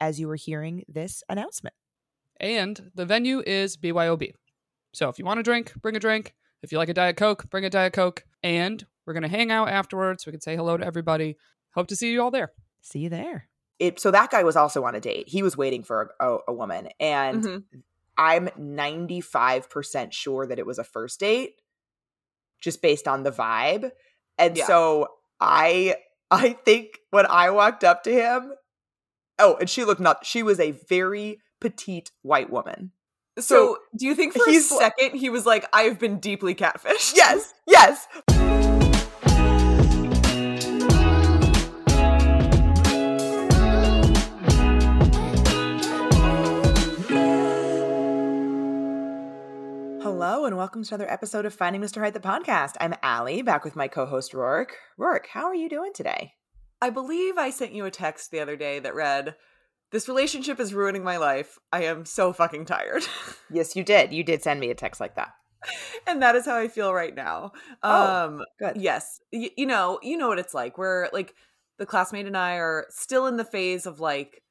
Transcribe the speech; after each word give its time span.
as 0.00 0.18
you 0.20 0.28
were 0.28 0.36
hearing 0.36 0.84
this 0.88 1.22
announcement. 1.28 1.74
And 2.38 2.90
the 2.94 3.06
venue 3.06 3.42
is 3.46 3.76
BYOB. 3.76 4.32
So 4.92 5.08
if 5.08 5.18
you 5.18 5.24
want 5.24 5.40
a 5.40 5.42
drink, 5.42 5.72
bring 5.80 5.96
a 5.96 6.00
drink. 6.00 6.34
If 6.62 6.72
you 6.72 6.78
like 6.78 6.88
a 6.88 6.94
Diet 6.94 7.16
Coke, 7.16 7.48
bring 7.50 7.64
a 7.64 7.70
Diet 7.70 7.92
Coke. 7.92 8.24
And 8.42 8.84
we're 9.06 9.12
going 9.14 9.22
to 9.22 9.28
hang 9.28 9.50
out 9.50 9.68
afterwards. 9.68 10.26
We 10.26 10.32
can 10.32 10.40
say 10.40 10.56
hello 10.56 10.76
to 10.76 10.84
everybody. 10.84 11.36
Hope 11.74 11.86
to 11.88 11.96
see 11.96 12.12
you 12.12 12.22
all 12.22 12.30
there. 12.30 12.52
See 12.82 13.00
you 13.00 13.08
there. 13.08 13.48
It, 13.78 14.00
so 14.00 14.10
that 14.10 14.30
guy 14.30 14.42
was 14.42 14.56
also 14.56 14.84
on 14.84 14.94
a 14.94 15.00
date. 15.00 15.28
He 15.28 15.42
was 15.42 15.56
waiting 15.56 15.82
for 15.82 16.14
a, 16.20 16.26
a, 16.34 16.38
a 16.48 16.52
woman. 16.52 16.88
And 16.98 17.42
Mhm. 17.42 17.62
I'm 18.18 18.48
95% 18.58 20.12
sure 20.12 20.46
that 20.46 20.58
it 20.58 20.66
was 20.66 20.78
a 20.78 20.84
first 20.84 21.20
date 21.20 21.60
just 22.60 22.80
based 22.80 23.06
on 23.06 23.22
the 23.22 23.30
vibe. 23.30 23.90
And 24.38 24.56
Yeah. 24.56 24.66
so 24.66 25.08
I 25.40 25.96
I 26.30 26.54
think 26.54 26.98
when 27.10 27.26
I 27.26 27.50
walked 27.50 27.84
up 27.84 28.02
to 28.04 28.12
him, 28.12 28.52
oh, 29.38 29.56
and 29.56 29.68
she 29.68 29.84
looked 29.84 30.00
not 30.00 30.24
she 30.24 30.42
was 30.42 30.60
a 30.60 30.72
very 30.72 31.40
petite 31.60 32.10
white 32.22 32.50
woman. 32.50 32.92
So, 33.38 33.76
do 33.94 34.06
you 34.06 34.14
think 34.14 34.32
for 34.32 34.48
a 34.48 34.60
second 34.60 35.18
he 35.18 35.28
was 35.28 35.44
like, 35.44 35.66
I've 35.72 35.98
been 35.98 36.18
deeply 36.20 36.54
catfished? 36.54 37.14
Yes, 37.16 37.52
yes. 37.66 38.06
Hello 50.02 50.46
and 50.46 50.56
welcome 50.56 50.82
to 50.82 50.94
another 50.94 51.10
episode 51.10 51.44
of 51.44 51.52
Finding 51.52 51.82
Mr. 51.82 52.00
Height, 52.00 52.14
the 52.14 52.20
podcast. 52.20 52.76
I'm 52.80 52.94
Allie, 53.02 53.42
back 53.42 53.64
with 53.64 53.76
my 53.76 53.86
co-host 53.86 54.32
Rourke. 54.32 54.76
Rourke, 54.96 55.26
how 55.30 55.44
are 55.44 55.54
you 55.54 55.68
doing 55.68 55.92
today? 55.92 56.35
I 56.80 56.90
believe 56.90 57.38
I 57.38 57.50
sent 57.50 57.72
you 57.72 57.84
a 57.86 57.90
text 57.90 58.30
the 58.30 58.40
other 58.40 58.56
day 58.56 58.78
that 58.80 58.94
read, 58.94 59.34
This 59.92 60.08
relationship 60.08 60.60
is 60.60 60.74
ruining 60.74 61.02
my 61.04 61.16
life. 61.16 61.58
I 61.72 61.84
am 61.84 62.04
so 62.04 62.32
fucking 62.32 62.66
tired. 62.66 63.04
Yes, 63.48 63.76
you 63.76 63.84
did. 63.84 64.12
You 64.12 64.24
did 64.24 64.42
send 64.42 64.58
me 64.58 64.70
a 64.70 64.74
text 64.74 65.00
like 65.00 65.14
that. 65.14 65.32
and 66.06 66.20
that 66.20 66.34
is 66.34 66.44
how 66.46 66.56
I 66.56 66.66
feel 66.66 66.92
right 66.92 67.14
now. 67.14 67.52
Oh, 67.82 68.06
um 68.08 68.42
good. 68.58 68.76
yes. 68.76 69.20
Y- 69.32 69.52
you 69.56 69.66
know, 69.66 70.00
you 70.02 70.16
know 70.16 70.26
what 70.28 70.40
it's 70.40 70.52
like. 70.52 70.76
We're 70.76 71.08
like 71.12 71.32
the 71.78 71.86
classmate 71.86 72.26
and 72.26 72.36
I 72.36 72.56
are 72.56 72.86
still 72.90 73.26
in 73.28 73.36
the 73.36 73.44
phase 73.44 73.86
of 73.86 74.00
like 74.00 74.42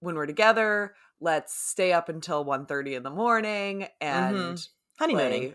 when 0.00 0.16
we're 0.16 0.26
together, 0.26 0.94
let's 1.20 1.54
stay 1.54 1.92
up 1.92 2.08
until 2.08 2.44
1.30 2.44 2.94
in 2.96 3.02
the 3.04 3.10
morning 3.10 3.86
and 4.00 4.56
Mhm. 4.56 4.68
Honeymooning. 4.98 5.54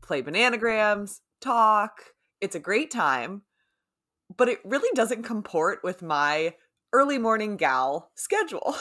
play, 0.00 0.20
play 0.20 0.22
bananagrams, 0.22 1.20
talk. 1.40 2.14
It's 2.40 2.54
a 2.54 2.60
great 2.60 2.90
time, 2.90 3.42
but 4.36 4.48
it 4.48 4.58
really 4.64 4.90
doesn't 4.94 5.22
comport 5.22 5.80
with 5.82 6.02
my 6.02 6.54
early 6.92 7.18
morning 7.18 7.56
gal 7.56 8.10
schedule. 8.14 8.76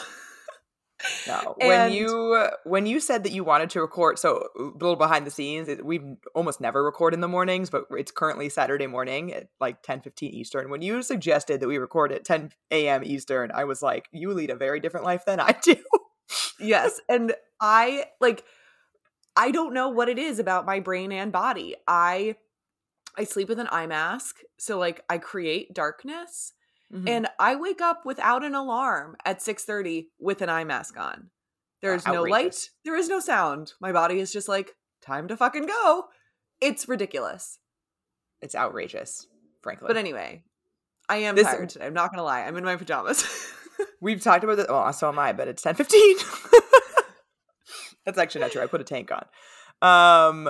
No, 1.28 1.56
when 1.62 1.72
And- 1.82 1.94
you 1.94 2.48
when 2.64 2.86
you 2.86 3.00
said 3.00 3.24
that 3.24 3.32
you 3.32 3.44
wanted 3.44 3.70
to 3.72 3.82
record, 3.82 4.18
so 4.18 4.48
a 4.58 4.62
little 4.62 4.96
behind 4.96 5.28
the 5.28 5.32
scenes, 5.32 5.70
we 5.84 6.02
almost 6.34 6.60
never 6.60 6.84
record 6.84 7.14
in 7.14 7.22
the 7.22 7.28
mornings, 7.28 7.70
but 7.70 7.86
it's 7.92 8.12
currently 8.12 8.50
Saturday 8.50 8.88
morning 8.88 9.34
at 9.34 9.48
like 9.60 9.84
ten 9.84 10.02
fifteen 10.02 10.32
Eastern. 10.34 10.70
When 10.70 10.82
you 10.82 11.02
suggested 11.04 11.60
that 11.60 11.68
we 11.68 11.78
record 11.78 12.12
at 12.12 12.26
ten 12.26 12.52
a.m. 12.72 13.04
Eastern, 13.04 13.52
I 13.54 13.66
was 13.66 13.82
like, 13.82 14.08
"You 14.12 14.34
lead 14.34 14.50
a 14.50 14.56
very 14.56 14.80
different 14.80 15.06
life 15.06 15.24
than 15.26 15.40
I 15.40 15.56
do." 15.62 15.76
yes, 16.60 17.00
and 17.10 17.34
I 17.62 18.06
like 18.20 18.44
I 19.36 19.52
don't 19.52 19.76
know 19.76 19.90
what 19.90 20.10
it 20.10 20.18
is 20.18 20.40
about 20.40 20.66
my 20.66 20.80
brain 20.80 21.12
and 21.12 21.32
body. 21.32 21.76
I 21.88 22.38
I 23.18 23.24
sleep 23.24 23.50
with 23.50 23.60
an 23.60 23.68
eye 23.72 23.88
mask, 23.88 24.38
so 24.58 24.78
like 24.78 25.04
I 25.10 25.18
create 25.18 25.74
darkness 25.74 26.54
Mm-hmm. 26.94 27.06
and 27.10 27.28
I 27.38 27.56
wake 27.56 27.82
up 27.82 28.06
without 28.06 28.46
an 28.46 28.56
alarm 28.56 29.18
at 29.26 29.40
6:30 29.42 30.06
with 30.20 30.42
an 30.42 30.48
eye 30.48 30.64
mask 30.64 30.98
on. 30.98 31.32
There's 31.82 32.08
no 32.08 32.24
light, 32.24 32.70
there 32.86 32.96
is 32.96 33.10
no 33.10 33.20
sound. 33.20 33.74
My 33.82 33.92
body 33.92 34.22
is 34.22 34.32
just 34.32 34.48
like 34.48 34.72
time 35.02 35.28
to 35.28 35.36
fucking 35.36 35.66
go. 35.66 36.06
It's 36.62 36.88
ridiculous. 36.88 37.60
it's 38.42 38.56
outrageous, 38.56 39.28
frankly. 39.62 39.88
But 39.88 39.98
anyway, 39.98 40.44
I 41.10 41.18
am 41.18 41.36
This- 41.36 41.46
tired 41.48 41.68
today. 41.68 41.88
I'm 41.88 41.94
not 41.94 42.10
gonna 42.12 42.24
lie. 42.24 42.44
I'm 42.44 42.56
in 42.56 42.64
my 42.64 42.78
pajamas. 42.78 43.26
We've 44.02 44.22
talked 44.24 44.46
about 44.46 44.56
this. 44.56 44.68
Well, 44.70 44.94
so 44.94 45.10
am 45.10 45.20
I, 45.20 45.34
but 45.34 45.50
it's 45.50 45.62
ten 45.62 45.76
fifteen. 45.76 46.16
That's 48.06 48.18
actually 48.18 48.42
not 48.42 48.52
true. 48.52 48.62
I 48.62 48.68
put 48.68 48.80
a 48.80 48.86
tank 48.86 49.12
on. 49.12 49.26
Um, 49.82 50.50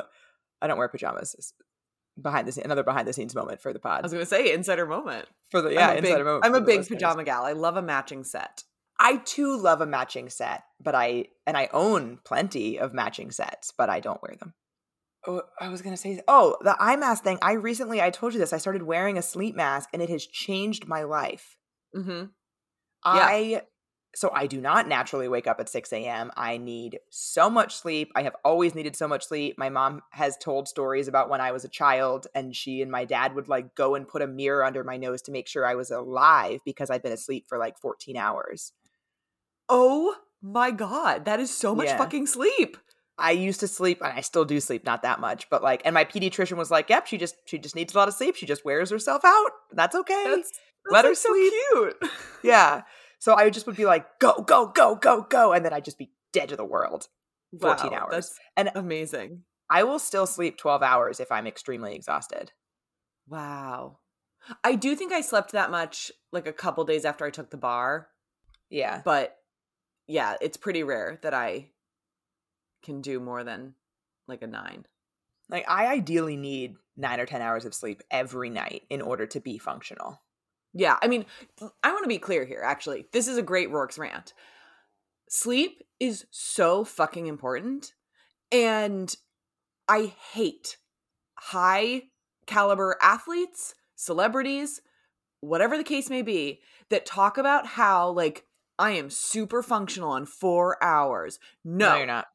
I 0.62 0.68
don't 0.68 0.78
wear 0.78 0.88
pajamas. 0.88 1.54
Behind 2.20 2.48
the 2.48 2.52
scene, 2.52 2.64
another 2.66 2.84
behind 2.84 3.08
the 3.08 3.14
scenes 3.14 3.36
moment 3.36 3.62
for 3.62 3.74
the 3.74 3.80
pod. 3.80 4.00
I 4.00 4.02
was 4.04 4.12
gonna 4.12 4.26
say 4.26 4.52
insider 4.54 4.86
moment. 4.86 5.28
for 5.52 5.62
the 5.62 5.72
yeah, 5.72 5.92
insider 5.92 6.18
big, 6.18 6.26
moment 6.26 6.46
I'm 6.46 6.56
a 6.56 6.62
big 6.62 6.80
listeners. 6.80 6.98
pajama 6.98 7.24
gal. 7.24 7.46
I 7.46 7.52
love 7.52 7.78
a 7.78 7.82
matching 7.82 8.24
set. 8.24 8.64
I 9.00 9.18
too 9.18 9.56
love 9.56 9.82
a 9.82 9.86
matching 9.86 10.30
set, 10.30 10.64
but 10.82 10.96
I 10.96 11.26
and 11.46 11.56
I 11.56 11.70
own 11.72 12.20
plenty 12.24 12.80
of 12.80 12.94
matching 12.94 13.32
sets, 13.32 13.72
but 13.78 13.90
I 13.90 14.00
don't 14.00 14.22
wear 14.22 14.36
them. 14.36 14.54
Oh, 15.28 15.44
I 15.60 15.70
was 15.70 15.82
gonna 15.82 15.98
say, 15.98 16.22
oh, 16.28 16.58
the 16.62 16.76
eye 16.80 16.96
mask 16.96 17.24
thing. 17.24 17.38
I 17.42 17.54
recently, 17.54 18.02
I 18.02 18.10
told 18.10 18.34
you 18.34 18.40
this. 18.40 18.54
I 18.54 18.58
started 18.58 18.84
wearing 18.84 19.18
a 19.18 19.22
sleep 19.22 19.56
mask, 19.56 19.90
and 19.94 20.02
it 20.02 20.10
has 20.10 20.26
changed 20.26 20.88
my 20.88 21.04
life. 21.04 21.58
Mm-hmm. 21.96 22.26
I 23.04 23.62
so 24.16 24.31
I 24.34 24.47
do 24.47 24.59
not 24.59 24.88
naturally 24.88 25.28
wake 25.28 25.45
up 25.47 25.59
at 25.59 25.69
six 25.69 25.94
a.m. 25.94 26.31
I 26.35 26.57
need 26.57 27.00
so 27.09 27.50
much 27.50 27.75
sleep. 27.75 28.12
I 28.16 28.23
have 28.23 28.35
always 28.44 28.73
needed 28.73 28.95
so 28.95 29.07
much 29.07 29.28
sleep. 29.28 29.56
My 29.57 29.69
mom 29.69 30.01
has 30.12 30.38
told 30.38 30.68
stories 30.68 31.07
about 31.07 31.29
when 31.29 31.41
I 31.41 31.51
was 31.51 31.63
a 31.66 31.69
child, 31.69 32.25
and 32.34 32.56
she 32.56 32.81
and 32.81 32.91
my 32.91 33.06
dad 33.06 33.35
would 33.35 33.47
like 33.47 33.75
go 33.75 33.95
and 33.95 34.07
put 34.07 34.22
a 34.22 34.28
mirror 34.28 34.63
under 34.66 34.84
my 34.84 34.97
nose 34.97 35.22
to 35.23 35.31
make 35.31 35.47
sure 35.47 35.66
I 35.66 35.75
was 35.75 35.91
alive 35.91 36.59
because 36.66 36.90
I'd 36.90 37.03
been 37.03 37.12
asleep 37.12 37.45
for 37.47 37.57
like 37.57 37.78
fourteen 37.78 38.18
hours. 38.18 38.72
Oh 39.69 40.16
my 40.41 40.72
god, 40.72 41.25
that 41.25 41.39
is 41.39 41.56
so 41.56 41.75
much 41.75 41.88
Yeah. 41.88 41.97
fucking 41.97 42.28
sleep. 42.28 42.78
I 43.19 43.31
used 43.31 43.59
to 43.62 43.68
sleep 43.68 44.00
and 44.01 44.13
I 44.13 44.22
still 44.22 44.45
do 44.45 44.59
sleep 44.59 44.85
not 44.85 45.01
that 45.01 45.19
much, 45.19 45.50
but 45.50 45.63
like 45.63 45.81
and 45.85 45.94
my 45.94 46.06
pediatrician 46.06 46.56
was 46.57 46.69
like, 46.72 46.89
"Yep, 46.89 47.07
she 47.07 47.18
just 47.18 47.35
she 47.45 47.57
just 47.57 47.75
needs 47.75 47.94
a 47.94 47.97
lot 47.97 48.07
of 48.07 48.13
sleep. 48.13 48.35
She 48.35 48.45
just 48.45 48.63
wears 48.63 48.89
herself 48.91 49.24
out. 49.25 49.51
That's 49.74 49.95
okay." 49.95 50.24
That's, 50.25 50.51
that's 50.51 50.59
Let 50.91 51.06
her 51.06 51.12
like 51.12 51.18
so 51.18 51.29
sleep. 51.34 51.53
cute. 51.74 52.12
yeah. 52.44 52.84
So 53.20 53.34
I 53.34 53.50
just 53.50 53.66
would 53.68 53.76
be 53.76 53.86
like, 53.86 54.20
"Go, 54.20 54.42
go, 54.44 54.68
go, 54.68 54.96
go, 54.96 55.22
go." 55.30 55.54
And 55.54 55.66
then 55.66 55.74
I'd 55.74 55.86
just 55.86 55.98
be 55.98 56.12
dead 56.34 56.50
to 56.50 56.56
the 56.56 56.66
world. 56.66 57.08
14 57.60 57.92
Wow, 57.92 57.98
hours. 57.98 58.12
That's 58.12 58.40
And 58.56 58.72
amazing. 58.76 59.44
I 59.70 59.84
will 59.84 60.00
still 60.00 60.26
sleep 60.28 60.58
12 60.58 60.82
hours 60.84 61.20
if 61.20 61.32
I'm 61.32 61.48
extremely 61.48 61.96
exhausted. 61.96 62.52
Wow. 63.28 64.00
I 64.64 64.76
do 64.76 64.96
think 64.96 65.12
I 65.12 65.22
slept 65.22 65.52
that 65.52 65.72
much 65.72 66.12
like 66.32 66.48
a 66.48 66.54
couple 66.54 66.86
days 66.86 67.04
after 67.06 67.26
I 67.26 67.32
took 67.32 67.50
the 67.50 67.58
bar, 67.58 68.08
Yeah. 68.70 69.02
but 69.04 69.36
yeah, 70.08 70.36
it's 70.40 70.56
pretty 70.58 70.84
rare 70.84 71.20
that 71.22 71.34
I 71.34 71.72
can 72.84 73.02
do 73.02 73.20
more 73.20 73.44
than 73.44 73.76
like 74.28 74.42
a 74.42 74.48
9. 74.48 74.86
Like 75.50 75.66
I 75.68 75.88
ideally 75.88 76.38
need 76.38 76.76
9 76.96 77.20
or 77.20 77.26
10 77.26 77.42
hours 77.42 77.66
of 77.66 77.74
sleep 77.74 78.02
every 78.12 78.50
night 78.50 78.84
in 78.90 79.02
order 79.02 79.26
to 79.28 79.40
be 79.42 79.58
functional. 79.58 80.22
Yeah, 80.78 80.98
I 81.02 81.08
mean, 81.08 81.26
I 81.84 81.92
want 81.92 82.04
to 82.04 82.10
be 82.10 82.20
clear 82.20 82.46
here 82.46 82.62
actually. 82.64 83.08
This 83.12 83.28
is 83.28 83.38
a 83.38 83.42
great 83.42 83.72
Rourke's 83.72 83.98
rant. 83.98 84.34
Sleep 85.28 85.81
is 86.00 86.25
so 86.30 86.84
fucking 86.84 87.25
important 87.25 87.94
and 88.51 89.13
I 89.88 90.13
hate 90.34 90.78
high 91.36 92.04
caliber 92.46 92.96
athletes, 93.01 93.74
celebrities, 93.96 94.81
whatever 95.42 95.78
the 95.78 95.84
case 95.84 96.10
may 96.10 96.22
be, 96.22 96.62
that 96.90 97.06
talk 97.06 97.38
about 97.38 97.66
how 97.66 98.10
like 98.12 98.46
I 98.78 98.92
am 98.92 99.10
super 99.10 99.63
functional 99.63 100.12
on 100.12 100.28
4 100.28 100.81
hours. 100.84 101.40
No. 101.66 101.90
no 101.90 101.98
you're 101.98 102.06
not. 102.06 102.28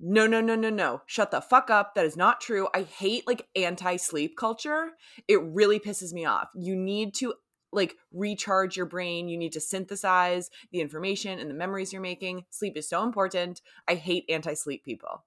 No, 0.00 0.28
no, 0.28 0.40
no, 0.40 0.54
no, 0.54 0.70
no. 0.70 1.02
Shut 1.06 1.32
the 1.32 1.40
fuck 1.40 1.70
up. 1.70 1.96
That 1.96 2.06
is 2.06 2.16
not 2.16 2.40
true. 2.40 2.68
I 2.72 2.82
hate 2.82 3.26
like 3.26 3.48
anti 3.56 3.96
sleep 3.96 4.36
culture. 4.36 4.90
It 5.26 5.42
really 5.42 5.80
pisses 5.80 6.12
me 6.12 6.24
off. 6.24 6.50
You 6.54 6.76
need 6.76 7.14
to 7.14 7.34
like 7.72 7.96
recharge 8.12 8.76
your 8.76 8.86
brain. 8.86 9.28
You 9.28 9.36
need 9.36 9.52
to 9.52 9.60
synthesize 9.60 10.50
the 10.72 10.80
information 10.80 11.38
and 11.38 11.50
the 11.50 11.54
memories 11.54 11.92
you're 11.92 12.02
making. 12.02 12.44
Sleep 12.50 12.76
is 12.76 12.88
so 12.88 13.02
important. 13.02 13.60
I 13.86 13.94
hate 13.94 14.24
anti 14.28 14.54
sleep 14.54 14.84
people. 14.84 15.24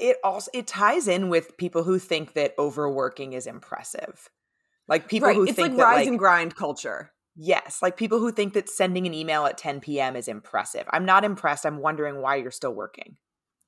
It 0.00 0.16
also 0.24 0.50
it 0.54 0.66
ties 0.66 1.08
in 1.08 1.28
with 1.28 1.56
people 1.56 1.82
who 1.84 1.98
think 1.98 2.32
that 2.34 2.54
overworking 2.58 3.34
is 3.34 3.46
impressive. 3.46 4.30
Like 4.88 5.08
people 5.08 5.28
right. 5.28 5.36
who 5.36 5.44
it's 5.44 5.54
think 5.54 5.70
like 5.70 5.76
that 5.76 5.82
rise 5.82 5.96
like 5.96 6.08
and 6.08 6.18
grind 6.18 6.56
culture. 6.56 7.12
Yes, 7.36 7.80
like 7.82 7.96
people 7.96 8.20
who 8.20 8.30
think 8.30 8.54
that 8.54 8.68
sending 8.68 9.06
an 9.06 9.14
email 9.14 9.44
at 9.44 9.58
10 9.58 9.80
p.m. 9.80 10.14
is 10.14 10.28
impressive. 10.28 10.84
I'm 10.90 11.04
not 11.04 11.24
impressed. 11.24 11.66
I'm 11.66 11.78
wondering 11.78 12.20
why 12.20 12.36
you're 12.36 12.52
still 12.52 12.74
working. 12.74 13.16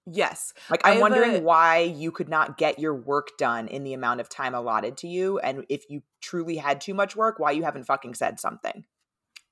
Yes. 0.06 0.53
Like 0.70 0.82
I'm 0.85 1.00
wondering 1.00 1.37
a- 1.37 1.41
why 1.41 1.81
you 1.81 2.12
could 2.12 2.29
not 2.29 2.56
get 2.58 2.79
your 2.79 2.94
work 2.94 3.37
done 3.38 3.67
in 3.69 3.82
the 3.85 3.93
amount 3.93 4.20
of 4.20 4.29
time 4.29 4.55
allotted 4.55 4.97
to 4.99 5.08
you 5.08 5.38
and 5.41 5.67
if 5.69 5.91
you 5.91 6.03
truly 6.20 6.56
had 6.56 6.81
too 6.81 6.94
much 6.94 7.17
work, 7.17 7.38
why 7.38 7.50
you 7.50 7.64
haven't 7.64 7.85
fucking 7.85 8.14
said 8.14 8.38
something. 8.38 8.85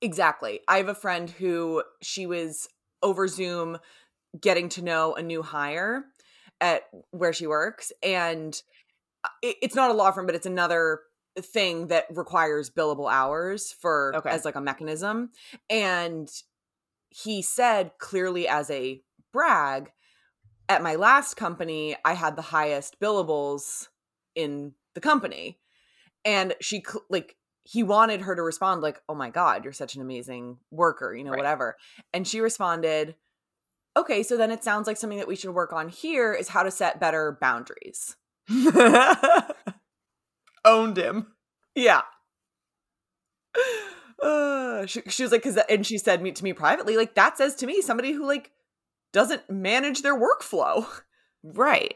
Exactly. 0.01 0.61
I 0.67 0.77
have 0.77 0.87
a 0.89 0.95
friend 0.95 1.29
who 1.29 1.83
she 2.01 2.25
was 2.25 2.67
over 3.03 3.27
Zoom 3.27 3.77
getting 4.39 4.69
to 4.69 4.81
know 4.81 5.13
a 5.15 5.21
new 5.21 5.41
hire 5.41 6.05
at 6.61 6.83
where 7.11 7.33
she 7.33 7.47
works 7.47 7.91
and 8.01 8.61
uh, 9.23 9.29
it, 9.41 9.57
it's 9.61 9.75
not 9.75 9.91
a 9.91 9.93
law 9.93 10.11
firm 10.11 10.25
but 10.25 10.35
it's 10.35 10.45
another 10.45 11.01
thing 11.39 11.87
that 11.87 12.05
requires 12.11 12.69
billable 12.69 13.11
hours 13.11 13.73
for 13.73 14.13
Okay. 14.15 14.29
as 14.29 14.45
like 14.45 14.55
a 14.55 14.61
mechanism 14.61 15.31
and 15.69 16.29
he 17.09 17.41
said 17.41 17.91
clearly 17.99 18.47
as 18.47 18.69
a 18.69 19.01
brag 19.33 19.91
at 20.69 20.81
my 20.83 20.95
last 20.95 21.35
company 21.35 21.95
I 22.03 22.13
had 22.13 22.35
the 22.35 22.41
highest 22.41 22.99
billables 22.99 23.87
in 24.35 24.73
the 24.93 25.01
company 25.01 25.59
and 26.23 26.55
she 26.61 26.83
like 27.09 27.35
he 27.63 27.83
wanted 27.83 28.21
her 28.21 28.35
to 28.35 28.41
respond 28.41 28.81
like 28.81 29.01
oh 29.09 29.15
my 29.15 29.29
god 29.29 29.63
you're 29.63 29.73
such 29.73 29.95
an 29.95 30.01
amazing 30.01 30.57
worker 30.71 31.13
you 31.15 31.23
know 31.23 31.31
Right. 31.31 31.37
whatever 31.39 31.75
and 32.13 32.27
she 32.27 32.39
responded 32.39 33.15
okay 33.97 34.23
so 34.23 34.37
then 34.37 34.51
it 34.51 34.63
sounds 34.63 34.87
like 34.87 34.97
something 34.97 35.19
that 35.19 35.27
we 35.27 35.35
should 35.35 35.53
work 35.53 35.73
on 35.73 35.89
here 35.89 36.33
is 36.33 36.49
how 36.49 36.63
to 36.63 36.71
set 36.71 36.99
better 36.99 37.37
boundaries 37.39 38.15
Owned 40.65 40.97
him. 40.97 41.27
yeah 41.75 42.01
uh, 44.23 44.85
she, 44.87 45.01
she 45.07 45.23
was 45.23 45.31
like 45.31 45.43
because 45.43 45.57
and 45.69 45.85
she 45.85 45.97
said 45.97 46.21
me 46.21 46.31
to 46.31 46.43
me 46.43 46.53
privately 46.53 46.97
like 46.97 47.15
that 47.15 47.37
says 47.37 47.55
to 47.55 47.65
me 47.67 47.81
somebody 47.81 48.11
who 48.11 48.25
like 48.25 48.51
doesn't 49.15 49.49
manage 49.49 50.01
their 50.03 50.19
workflow 50.19 50.85
Right. 51.43 51.95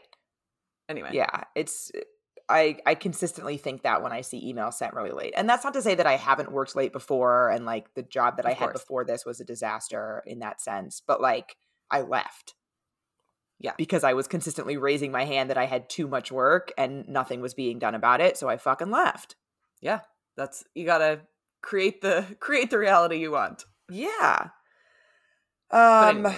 anyway 0.87 1.09
Yeah, 1.13 1.43
it's 1.55 1.91
I 2.47 2.77
I 2.85 2.95
consistently 2.95 3.57
think 3.57 3.83
that 3.83 4.01
when 4.01 4.11
I 4.11 4.21
see 4.21 4.51
emails 4.51 4.73
sent 4.75 4.93
really 4.95 5.11
late. 5.11 5.33
And 5.37 5.47
that's 5.47 5.63
not 5.63 5.73
to 5.75 5.81
say 5.83 5.93
that 5.95 6.07
I 6.07 6.15
haven't 6.15 6.51
worked 6.51 6.75
late 6.75 6.91
before 6.91 7.49
and 7.49 7.63
like 7.65 7.93
the 7.93 8.01
job 8.01 8.37
that 8.37 8.45
I 8.47 8.51
Of 8.51 8.57
had 8.57 8.73
before 8.73 9.05
this 9.05 9.23
was 9.25 9.39
a 9.39 9.45
disaster 9.45 10.23
in 10.25 10.39
that 10.39 10.59
sense, 10.61 11.01
but 11.05 11.21
like 11.21 11.57
I 11.91 12.01
left. 12.01 12.55
Yeah. 13.59 13.73
Because 13.77 14.03
I 14.03 14.13
was 14.13 14.27
consistently 14.27 14.77
raising 14.77 15.11
my 15.11 15.25
hand 15.25 15.49
that 15.49 15.57
I 15.57 15.65
had 15.65 15.89
too 15.89 16.07
much 16.07 16.31
work 16.31 16.71
and 16.77 17.07
nothing 17.07 17.41
was 17.41 17.53
being 17.53 17.77
done 17.77 17.93
about 17.93 18.21
it, 18.21 18.37
so 18.37 18.47
I 18.49 18.57
fucking 18.57 18.89
left. 18.91 19.35
yeah 19.81 19.99
that's 20.37 20.63
you 20.73 20.85
gotta 20.85 21.21
create 21.61 22.01
the 22.01 22.25
create 22.39 22.69
the 22.71 22.79
reality 22.79 23.17
you 23.17 23.31
want 23.31 23.65
Yeah. 23.89 24.49
Um. 25.71 26.33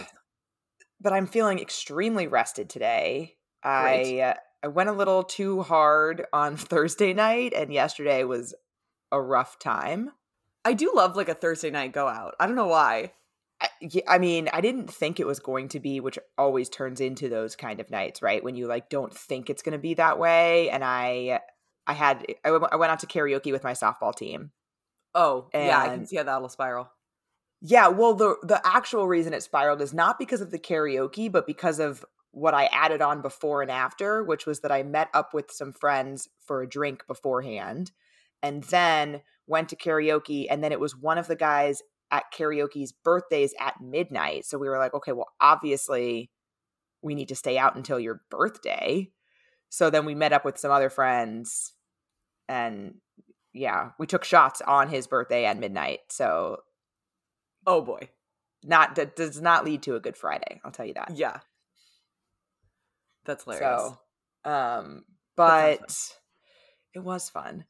But 1.01 1.13
I'm 1.13 1.27
feeling 1.27 1.59
extremely 1.59 2.27
rested 2.27 2.69
today. 2.69 3.35
I 3.63 4.19
uh, 4.19 4.33
I 4.63 4.67
went 4.67 4.89
a 4.89 4.93
little 4.93 5.23
too 5.23 5.61
hard 5.63 6.25
on 6.31 6.57
Thursday 6.57 7.13
night, 7.13 7.53
and 7.55 7.73
yesterday 7.73 8.23
was 8.23 8.53
a 9.11 9.21
rough 9.21 9.59
time. 9.59 10.11
I 10.63 10.73
do 10.73 10.91
love 10.95 11.15
like 11.15 11.29
a 11.29 11.33
Thursday 11.33 11.71
night 11.71 11.91
go 11.91 12.07
out. 12.07 12.35
I 12.39 12.45
don't 12.45 12.55
know 12.55 12.67
why. 12.67 13.13
I, 13.59 13.69
yeah, 13.81 14.03
I 14.07 14.17
mean, 14.19 14.49
I 14.53 14.61
didn't 14.61 14.91
think 14.91 15.19
it 15.19 15.27
was 15.27 15.39
going 15.39 15.69
to 15.69 15.79
be, 15.79 15.99
which 15.99 16.19
always 16.37 16.69
turns 16.69 17.01
into 17.01 17.29
those 17.29 17.55
kind 17.55 17.79
of 17.79 17.89
nights, 17.89 18.21
right? 18.21 18.43
When 18.43 18.55
you 18.55 18.67
like 18.67 18.89
don't 18.89 19.13
think 19.13 19.49
it's 19.49 19.63
going 19.63 19.73
to 19.73 19.79
be 19.79 19.95
that 19.95 20.19
way. 20.19 20.69
And 20.69 20.83
I, 20.83 21.41
I 21.87 21.93
had 21.93 22.25
I 22.45 22.49
w- 22.49 22.69
I 22.71 22.75
went 22.75 22.91
out 22.91 22.99
to 22.99 23.07
karaoke 23.07 23.51
with 23.51 23.63
my 23.63 23.73
softball 23.73 24.15
team. 24.15 24.51
Oh, 25.13 25.49
yeah, 25.53 25.79
I 25.79 25.89
can 25.89 26.05
see 26.05 26.15
how 26.17 26.23
that'll 26.23 26.49
spiral. 26.49 26.89
Yeah, 27.61 27.89
well, 27.89 28.15
the 28.15 28.37
the 28.41 28.59
actual 28.65 29.07
reason 29.07 29.33
it 29.33 29.43
spiraled 29.43 29.81
is 29.81 29.93
not 29.93 30.17
because 30.17 30.41
of 30.41 30.49
the 30.49 30.57
karaoke, 30.59 31.31
but 31.31 31.45
because 31.45 31.79
of 31.79 32.03
what 32.31 32.53
I 32.53 32.65
added 32.65 33.01
on 33.01 33.21
before 33.21 33.61
and 33.61 33.69
after, 33.69 34.23
which 34.23 34.45
was 34.47 34.61
that 34.61 34.71
I 34.71 34.83
met 34.83 35.09
up 35.13 35.33
with 35.33 35.51
some 35.51 35.71
friends 35.71 36.27
for 36.39 36.61
a 36.61 36.69
drink 36.69 37.05
beforehand, 37.07 37.91
and 38.41 38.63
then 38.63 39.21
went 39.45 39.69
to 39.69 39.75
karaoke, 39.75 40.47
and 40.49 40.63
then 40.63 40.71
it 40.71 40.79
was 40.79 40.95
one 40.95 41.19
of 41.19 41.27
the 41.27 41.35
guys 41.35 41.83
at 42.09 42.31
karaoke's 42.33 42.91
birthdays 42.91 43.53
at 43.59 43.79
midnight. 43.79 44.45
So 44.45 44.57
we 44.57 44.67
were 44.67 44.79
like, 44.79 44.93
okay, 44.95 45.11
well, 45.11 45.29
obviously 45.39 46.31
we 47.01 47.15
need 47.15 47.27
to 47.29 47.35
stay 47.35 47.57
out 47.57 47.75
until 47.75 47.99
your 47.99 48.21
birthday. 48.29 49.09
So 49.69 49.89
then 49.89 50.05
we 50.05 50.15
met 50.15 50.33
up 50.33 50.45
with 50.45 50.57
some 50.57 50.71
other 50.71 50.89
friends, 50.89 51.73
and 52.49 52.95
yeah, 53.53 53.91
we 53.99 54.07
took 54.07 54.23
shots 54.23 54.61
on 54.61 54.89
his 54.89 55.05
birthday 55.05 55.45
at 55.45 55.59
midnight. 55.59 55.99
So 56.09 56.57
Oh 57.65 57.81
boy. 57.81 58.09
not 58.63 58.95
that 58.95 59.15
does 59.15 59.41
not 59.41 59.65
lead 59.65 59.83
to 59.83 59.95
a 59.95 59.99
good 59.99 60.17
Friday. 60.17 60.61
I'll 60.63 60.71
tell 60.71 60.85
you 60.85 60.93
that. 60.95 61.11
Yeah. 61.15 61.39
That's 63.25 63.43
hilarious. 63.43 63.81
So, 64.43 64.49
um, 64.49 65.05
but 65.35 66.13
it 66.93 66.99
was 66.99 67.29
fun. 67.29 67.65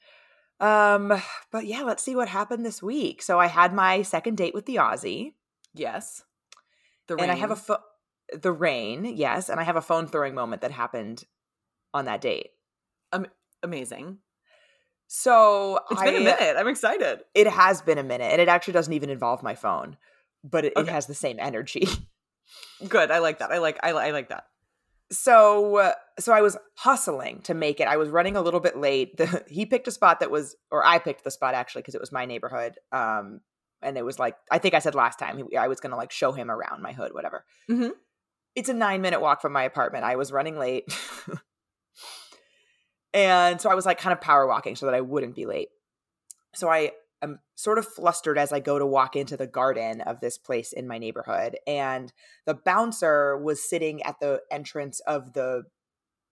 Um, 0.59 1.13
but 1.51 1.65
yeah, 1.65 1.81
let's 1.81 2.03
see 2.03 2.15
what 2.15 2.29
happened 2.29 2.65
this 2.65 2.81
week. 2.83 3.21
So 3.21 3.39
I 3.39 3.47
had 3.47 3.73
my 3.73 4.03
second 4.03 4.37
date 4.37 4.53
with 4.53 4.65
the 4.65 4.75
Aussie, 4.75 5.33
yes. 5.73 6.23
The 7.07 7.15
and 7.15 7.31
I 7.31 7.35
have 7.35 7.49
a 7.49 7.55
rain. 7.55 7.63
pho- 7.63 7.83
the 8.39 8.51
rain, 8.51 9.05
yes, 9.05 9.49
and 9.49 9.59
I 9.59 9.63
have 9.63 9.75
a 9.75 9.81
phone 9.81 10.07
throwing 10.07 10.35
moment 10.35 10.61
that 10.61 10.71
happened 10.71 11.23
on 11.93 12.05
that 12.05 12.21
date. 12.21 12.51
amazing. 13.63 14.19
So 15.13 15.81
It's 15.91 15.99
I, 16.01 16.05
been 16.05 16.21
a 16.21 16.23
minute. 16.23 16.55
I'm 16.57 16.69
excited. 16.69 17.19
It 17.35 17.45
has 17.45 17.81
been 17.81 17.97
a 17.97 18.03
minute, 18.03 18.31
and 18.31 18.39
it 18.39 18.47
actually 18.47 18.71
doesn't 18.71 18.93
even 18.93 19.09
involve 19.09 19.43
my 19.43 19.55
phone, 19.55 19.97
but 20.41 20.63
it, 20.63 20.71
it 20.77 20.87
has 20.87 21.05
the 21.05 21.13
same 21.13 21.35
energy. 21.37 21.85
Good. 22.87 23.11
I 23.11 23.19
like 23.19 23.39
that. 23.39 23.51
I 23.51 23.57
like 23.57 23.77
I, 23.83 23.89
I 23.89 24.11
like 24.11 24.29
that. 24.29 24.45
so 25.11 25.75
uh, 25.75 25.93
so 26.17 26.31
I 26.31 26.39
was 26.39 26.55
hustling 26.77 27.41
to 27.41 27.53
make 27.53 27.81
it. 27.81 27.89
I 27.89 27.97
was 27.97 28.07
running 28.07 28.37
a 28.37 28.41
little 28.41 28.61
bit 28.61 28.77
late. 28.77 29.17
The, 29.17 29.43
he 29.49 29.65
picked 29.65 29.89
a 29.89 29.91
spot 29.91 30.21
that 30.21 30.31
was, 30.31 30.55
or 30.71 30.85
I 30.85 30.97
picked 30.97 31.25
the 31.25 31.31
spot 31.31 31.55
actually 31.55 31.81
because 31.81 31.95
it 31.95 31.99
was 32.01 32.13
my 32.13 32.25
neighborhood. 32.25 32.75
Um, 32.93 33.41
and 33.81 33.97
it 33.97 34.05
was 34.05 34.17
like 34.17 34.37
I 34.49 34.59
think 34.59 34.75
I 34.75 34.79
said 34.79 34.95
last 34.95 35.19
time 35.19 35.45
I 35.59 35.67
was 35.67 35.81
gonna 35.81 35.97
like 35.97 36.11
show 36.13 36.31
him 36.31 36.49
around 36.49 36.81
my 36.81 36.93
hood, 36.93 37.13
whatever. 37.13 37.43
Mhm. 37.69 37.91
It's 38.55 38.69
a 38.69 38.73
nine 38.73 39.01
minute 39.01 39.19
walk 39.19 39.41
from 39.41 39.51
my 39.51 39.63
apartment. 39.63 40.05
I 40.05 40.15
was 40.15 40.31
running 40.31 40.57
late, 40.57 40.85
and 43.13 43.59
so 43.59 43.69
I 43.69 43.75
was 43.75 43.85
like 43.85 43.99
kind 43.99 44.13
of 44.13 44.21
power 44.21 44.47
walking 44.47 44.75
so 44.75 44.85
that 44.85 44.95
I 44.95 45.01
wouldn't 45.01 45.35
be 45.35 45.45
late. 45.45 45.69
So 46.53 46.69
I 46.69 46.91
am 47.21 47.39
sort 47.55 47.77
of 47.77 47.87
flustered 47.87 48.37
as 48.37 48.51
I 48.51 48.59
go 48.59 48.79
to 48.79 48.85
walk 48.85 49.15
into 49.15 49.37
the 49.37 49.47
garden 49.47 50.01
of 50.01 50.19
this 50.19 50.37
place 50.37 50.73
in 50.73 50.87
my 50.87 50.97
neighborhood, 50.97 51.57
and 51.67 52.11
the 52.45 52.55
bouncer 52.55 53.37
was 53.37 53.67
sitting 53.67 54.01
at 54.03 54.19
the 54.19 54.41
entrance 54.51 54.99
of 55.01 55.33
the 55.33 55.63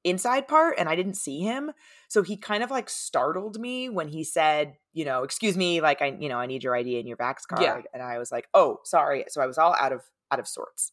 inside 0.03 0.47
part 0.47 0.75
and 0.77 0.87
I 0.87 0.95
didn't 0.95 1.15
see 1.15 1.41
him. 1.41 1.71
So 2.07 2.23
he 2.23 2.37
kind 2.37 2.63
of 2.63 2.71
like 2.71 2.89
startled 2.89 3.59
me 3.59 3.89
when 3.89 4.07
he 4.07 4.23
said, 4.23 4.75
you 4.93 5.05
know, 5.05 5.23
excuse 5.23 5.57
me, 5.57 5.81
like 5.81 6.01
I, 6.01 6.17
you 6.19 6.29
know, 6.29 6.37
I 6.37 6.45
need 6.45 6.63
your 6.63 6.75
ID 6.75 6.99
and 6.99 7.07
your 7.07 7.17
Vax 7.17 7.47
card. 7.47 7.61
Yeah. 7.61 7.81
And 7.93 8.01
I 8.01 8.17
was 8.17 8.31
like, 8.31 8.47
oh, 8.53 8.79
sorry. 8.83 9.25
So 9.27 9.41
I 9.41 9.47
was 9.47 9.57
all 9.57 9.75
out 9.79 9.91
of 9.91 10.01
out 10.31 10.39
of 10.39 10.47
sorts. 10.47 10.91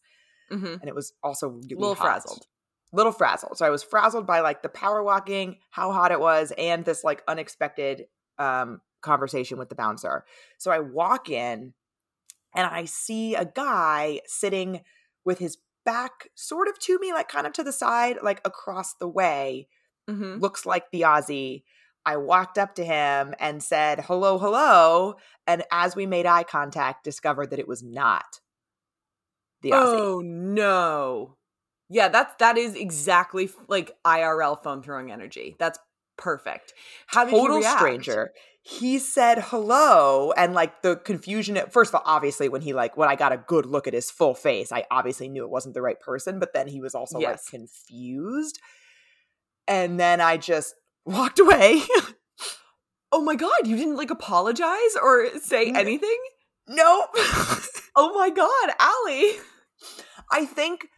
hmm 0.49 0.65
And 0.65 0.85
it 0.85 0.95
was 0.95 1.13
also 1.23 1.49
really 1.49 1.75
little 1.75 1.95
hot. 1.95 2.05
frazzled. 2.05 2.45
Little 2.93 3.11
frazzled. 3.11 3.57
So 3.57 3.65
I 3.65 3.69
was 3.69 3.83
frazzled 3.83 4.25
by 4.25 4.39
like 4.39 4.61
the 4.61 4.69
power 4.69 5.03
walking, 5.03 5.57
how 5.71 5.91
hot 5.91 6.11
it 6.11 6.19
was, 6.19 6.53
and 6.57 6.85
this 6.85 7.03
like 7.03 7.23
unexpected 7.27 8.05
um 8.37 8.81
conversation 9.01 9.57
with 9.57 9.69
the 9.69 9.75
bouncer. 9.75 10.25
So 10.57 10.71
I 10.71 10.79
walk 10.79 11.29
in 11.29 11.73
and 12.55 12.67
I 12.67 12.85
see 12.85 13.35
a 13.35 13.45
guy 13.45 14.21
sitting 14.25 14.81
with 15.23 15.39
his 15.39 15.57
back 15.85 16.29
sort 16.35 16.67
of 16.67 16.79
to 16.79 16.99
me, 16.99 17.13
like 17.13 17.29
kind 17.29 17.47
of 17.47 17.53
to 17.53 17.63
the 17.63 17.71
side, 17.71 18.17
like 18.23 18.41
across 18.45 18.95
the 18.95 19.07
way, 19.07 19.67
hmm 20.07 20.39
looks 20.39 20.65
like 20.65 20.91
the 20.91 21.01
Aussie. 21.01 21.63
I 22.05 22.17
walked 22.17 22.57
up 22.57 22.75
to 22.75 22.85
him 22.85 23.33
and 23.39 23.61
said, 23.61 24.05
hello, 24.05 24.37
hello. 24.37 25.15
And 25.45 25.63
as 25.71 25.95
we 25.95 26.05
made 26.05 26.25
eye 26.25 26.43
contact, 26.43 27.03
discovered 27.03 27.49
that 27.49 27.59
it 27.59 27.67
was 27.67 27.83
not 27.83 28.39
the 29.61 29.71
Aussie. 29.71 29.99
Oh 29.99 30.21
no. 30.23 31.36
Yeah, 31.89 32.09
that's 32.09 32.35
that 32.39 32.57
is 32.57 32.75
exactly 32.75 33.49
like 33.67 33.95
IRL 34.05 34.61
phone 34.61 34.81
throwing 34.83 35.11
energy. 35.11 35.55
That's 35.59 35.79
perfect. 36.17 36.73
How 37.07 37.23
did 37.25 37.33
he 37.33 37.39
Total 37.39 37.61
stranger. 37.63 38.33
He 38.61 38.99
said 38.99 39.39
hello, 39.43 40.33
and 40.35 40.53
like 40.53 40.81
the 40.81 40.97
confusion. 40.97 41.55
At, 41.55 41.71
first 41.71 41.91
of 41.91 41.95
all, 41.95 42.01
obviously, 42.05 42.49
when 42.49 42.61
he 42.61 42.73
like 42.73 42.97
when 42.97 43.07
I 43.07 43.15
got 43.15 43.31
a 43.31 43.37
good 43.37 43.65
look 43.65 43.87
at 43.87 43.93
his 43.93 44.11
full 44.11 44.33
face, 44.33 44.73
I 44.73 44.83
obviously 44.91 45.29
knew 45.29 45.43
it 45.45 45.49
wasn't 45.49 45.73
the 45.73 45.81
right 45.81 45.99
person. 45.99 46.39
But 46.39 46.53
then 46.53 46.67
he 46.67 46.81
was 46.81 46.93
also 46.93 47.19
Yes. 47.19 47.45
like 47.45 47.61
confused, 47.61 48.59
and 49.67 49.97
then 49.97 50.19
I 50.19 50.35
just 50.35 50.75
walked 51.05 51.39
away. 51.45 51.81
Oh 53.13 53.21
my 53.21 53.35
god, 53.35 53.65
you 53.65 53.77
didn't 53.77 53.95
like 53.95 54.09
apologize 54.11 54.97
or 55.01 55.29
say 55.39 55.71
anything? 55.71 56.17
nope. 56.67 57.09
Oh 57.99 58.13
my 58.13 58.29
god, 58.29 58.75
Allie. 58.79 59.39
I 60.31 60.45
think 60.45 60.89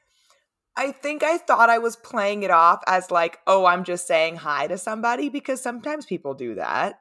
I 0.79 0.91
think 0.93 1.23
I 1.23 1.37
thought 1.37 1.69
I 1.69 1.77
was 1.79 1.95
playing 1.97 2.43
it 2.43 2.51
off 2.51 2.81
as 2.87 3.11
like, 3.11 3.39
oh, 3.45 3.65
I'm 3.65 3.83
just 3.83 4.07
saying 4.07 4.37
hi 4.37 4.67
to 4.67 4.77
somebody 4.77 5.27
because 5.29 5.61
sometimes 5.61 6.05
people 6.05 6.33
do 6.33 6.55
that. 6.55 6.99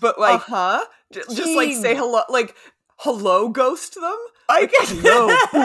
but 0.00 0.20
like 0.20 0.40
uh-huh. 0.42 0.84
J- 1.12 1.22
just 1.34 1.56
like 1.56 1.72
say 1.72 1.94
hello 1.96 2.22
like 2.28 2.54
hello 2.98 3.48
ghost 3.48 3.94
them? 3.94 4.18
I 4.48 4.66
guess 4.66 4.92
No. 4.92 5.26
well, 5.52 5.64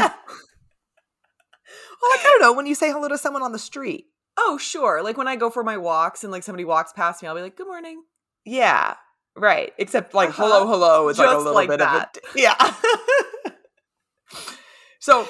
like 2.11 2.21
I 2.21 2.23
don't 2.23 2.41
know 2.41 2.53
when 2.53 2.65
you 2.65 2.75
say 2.75 2.91
hello 2.91 3.09
to 3.09 3.17
someone 3.17 3.43
on 3.43 3.51
the 3.51 3.59
street. 3.59 4.05
Oh, 4.37 4.57
sure. 4.57 5.03
Like 5.03 5.17
when 5.17 5.27
I 5.27 5.35
go 5.35 5.49
for 5.49 5.63
my 5.63 5.77
walks 5.77 6.23
and 6.23 6.31
like 6.31 6.43
somebody 6.43 6.63
walks 6.65 6.93
past 6.93 7.21
me, 7.21 7.27
I'll 7.27 7.35
be 7.35 7.41
like, 7.41 7.57
"Good 7.57 7.67
morning." 7.67 8.03
Yeah, 8.45 8.95
right. 9.35 9.73
Except 9.77 10.13
like 10.13 10.29
Uh-huh. 10.29 10.43
hello, 10.43 10.67
hello 10.67 11.09
is 11.09 11.19
like 11.19 11.29
a 11.29 11.37
little 11.37 11.53
like 11.53 11.69
bit 11.69 11.79
that. 11.79 12.17
of 12.17 12.35
a 12.35 12.39
yeah. 12.39 12.73
so 15.03 15.27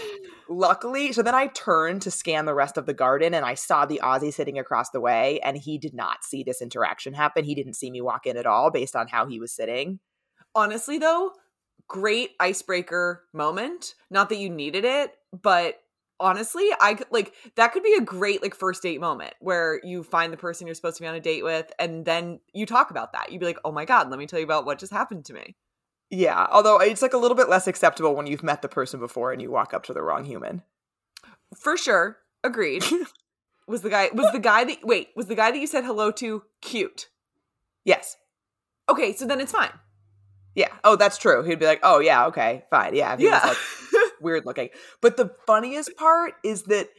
luckily, 0.48 1.12
so 1.14 1.24
then 1.24 1.34
I 1.34 1.48
turned 1.48 2.04
to 2.04 2.12
scan 2.12 2.46
the 2.46 2.54
rest 2.54 2.78
of 2.78 2.86
the 2.86 2.94
garden, 2.94 3.34
and 3.34 3.44
I 3.44 3.56
saw 3.56 3.88
the 3.88 4.02
Aussie 4.04 4.32
sitting 4.32 4.60
across 4.60 4.92
the 4.92 5.02
way, 5.02 5.40
and 5.40 5.58
he 5.58 5.80
did 5.80 5.96
not 5.96 6.24
see 6.24 6.44
this 6.44 6.62
interaction 6.62 7.16
happen. 7.16 7.44
He 7.44 7.56
didn't 7.56 7.74
see 7.74 7.90
me 7.90 8.00
walk 8.00 8.28
in 8.28 8.38
at 8.38 8.46
all, 8.46 8.70
based 8.70 8.96
on 8.96 9.08
how 9.08 9.26
he 9.26 9.40
was 9.40 9.52
sitting. 9.52 9.98
Honestly, 10.54 11.00
though, 11.00 11.32
great 11.88 12.34
icebreaker 12.40 13.24
moment. 13.34 13.96
Not 14.12 14.30
that 14.30 14.38
you 14.38 14.48
needed 14.48 14.86
it, 14.86 15.16
but 15.32 15.80
honestly, 16.20 16.70
I 16.80 17.00
like 17.10 17.34
that 17.56 17.74
could 17.74 17.82
be 17.82 17.96
a 17.96 18.02
great 18.02 18.44
like 18.44 18.54
first 18.54 18.84
date 18.84 19.02
moment 19.02 19.34
where 19.40 19.82
you 19.84 20.04
find 20.04 20.32
the 20.32 20.38
person 20.38 20.68
you're 20.68 20.76
supposed 20.76 20.98
to 20.98 21.02
be 21.02 21.08
on 21.08 21.16
a 21.16 21.20
date 21.20 21.44
with, 21.44 21.72
and 21.80 22.06
then 22.06 22.42
you 22.54 22.68
talk 22.68 22.92
about 22.92 23.14
that. 23.14 23.32
You'd 23.32 23.40
be 23.40 23.48
like, 23.48 23.60
"Oh 23.66 23.72
my 23.72 23.86
god, 23.86 24.12
let 24.12 24.20
me 24.20 24.28
tell 24.28 24.38
you 24.38 24.46
about 24.46 24.68
what 24.68 24.78
just 24.78 24.94
happened 24.94 25.26
to 25.26 25.34
me." 25.34 25.56
Yeah, 26.16 26.46
although 26.52 26.78
it's 26.80 27.02
like 27.02 27.14
a 27.14 27.18
little 27.18 27.36
bit 27.36 27.50
less 27.50 27.66
acceptable 27.66 28.14
when 28.16 28.28
you've 28.28 28.44
met 28.44 28.62
the 28.62 28.70
person 28.70 29.00
before 29.00 29.32
and 29.32 29.42
you 29.42 29.50
walk 29.50 29.74
up 29.74 29.84
to 29.86 29.94
the 29.94 30.04
wrong 30.04 30.26
human. 30.26 30.62
For 31.58 31.76
sure, 31.76 32.18
agreed. 32.44 32.84
was 33.68 33.82
the 33.82 33.90
guy 33.90 34.10
was 34.14 34.32
the 34.32 34.38
guy 34.40 34.64
that 34.64 34.78
wait 34.86 35.10
was 35.16 35.26
the 35.26 35.34
guy 35.36 35.50
that 35.50 35.58
you 35.58 35.66
said 35.66 35.84
hello 35.84 36.12
to 36.12 36.44
cute? 36.62 37.10
Yes. 37.84 38.16
Okay, 38.88 39.14
so 39.14 39.26
then 39.26 39.42
it's 39.42 39.52
fine. 39.52 39.72
Yeah. 40.54 40.70
Oh, 40.84 40.96
that's 40.96 41.18
true. 41.18 41.42
He'd 41.42 41.58
be 41.58 41.66
like, 41.66 41.80
"Oh, 41.82 41.98
yeah, 42.00 42.28
okay, 42.28 42.66
fine, 42.70 42.94
yeah." 42.96 43.14
If 43.14 43.20
he 43.20 43.26
was, 43.26 43.42
Yeah. 43.42 43.48
like, 43.48 44.12
weird 44.22 44.46
looking. 44.46 44.70
But 45.02 45.18
the 45.18 45.34
funniest 45.48 45.96
part 45.98 46.34
is 46.44 46.64
that 46.64 46.90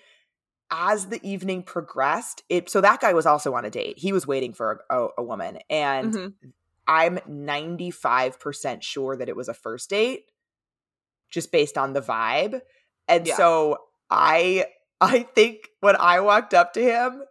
as 0.73 1.07
the 1.07 1.21
evening 1.23 1.63
progressed, 1.63 2.43
it 2.49 2.69
so 2.69 2.81
that 2.81 3.01
guy 3.01 3.13
was 3.13 3.27
also 3.27 3.55
on 3.55 3.65
a 3.65 3.71
date. 3.71 3.99
He 3.99 4.13
was 4.13 4.27
waiting 4.27 4.53
for 4.55 4.85
a, 4.91 4.99
a, 5.05 5.09
a 5.19 5.23
woman, 5.23 5.59
and 5.71 6.13
Mhm. 6.15 6.33
I'm 6.87 7.19
95% 7.29 8.83
sure 8.83 9.17
that 9.17 9.29
it 9.29 9.37
was 9.37 9.49
a 9.49 9.55
first 9.55 9.91
date, 9.91 10.25
just 11.31 11.51
based 11.53 11.79
on 11.79 11.93
the 11.93 12.03
vibe. 12.03 12.61
And 13.09 13.27
Yeah. 13.27 13.37
so 13.37 13.79
I 14.11 14.67
I 15.01 15.21
think 15.35 15.69
when 15.81 15.97
I 15.97 16.21
walked 16.21 16.55
up 16.55 16.73
to 16.75 16.83
him, 16.83 17.23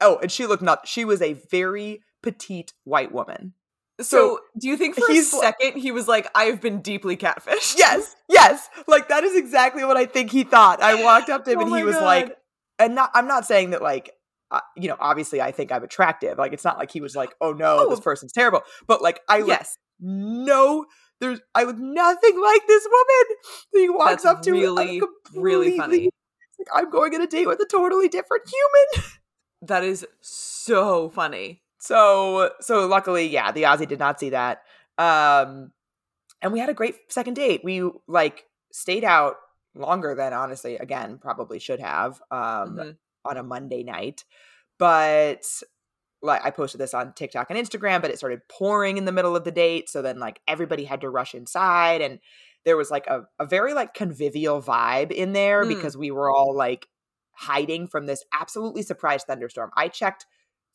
oh, 0.00 0.18
and 0.22 0.30
she 0.30 0.46
looked 0.46 0.62
not 0.62 0.86
she 0.88 1.04
was 1.04 1.20
a 1.22 1.34
very 1.34 2.02
petite 2.22 2.72
white 2.84 3.12
woman. 3.12 3.54
So, 3.98 4.40
do 4.58 4.68
you 4.68 4.76
think 4.76 4.94
for 4.94 5.10
a 5.10 5.22
second 5.22 5.78
he 5.80 5.90
was 5.90 6.06
like, 6.06 6.28
"I've 6.34 6.60
been 6.60 6.82
deeply 6.82 7.16
catfished"? 7.16 7.78
Yes, 7.78 8.14
yes. 8.28 8.68
Like 8.86 9.08
that 9.08 9.24
is 9.24 9.34
exactly 9.34 9.84
what 9.84 9.96
I 9.96 10.04
think 10.04 10.30
he 10.30 10.44
thought. 10.44 10.82
I 10.82 11.02
walked 11.02 11.30
up 11.30 11.44
to 11.46 11.52
him 11.52 11.58
Oh 11.60 11.62
and 11.62 11.74
he 11.76 11.82
was 11.82 11.96
God. 11.96 12.04
like, 12.04 12.36
and 12.78 12.94
not, 12.94 13.10
I'm 13.14 13.26
not 13.26 13.46
saying 13.46 13.70
that 13.70 13.80
like, 13.80 14.10
uh, 14.50 14.60
you 14.76 14.88
know, 14.88 14.96
obviously 15.00 15.40
I 15.40 15.50
think 15.52 15.72
I'm 15.72 15.82
attractive. 15.82 16.38
Like 16.38 16.52
it's 16.52 16.64
not 16.64 16.78
like 16.78 16.90
he 16.92 17.00
was 17.00 17.16
like, 17.16 17.34
oh 17.40 17.52
no, 17.52 17.78
Oh. 17.86 17.90
this 17.90 18.00
person's 18.00 18.32
terrible. 18.32 18.62
But 18.86 19.02
like 19.02 19.20
I 19.28 19.38
look 19.40 19.48
yes, 19.48 19.76
no, 20.00 20.84
there's 21.20 21.40
I 21.54 21.64
look 21.64 21.76
nothing 21.78 22.40
like 22.42 22.66
this 22.66 22.86
woman. 22.90 23.36
He 23.72 23.88
walks 23.90 24.22
That's 24.22 24.24
up 24.26 24.42
to 24.42 24.52
really, 24.52 25.00
really 25.34 25.76
funny. 25.78 26.10
like 26.58 26.68
I'm 26.74 26.90
going 26.90 27.14
on 27.14 27.22
a 27.22 27.26
date 27.26 27.46
with 27.46 27.60
a 27.60 27.66
totally 27.66 28.08
different 28.08 28.44
human. 28.48 29.10
that 29.62 29.82
is 29.84 30.06
so 30.20 31.08
funny. 31.10 31.62
So 31.78 32.50
so 32.60 32.86
luckily, 32.86 33.26
yeah, 33.28 33.52
the 33.52 33.64
Aussie 33.64 33.88
did 33.88 33.98
not 33.98 34.20
see 34.20 34.30
that. 34.30 34.62
Um 34.98 35.72
and 36.42 36.52
we 36.52 36.58
had 36.60 36.68
a 36.68 36.74
great 36.74 36.96
second 37.08 37.34
date. 37.34 37.62
We 37.64 37.82
like 38.06 38.44
stayed 38.72 39.04
out 39.04 39.36
longer 39.74 40.14
than 40.14 40.32
honestly, 40.32 40.76
again, 40.76 41.18
probably 41.18 41.58
should 41.58 41.80
have 41.80 42.20
um 42.30 42.76
Mhm. 42.76 42.96
On 43.28 43.36
a 43.36 43.42
Monday 43.42 43.82
night. 43.82 44.24
But 44.78 45.44
like 46.22 46.44
I 46.44 46.50
posted 46.50 46.80
this 46.80 46.94
on 46.94 47.12
TikTok 47.12 47.50
and 47.50 47.58
Instagram, 47.58 48.00
but 48.02 48.10
it 48.10 48.18
started 48.18 48.40
pouring 48.48 48.96
in 48.96 49.04
the 49.04 49.12
middle 49.12 49.36
of 49.36 49.44
the 49.44 49.52
date. 49.52 49.88
So 49.88 50.02
then 50.02 50.18
like 50.18 50.40
everybody 50.48 50.84
had 50.84 51.02
to 51.02 51.10
rush 51.10 51.34
inside 51.34 52.00
and 52.00 52.18
there 52.64 52.76
was 52.76 52.90
like 52.90 53.06
a, 53.06 53.22
a 53.38 53.46
very 53.46 53.74
like 53.74 53.94
convivial 53.94 54.60
vibe 54.60 55.12
in 55.12 55.32
there 55.32 55.64
Mm. 55.64 55.68
because 55.68 55.96
we 55.96 56.10
were 56.10 56.30
all 56.30 56.54
like 56.54 56.88
hiding 57.32 57.86
from 57.86 58.06
this 58.06 58.24
absolutely 58.32 58.82
surprise 58.82 59.22
thunderstorm. 59.24 59.70
I 59.76 59.88
checked 59.88 60.26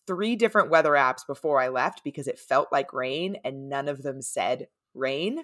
three 0.08 0.36
different 0.36 0.70
weather 0.70 0.91
apps 0.91 1.25
before 1.27 1.60
I 1.60 1.67
left 1.67 2.03
because 2.03 2.27
it 2.27 2.39
felt 2.39 2.70
like 2.72 2.93
rain 2.93 3.38
and 3.43 3.67
none 3.67 3.88
of 3.88 4.03
them 4.03 4.22
said 4.22 4.67
rain. 4.93 5.43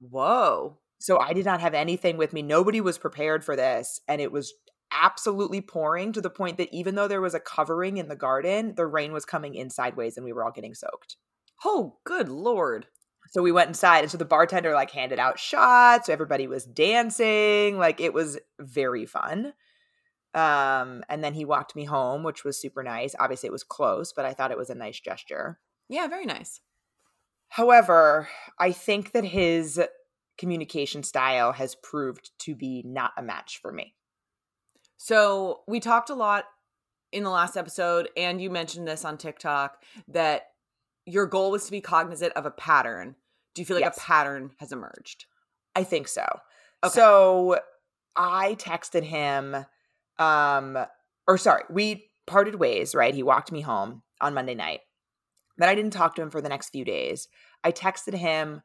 Whoa. 0.00 0.78
So 1.00 1.18
I 1.18 1.32
did 1.32 1.44
not 1.44 1.60
have 1.60 1.74
anything 1.74 2.16
with 2.16 2.32
me. 2.32 2.42
Nobody 2.42 2.80
was 2.80 2.98
prepared 2.98 3.44
for 3.44 3.56
this. 3.56 4.00
And 4.08 4.20
it 4.20 4.32
was 4.32 4.52
absolutely 4.92 5.60
pouring 5.60 6.12
to 6.12 6.20
the 6.20 6.30
point 6.30 6.56
that 6.58 6.72
even 6.72 6.94
though 6.94 7.08
there 7.08 7.20
was 7.20 7.34
a 7.34 7.40
covering 7.40 7.96
in 7.96 8.08
the 8.08 8.16
garden, 8.16 8.74
the 8.76 8.86
rain 8.86 9.12
was 9.12 9.24
coming 9.24 9.54
in 9.54 9.70
sideways 9.70 10.16
and 10.16 10.24
we 10.24 10.32
were 10.32 10.44
all 10.44 10.52
getting 10.52 10.74
soaked. 10.74 11.16
Oh, 11.64 11.98
good 12.04 12.28
lord. 12.28 12.86
So 13.30 13.42
we 13.42 13.52
went 13.52 13.68
inside 13.68 14.00
and 14.00 14.10
so 14.10 14.16
the 14.16 14.24
bartender 14.24 14.72
like 14.72 14.90
handed 14.90 15.18
out 15.18 15.38
shots, 15.38 16.06
so 16.06 16.12
everybody 16.12 16.46
was 16.46 16.64
dancing, 16.64 17.76
like 17.78 18.00
it 18.00 18.14
was 18.14 18.38
very 18.58 19.06
fun. 19.06 19.52
Um 20.34 21.02
and 21.08 21.22
then 21.22 21.34
he 21.34 21.44
walked 21.44 21.76
me 21.76 21.84
home, 21.84 22.22
which 22.22 22.44
was 22.44 22.60
super 22.60 22.82
nice. 22.82 23.14
Obviously 23.18 23.48
it 23.48 23.52
was 23.52 23.64
close, 23.64 24.12
but 24.12 24.24
I 24.24 24.32
thought 24.32 24.50
it 24.50 24.58
was 24.58 24.70
a 24.70 24.74
nice 24.74 25.00
gesture. 25.00 25.58
Yeah, 25.88 26.06
very 26.06 26.26
nice. 26.26 26.60
However, 27.48 28.28
I 28.58 28.72
think 28.72 29.12
that 29.12 29.24
his 29.24 29.80
communication 30.38 31.02
style 31.02 31.52
has 31.52 31.74
proved 31.74 32.30
to 32.40 32.54
be 32.54 32.82
not 32.86 33.12
a 33.16 33.22
match 33.22 33.58
for 33.60 33.72
me. 33.72 33.94
So 34.98 35.60
we 35.66 35.80
talked 35.80 36.10
a 36.10 36.14
lot 36.14 36.44
in 37.12 37.22
the 37.22 37.30
last 37.30 37.56
episode, 37.56 38.08
and 38.16 38.42
you 38.42 38.50
mentioned 38.50 38.86
this 38.86 39.04
on 39.04 39.16
TikTok 39.16 39.82
that 40.08 40.42
your 41.06 41.24
goal 41.26 41.50
was 41.50 41.64
to 41.64 41.70
be 41.70 41.80
cognizant 41.80 42.34
of 42.34 42.44
a 42.44 42.50
pattern. 42.50 43.16
Do 43.54 43.62
you 43.62 43.66
feel 43.66 43.76
like 43.76 43.84
Yes. 43.84 43.96
a 43.96 44.00
pattern 44.00 44.50
has 44.58 44.72
emerged? 44.72 45.24
I 45.74 45.84
think 45.84 46.06
so. 46.08 46.26
Okay. 46.84 46.92
So 46.92 47.60
I 48.14 48.56
texted 48.56 49.04
him 49.04 49.64
um 50.18 50.76
or 51.26 51.38
sorry, 51.38 51.62
we 51.70 52.10
parted 52.26 52.56
ways, 52.56 52.94
right? 52.94 53.14
He 53.14 53.22
walked 53.22 53.52
me 53.52 53.60
home 53.62 54.02
on 54.20 54.34
Monday 54.34 54.54
night. 54.54 54.80
Then 55.56 55.68
I 55.68 55.74
didn't 55.74 55.92
talk 55.92 56.14
to 56.16 56.22
him 56.22 56.30
for 56.30 56.40
the 56.40 56.48
next 56.48 56.70
few 56.70 56.84
days. 56.84 57.28
I 57.64 57.72
texted 57.72 58.14
him 58.14 58.62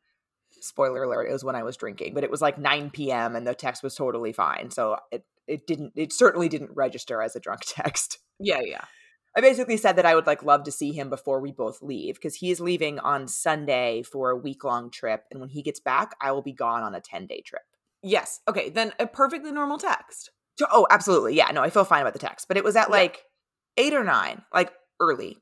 spoiler 0.64 1.04
alert, 1.04 1.30
it 1.30 1.34
was 1.34 1.44
when 1.44 1.56
I 1.56 1.64
was 1.64 1.78
drinking, 1.78 2.14
but 2.14 2.24
it 2.24 2.32
was 2.32 2.42
like 2.42 2.58
9 2.58 2.90
p.m. 2.92 3.36
and 3.36 3.46
the 3.46 3.54
text 3.54 3.84
was 3.84 3.96
totally 3.96 4.34
fine. 4.34 4.72
So 4.72 4.98
it 5.12 5.26
it 5.48 5.68
didn't 5.68 5.94
it 5.96 6.14
certainly 6.14 6.50
didn't 6.50 6.72
register 6.74 7.22
as 7.22 7.36
a 7.36 7.40
drunk 7.40 7.62
text. 7.66 8.20
Yeah, 8.40 8.62
yeah. 8.62 8.82
I 9.36 9.42
basically 9.42 9.78
said 9.78 9.96
that 9.96 10.06
I 10.06 10.14
would 10.16 10.28
like 10.28 10.44
love 10.44 10.64
to 10.66 10.72
see 10.72 10.92
him 10.92 11.10
before 11.10 11.40
we 11.42 11.52
both 11.52 11.82
leave 11.82 12.16
because 12.16 12.36
he 12.36 12.52
is 12.52 12.60
leaving 12.60 13.00
on 13.00 13.28
Sunday 13.28 14.04
for 14.04 14.30
a 14.30 14.38
week 14.38 14.64
long 14.64 14.92
trip. 14.92 15.24
And 15.32 15.40
when 15.40 15.50
he 15.50 15.64
gets 15.64 15.80
back, 15.80 16.16
I 16.22 16.32
will 16.32 16.44
be 16.44 16.54
gone 16.54 16.84
on 16.84 16.94
a 16.94 17.02
10 17.02 17.26
day 17.26 17.42
trip. 17.42 17.64
Yes. 18.04 18.42
Okay, 18.48 18.70
then 18.70 18.94
a 19.00 19.08
perfectly 19.08 19.52
normal 19.52 19.78
text. 19.78 20.30
So, 20.60 20.68
oh, 20.72 20.86
absolutely. 20.92 21.36
Yeah, 21.36 21.48
no, 21.52 21.64
I 21.64 21.72
feel 21.72 21.84
fine 21.84 22.02
about 22.02 22.14
the 22.14 22.20
text, 22.20 22.48
but 22.48 22.58
it 22.58 22.64
was 22.64 22.76
at 22.76 22.90
Yeah. 22.90 22.96
like 22.96 23.24
eight 23.78 23.94
or 23.94 24.04
nine, 24.04 24.44
like 24.54 24.72
early. 25.00 25.40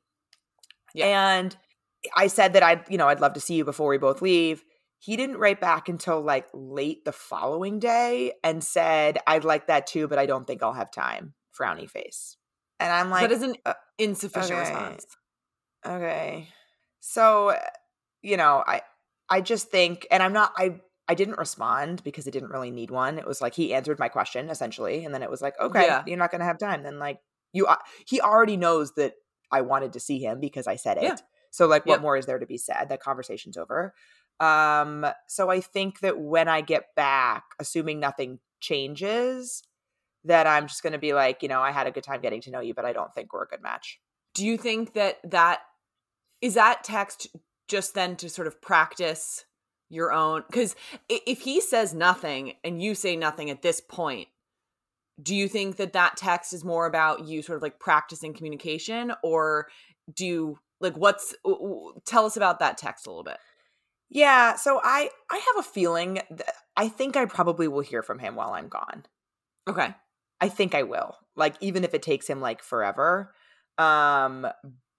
Yeah. 0.93 1.37
And 1.37 1.55
I 2.15 2.27
said 2.27 2.53
that 2.53 2.63
I'd, 2.63 2.85
you 2.89 2.97
know, 2.97 3.09
I'd 3.09 3.19
love 3.19 3.33
to 3.33 3.41
see 3.41 3.55
you 3.55 3.65
before 3.65 3.89
we 3.89 3.97
both 3.97 4.21
leave. 4.21 4.63
He 5.01 5.17
didn't 5.17 5.37
write 5.37 5.59
back 5.59 5.89
until 5.89 6.21
like 6.21 6.47
late 6.53 7.03
the 7.05 7.11
following 7.11 7.79
day 7.79 8.33
and 8.43 8.63
said, 8.63 9.17
I'd 9.25 9.43
like 9.43 9.67
that 9.67 9.87
too, 9.87 10.07
but 10.07 10.19
I 10.19 10.27
don't 10.27 10.45
think 10.45 10.61
I'll 10.63 10.73
have 10.73 10.91
time. 10.91 11.33
Frowny 11.59 11.89
face. 11.89 12.37
And 12.79 12.93
I'm 12.93 13.09
like, 13.09 13.21
that 13.21 13.31
is 13.31 13.41
an 13.41 13.55
uh, 13.65 13.73
insufficient 13.97 14.51
okay. 14.51 14.59
response. 14.59 15.05
okay 15.85 16.47
so 16.99 17.49
uh, 17.49 17.59
you 18.21 18.37
know 18.37 18.63
i 18.67 18.81
i 19.29 19.41
just 19.41 19.69
think 19.69 20.05
and 20.11 20.21
i'm 20.21 20.33
not 20.33 20.53
i 20.57 20.75
i 21.07 21.15
didn't 21.15 21.37
respond 21.37 22.03
because 22.03 22.27
it 22.27 22.31
didn't 22.31 22.49
really 22.51 22.71
need 22.71 22.91
one 22.91 23.17
it 23.17 23.25
was 23.27 23.41
like 23.41 23.55
he 23.55 23.73
answered 23.73 23.97
my 23.99 24.07
question 24.07 24.49
essentially 24.49 25.03
and 25.03 25.13
then 25.13 25.23
it 25.23 25.29
was 25.29 25.41
like 25.41 25.59
okay 25.59 25.85
Yeah. 25.85 26.03
you're 26.05 26.17
not 26.17 26.31
gonna 26.31 26.45
have 26.45 26.59
time 26.59 26.83
then 26.83 26.99
like 26.99 27.19
you 27.53 27.65
uh, 27.65 27.77
he 28.07 28.21
already 28.21 28.57
knows 28.57 28.93
that 28.93 29.13
i 29.51 29.61
wanted 29.61 29.93
to 29.93 29.99
see 29.99 30.19
him 30.19 30.39
because 30.39 30.67
i 30.67 30.75
said 30.75 30.97
it 30.97 31.03
Yeah. 31.03 31.15
so 31.49 31.65
like 31.67 31.85
what 31.87 31.95
Yep. 31.95 32.01
more 32.01 32.17
is 32.17 32.27
there 32.27 32.39
to 32.39 32.45
be 32.45 32.57
said 32.57 32.89
that 32.89 33.01
conversation's 33.01 33.57
over 33.57 33.93
um 34.41 35.05
so 35.27 35.49
i 35.49 35.61
think 35.61 35.99
that 36.01 36.19
when 36.19 36.47
i 36.49 36.59
get 36.59 36.93
back 36.95 37.43
assuming 37.59 37.99
nothing 37.99 38.39
changes 38.59 39.63
that 40.25 40.47
i'm 40.47 40.67
just 40.67 40.83
gonna 40.83 40.97
be 40.97 41.13
like 41.13 41.41
you 41.41 41.47
know 41.47 41.61
i 41.61 41.71
had 41.71 41.87
a 41.87 41.91
good 41.91 42.03
time 42.03 42.21
getting 42.21 42.41
to 42.41 42.51
know 42.51 42.59
you 42.59 42.73
but 42.73 42.83
i 42.85 42.91
don't 42.91 43.13
think 43.13 43.31
we're 43.31 43.43
a 43.43 43.47
good 43.47 43.61
match 43.61 43.99
Do 44.33 44.45
you 44.45 44.57
think 44.57 44.93
that 44.93 45.19
that 45.23 45.61
is 46.41 46.55
that 46.55 46.83
text 46.83 47.27
just 47.67 47.93
then 47.93 48.15
to 48.17 48.29
sort 48.29 48.47
of 48.47 48.61
practice 48.61 49.45
your 49.89 50.11
own 50.11 50.43
because 50.47 50.75
if 51.07 51.41
he 51.41 51.61
says 51.61 51.93
nothing 51.93 52.53
and 52.63 52.81
you 52.81 52.95
say 52.95 53.15
nothing 53.15 53.49
at 53.49 53.61
this 53.61 53.79
point 53.79 54.27
do 55.21 55.35
you 55.35 55.47
think 55.47 55.75
that 55.75 55.93
that 55.93 56.17
text 56.17 56.53
is 56.53 56.63
more 56.63 56.85
about 56.85 57.25
you 57.25 57.41
sort 57.41 57.57
of 57.57 57.61
like 57.61 57.79
practicing 57.79 58.33
communication 58.33 59.13
or 59.23 59.67
do 60.13 60.25
you 60.25 60.59
Like, 60.79 60.97
what's 60.97 61.35
tell 62.05 62.25
us 62.25 62.37
about 62.37 62.59
that 62.59 62.77
text 62.77 63.05
a 63.05 63.09
little 63.09 63.23
bit. 63.23 63.37
Yeah, 64.11 64.57
so 64.57 64.81
I 64.83 65.09
I 65.31 65.37
have 65.37 65.65
a 65.65 65.67
feeling 65.67 66.15
that 66.29 66.53
I 66.75 66.89
think 66.89 67.15
I 67.15 67.25
probably 67.25 67.69
will 67.69 67.79
hear 67.79 68.03
from 68.03 68.19
him 68.19 68.35
while 68.35 68.51
I'm 68.51 68.67
gone. 68.67 69.05
Okay. 69.69 69.95
I 70.41 70.49
think 70.49 70.75
I 70.75 70.83
will. 70.83 71.15
Like 71.37 71.55
even 71.61 71.85
if 71.85 71.93
it 71.93 72.03
takes 72.03 72.27
him 72.27 72.41
like 72.41 72.61
forever. 72.61 73.33
Um 73.77 74.47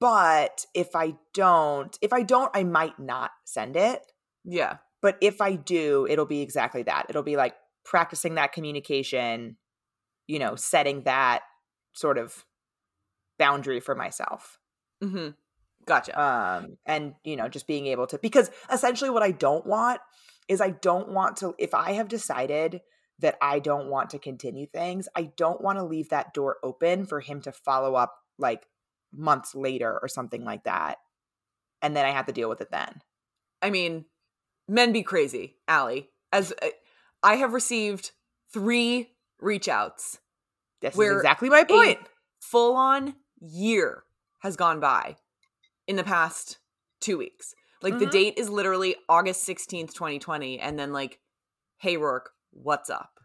but 0.00 0.64
if 0.74 0.96
I 0.96 1.14
don't, 1.34 1.96
if 2.00 2.12
I 2.12 2.22
don't 2.22 2.50
I 2.54 2.64
might 2.64 2.98
not 2.98 3.32
send 3.44 3.76
it. 3.76 4.00
Yeah. 4.44 4.78
But 5.02 5.18
if 5.20 5.42
I 5.42 5.56
do, 5.56 6.06
it'll 6.08 6.26
be 6.26 6.40
exactly 6.40 6.82
that. 6.84 7.06
It'll 7.10 7.22
be 7.22 7.36
like 7.36 7.54
practicing 7.84 8.36
that 8.36 8.52
communication, 8.52 9.58
you 10.26 10.38
know, 10.38 10.56
setting 10.56 11.02
that 11.02 11.42
sort 11.92 12.16
of 12.16 12.46
boundary 13.38 13.80
for 13.80 13.94
myself. 13.94 14.58
Mm-hmm. 15.04 15.30
Gotcha. 15.86 16.20
um 16.20 16.78
and 16.86 17.14
you 17.24 17.36
know 17.36 17.48
just 17.48 17.66
being 17.66 17.86
able 17.86 18.06
to 18.06 18.18
because 18.18 18.50
essentially 18.72 19.10
what 19.10 19.22
i 19.22 19.30
don't 19.30 19.66
want 19.66 20.00
is 20.48 20.60
i 20.60 20.70
don't 20.70 21.08
want 21.08 21.36
to 21.38 21.54
if 21.58 21.74
i 21.74 21.92
have 21.92 22.08
decided 22.08 22.80
that 23.18 23.36
i 23.42 23.58
don't 23.58 23.88
want 23.88 24.10
to 24.10 24.18
continue 24.18 24.66
things 24.66 25.08
i 25.16 25.30
don't 25.36 25.60
want 25.60 25.78
to 25.78 25.84
leave 25.84 26.08
that 26.10 26.32
door 26.34 26.58
open 26.62 27.06
for 27.06 27.20
him 27.20 27.40
to 27.42 27.52
follow 27.52 27.94
up 27.94 28.14
like 28.38 28.66
months 29.12 29.54
later 29.54 29.98
or 30.00 30.08
something 30.08 30.44
like 30.44 30.64
that 30.64 30.98
and 31.82 31.96
then 31.96 32.06
i 32.06 32.10
have 32.10 32.26
to 32.26 32.32
deal 32.32 32.48
with 32.48 32.60
it 32.60 32.70
then 32.70 33.02
I 33.62 33.70
mean, 33.70 34.04
men 34.68 34.92
be 34.92 35.02
crazy, 35.02 35.56
Allie. 35.68 36.10
As 36.32 36.52
uh, 36.60 36.66
I 37.22 37.36
have 37.36 37.52
received 37.52 38.10
three 38.52 39.12
reach 39.40 39.68
outs, 39.68 40.18
this 40.80 40.98
is 40.98 41.16
exactly 41.16 41.48
my 41.48 41.62
point 41.64 42.00
full 42.40 42.74
on 42.74 43.14
year 43.40 44.02
has 44.40 44.56
gone 44.56 44.80
by 44.80 45.16
in 45.86 45.96
the 45.96 46.04
past 46.04 46.58
two 47.00 47.18
weeks. 47.18 47.54
Like 47.80 47.98
the 47.98 48.06
Mhm. 48.06 48.12
date 48.12 48.34
is 48.38 48.48
literally 48.48 48.96
August 49.08 49.44
16th, 49.44 49.92
2020. 49.94 50.60
And 50.60 50.78
then, 50.78 50.92
like, 50.92 51.20
hey, 51.78 51.96
Rourke, 51.96 52.32
what's 52.50 52.90
up? 52.90 53.18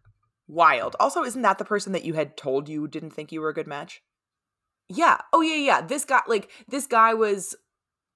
wild 0.49 0.95
also 0.97 1.23
isn't 1.25 1.41
that 1.41 1.57
the 1.57 1.65
person 1.65 1.91
that 1.91 2.05
you 2.05 2.13
had 2.13 2.37
told 2.37 2.69
you 2.69 2.87
didn't 2.87 3.11
think 3.11 3.33
you 3.33 3.41
were 3.41 3.49
a 3.49 3.53
good 3.53 3.67
match 3.67 4.01
Yeah. 4.87 5.17
Oh, 5.33 5.41
yeah, 5.41 5.55
yeah. 5.55 5.81
This 5.81 6.05
guy, 6.05 6.21
like, 6.27 6.49
this 6.69 6.87
guy 6.87 7.13
was 7.13 7.53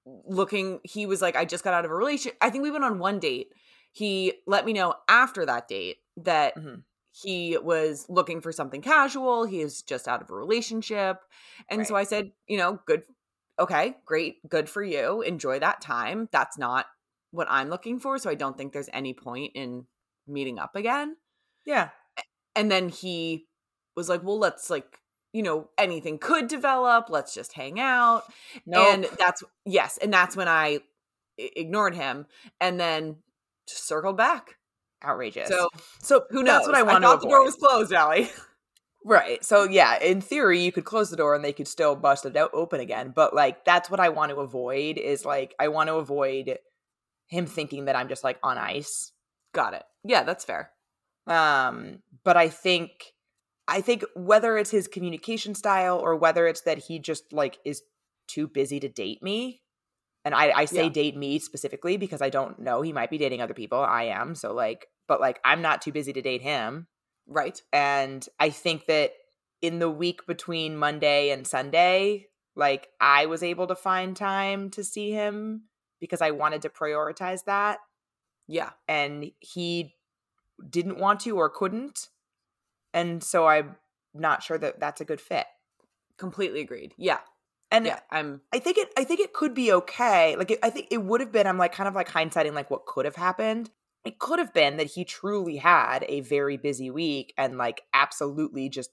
looking, 0.06 0.80
he 0.84 1.04
was 1.04 1.20
like, 1.20 1.36
I 1.36 1.44
just 1.44 1.62
got 1.62 1.74
out 1.74 1.84
of 1.84 1.90
a 1.90 1.94
relationship. 1.94 2.38
I 2.40 2.48
think 2.48 2.62
we 2.62 2.70
went 2.70 2.84
on 2.84 2.98
one 2.98 3.18
date. 3.18 3.52
He 3.92 4.32
let 4.46 4.64
me 4.64 4.72
know 4.72 4.94
after 5.06 5.44
that 5.44 5.68
date 5.68 5.98
that 6.16 6.56
Mhm. 6.56 6.82
he 7.10 7.58
was 7.58 8.06
looking 8.08 8.40
for 8.40 8.50
something 8.52 8.80
casual. 8.80 9.44
He 9.44 9.60
is 9.60 9.82
just 9.82 10.08
out 10.08 10.22
of 10.22 10.30
a 10.30 10.34
relationship. 10.34 11.20
And 11.68 11.86
so 11.86 11.94
I 11.94 12.04
said, 12.04 12.32
you 12.46 12.56
know, 12.56 12.80
good. 12.86 13.02
Okay, 13.58 13.96
great. 14.06 14.36
Good 14.48 14.68
for 14.68 14.82
you. 14.82 15.22
Enjoy 15.22 15.58
that 15.58 15.80
time. 15.80 16.28
That's 16.32 16.58
not 16.58 16.86
what 17.30 17.46
I'm 17.50 17.68
looking 17.68 17.98
for. 18.00 18.18
So 18.18 18.30
I 18.30 18.34
don't 18.34 18.56
think 18.56 18.72
there's 18.72 18.88
any 18.92 19.14
point 19.14 19.52
in 19.54 19.86
meeting 20.26 20.58
up 20.58 20.74
again. 20.76 21.16
yeah 21.64 21.90
And 22.56 22.70
then 22.70 22.88
he 22.88 23.46
was 23.96 24.08
like, 24.08 24.22
well, 24.22 24.38
let's 24.38 24.70
like, 24.70 24.98
you 25.32 25.42
know, 25.42 25.68
anything 25.78 26.18
could 26.18 26.48
develop. 26.48 27.06
Let's 27.10 27.34
just 27.34 27.52
hang 27.54 27.78
out. 27.80 28.24
no 28.66 28.90
And 28.92 29.06
that's, 29.18 29.42
yes. 29.64 29.98
And 30.02 30.12
that's 30.12 30.36
when 30.36 30.48
I 30.48 30.80
i- 31.40 31.50
ignored 31.56 31.94
him 31.94 32.26
and 32.60 32.78
then 32.80 33.16
just 33.68 33.86
circled 33.86 34.16
back. 34.16 34.56
outrageous 35.04 35.48
So 35.48 35.68
so 36.00 36.24
who 36.30 36.42
knows? 36.42 36.58
that's 36.58 36.66
what 36.68 36.76
i 36.76 36.82
want 36.82 37.02
thought 37.02 37.16
to 37.20 37.26
the 37.26 37.28
door 37.28 37.44
was 37.44 37.54
closed, 37.56 37.92
Allie. 37.92 38.30
Right. 39.04 39.44
So 39.44 39.64
yeah, 39.64 39.98
in 39.98 40.20
theory, 40.20 40.60
you 40.60 40.70
could 40.72 40.84
close 40.84 41.10
the 41.10 41.16
door 41.16 41.34
and 41.34 41.44
they 41.44 41.52
could 41.52 41.68
still 41.68 41.96
bust 41.96 42.24
it 42.24 42.36
out 42.36 42.50
open 42.54 42.80
again. 42.80 43.12
But 43.14 43.34
like 43.34 43.64
that's 43.64 43.90
what 43.90 44.00
I 44.00 44.10
want 44.10 44.30
to 44.30 44.36
avoid 44.36 44.96
is 44.98 45.24
like 45.24 45.54
I 45.58 45.68
want 45.68 45.88
to 45.88 45.96
avoid 45.96 46.58
him 47.26 47.46
thinking 47.46 47.86
that 47.86 47.96
I'm 47.96 48.08
just 48.08 48.22
like 48.22 48.38
on 48.42 48.58
ice. 48.58 49.12
Got 49.54 49.74
it. 49.74 49.82
Yeah, 50.04 50.22
that's 50.22 50.44
fair. 50.44 50.70
Um, 51.26 51.98
but 52.24 52.36
I 52.36 52.48
think 52.48 52.90
I 53.68 53.80
think 53.80 54.04
whether 54.14 54.56
it's 54.56 54.70
his 54.70 54.88
communication 54.88 55.54
style 55.54 55.98
or 55.98 56.16
whether 56.16 56.46
it's 56.46 56.62
that 56.62 56.78
he 56.78 56.98
just 56.98 57.32
like 57.32 57.58
is 57.64 57.82
too 58.28 58.46
busy 58.48 58.80
to 58.80 58.88
date 58.88 59.22
me. 59.22 59.62
And 60.24 60.34
I, 60.34 60.52
I 60.52 60.64
say 60.66 60.86
Yeah. 60.86 60.92
date 60.92 61.16
me 61.16 61.40
specifically 61.40 61.96
because 61.96 62.22
I 62.22 62.30
don't 62.30 62.60
know. 62.60 62.82
He 62.82 62.92
might 62.92 63.10
be 63.10 63.18
dating 63.18 63.40
other 63.40 63.54
people. 63.54 63.80
I 63.80 64.04
am. 64.04 64.36
So 64.36 64.52
like, 64.52 64.86
but 65.08 65.20
like 65.20 65.40
I'm 65.44 65.62
not 65.62 65.82
too 65.82 65.90
busy 65.90 66.12
to 66.12 66.22
date 66.22 66.42
him. 66.42 66.86
Right. 67.26 67.60
And 67.72 68.26
I 68.38 68.50
think 68.50 68.86
that 68.86 69.12
in 69.60 69.78
the 69.78 69.90
week 69.90 70.26
between 70.26 70.76
Monday 70.76 71.30
and 71.30 71.46
Sunday, 71.46 72.26
like 72.56 72.88
I 73.00 73.26
was 73.26 73.42
able 73.42 73.66
to 73.68 73.76
find 73.76 74.16
time 74.16 74.70
to 74.70 74.84
see 74.84 75.10
him 75.10 75.64
because 76.00 76.20
I 76.20 76.32
wanted 76.32 76.62
to 76.62 76.68
prioritize 76.68 77.44
that. 77.44 77.78
Yeah. 78.48 78.70
And 78.88 79.30
he 79.38 79.94
didn't 80.68 80.98
want 80.98 81.20
to 81.20 81.36
or 81.36 81.48
couldn't. 81.48 82.08
And 82.92 83.22
so 83.22 83.46
I'm 83.46 83.76
not 84.12 84.42
sure 84.42 84.58
that 84.58 84.80
that's 84.80 85.00
a 85.00 85.04
good 85.04 85.20
fit. 85.20 85.46
Completely 86.18 86.60
agreed. 86.60 86.94
Yeah. 86.98 87.20
And 87.70 87.86
yeah. 87.86 88.00
I'm 88.10 88.42
I 88.52 88.58
think 88.58 88.76
it 88.76 88.92
I 88.98 89.04
think 89.04 89.20
it 89.20 89.32
could 89.32 89.54
be 89.54 89.72
okay. 89.72 90.36
Like 90.36 90.50
it, 90.50 90.58
I 90.62 90.70
think 90.70 90.88
it 90.90 91.02
would 91.02 91.20
have 91.20 91.32
been 91.32 91.46
I'm 91.46 91.56
like 91.56 91.72
kind 91.72 91.88
of 91.88 91.94
like 91.94 92.08
hindsighting 92.08 92.52
like 92.52 92.70
what 92.70 92.84
could 92.84 93.06
have 93.06 93.16
happened. 93.16 93.70
It 94.04 94.18
could 94.18 94.38
have 94.38 94.52
been 94.52 94.76
that 94.78 94.92
he 94.92 95.04
truly 95.04 95.56
had 95.58 96.04
a 96.08 96.20
very 96.22 96.56
busy 96.56 96.90
week 96.90 97.32
and 97.38 97.56
like 97.58 97.82
absolutely 97.94 98.68
just 98.68 98.90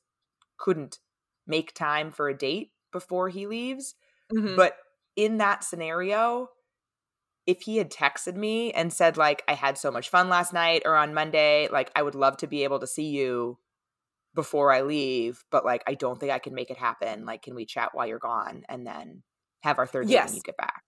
couldn't 0.57 0.99
make 1.47 1.73
time 1.73 2.11
for 2.11 2.29
a 2.29 2.37
date 2.37 2.71
before 2.91 3.29
he 3.29 3.47
leaves. 3.47 3.95
mhm. 4.31 4.55
But 4.55 4.77
in 5.15 5.37
that 5.37 5.63
scenario, 5.63 6.49
if 7.45 7.61
he 7.61 7.77
had 7.77 7.91
texted 7.91 8.35
me 8.35 8.71
and 8.73 8.93
said 8.93 9.17
like 9.17 9.43
I 9.47 9.53
had 9.53 9.77
so 9.77 9.91
much 9.91 10.09
fun 10.09 10.29
last 10.29 10.53
night 10.53 10.83
or 10.85 10.95
on 10.95 11.13
Monday, 11.13 11.67
like 11.69 11.91
I 11.95 12.03
would 12.03 12.15
love 12.15 12.37
to 12.37 12.47
be 12.47 12.63
able 12.63 12.79
to 12.79 12.87
see 12.87 13.07
you 13.09 13.57
before 14.35 14.73
I 14.73 14.81
leave, 14.83 15.45
but 15.51 15.65
like 15.65 15.83
I 15.87 15.95
don't 15.95 16.19
think 16.19 16.31
I 16.31 16.39
can 16.39 16.55
make 16.55 16.71
it 16.71 16.77
happen. 16.77 17.25
Like 17.25 17.43
can 17.43 17.55
we 17.55 17.65
chat 17.65 17.91
while 17.93 18.07
you're 18.07 18.19
gone 18.19 18.63
and 18.69 18.87
then 18.87 19.23
have 19.63 19.79
our 19.79 19.87
third 19.87 20.09
date 20.09 20.13
Yes. 20.13 20.25
when 20.25 20.35
you 20.35 20.43
get 20.43 20.57
back? 20.57 20.83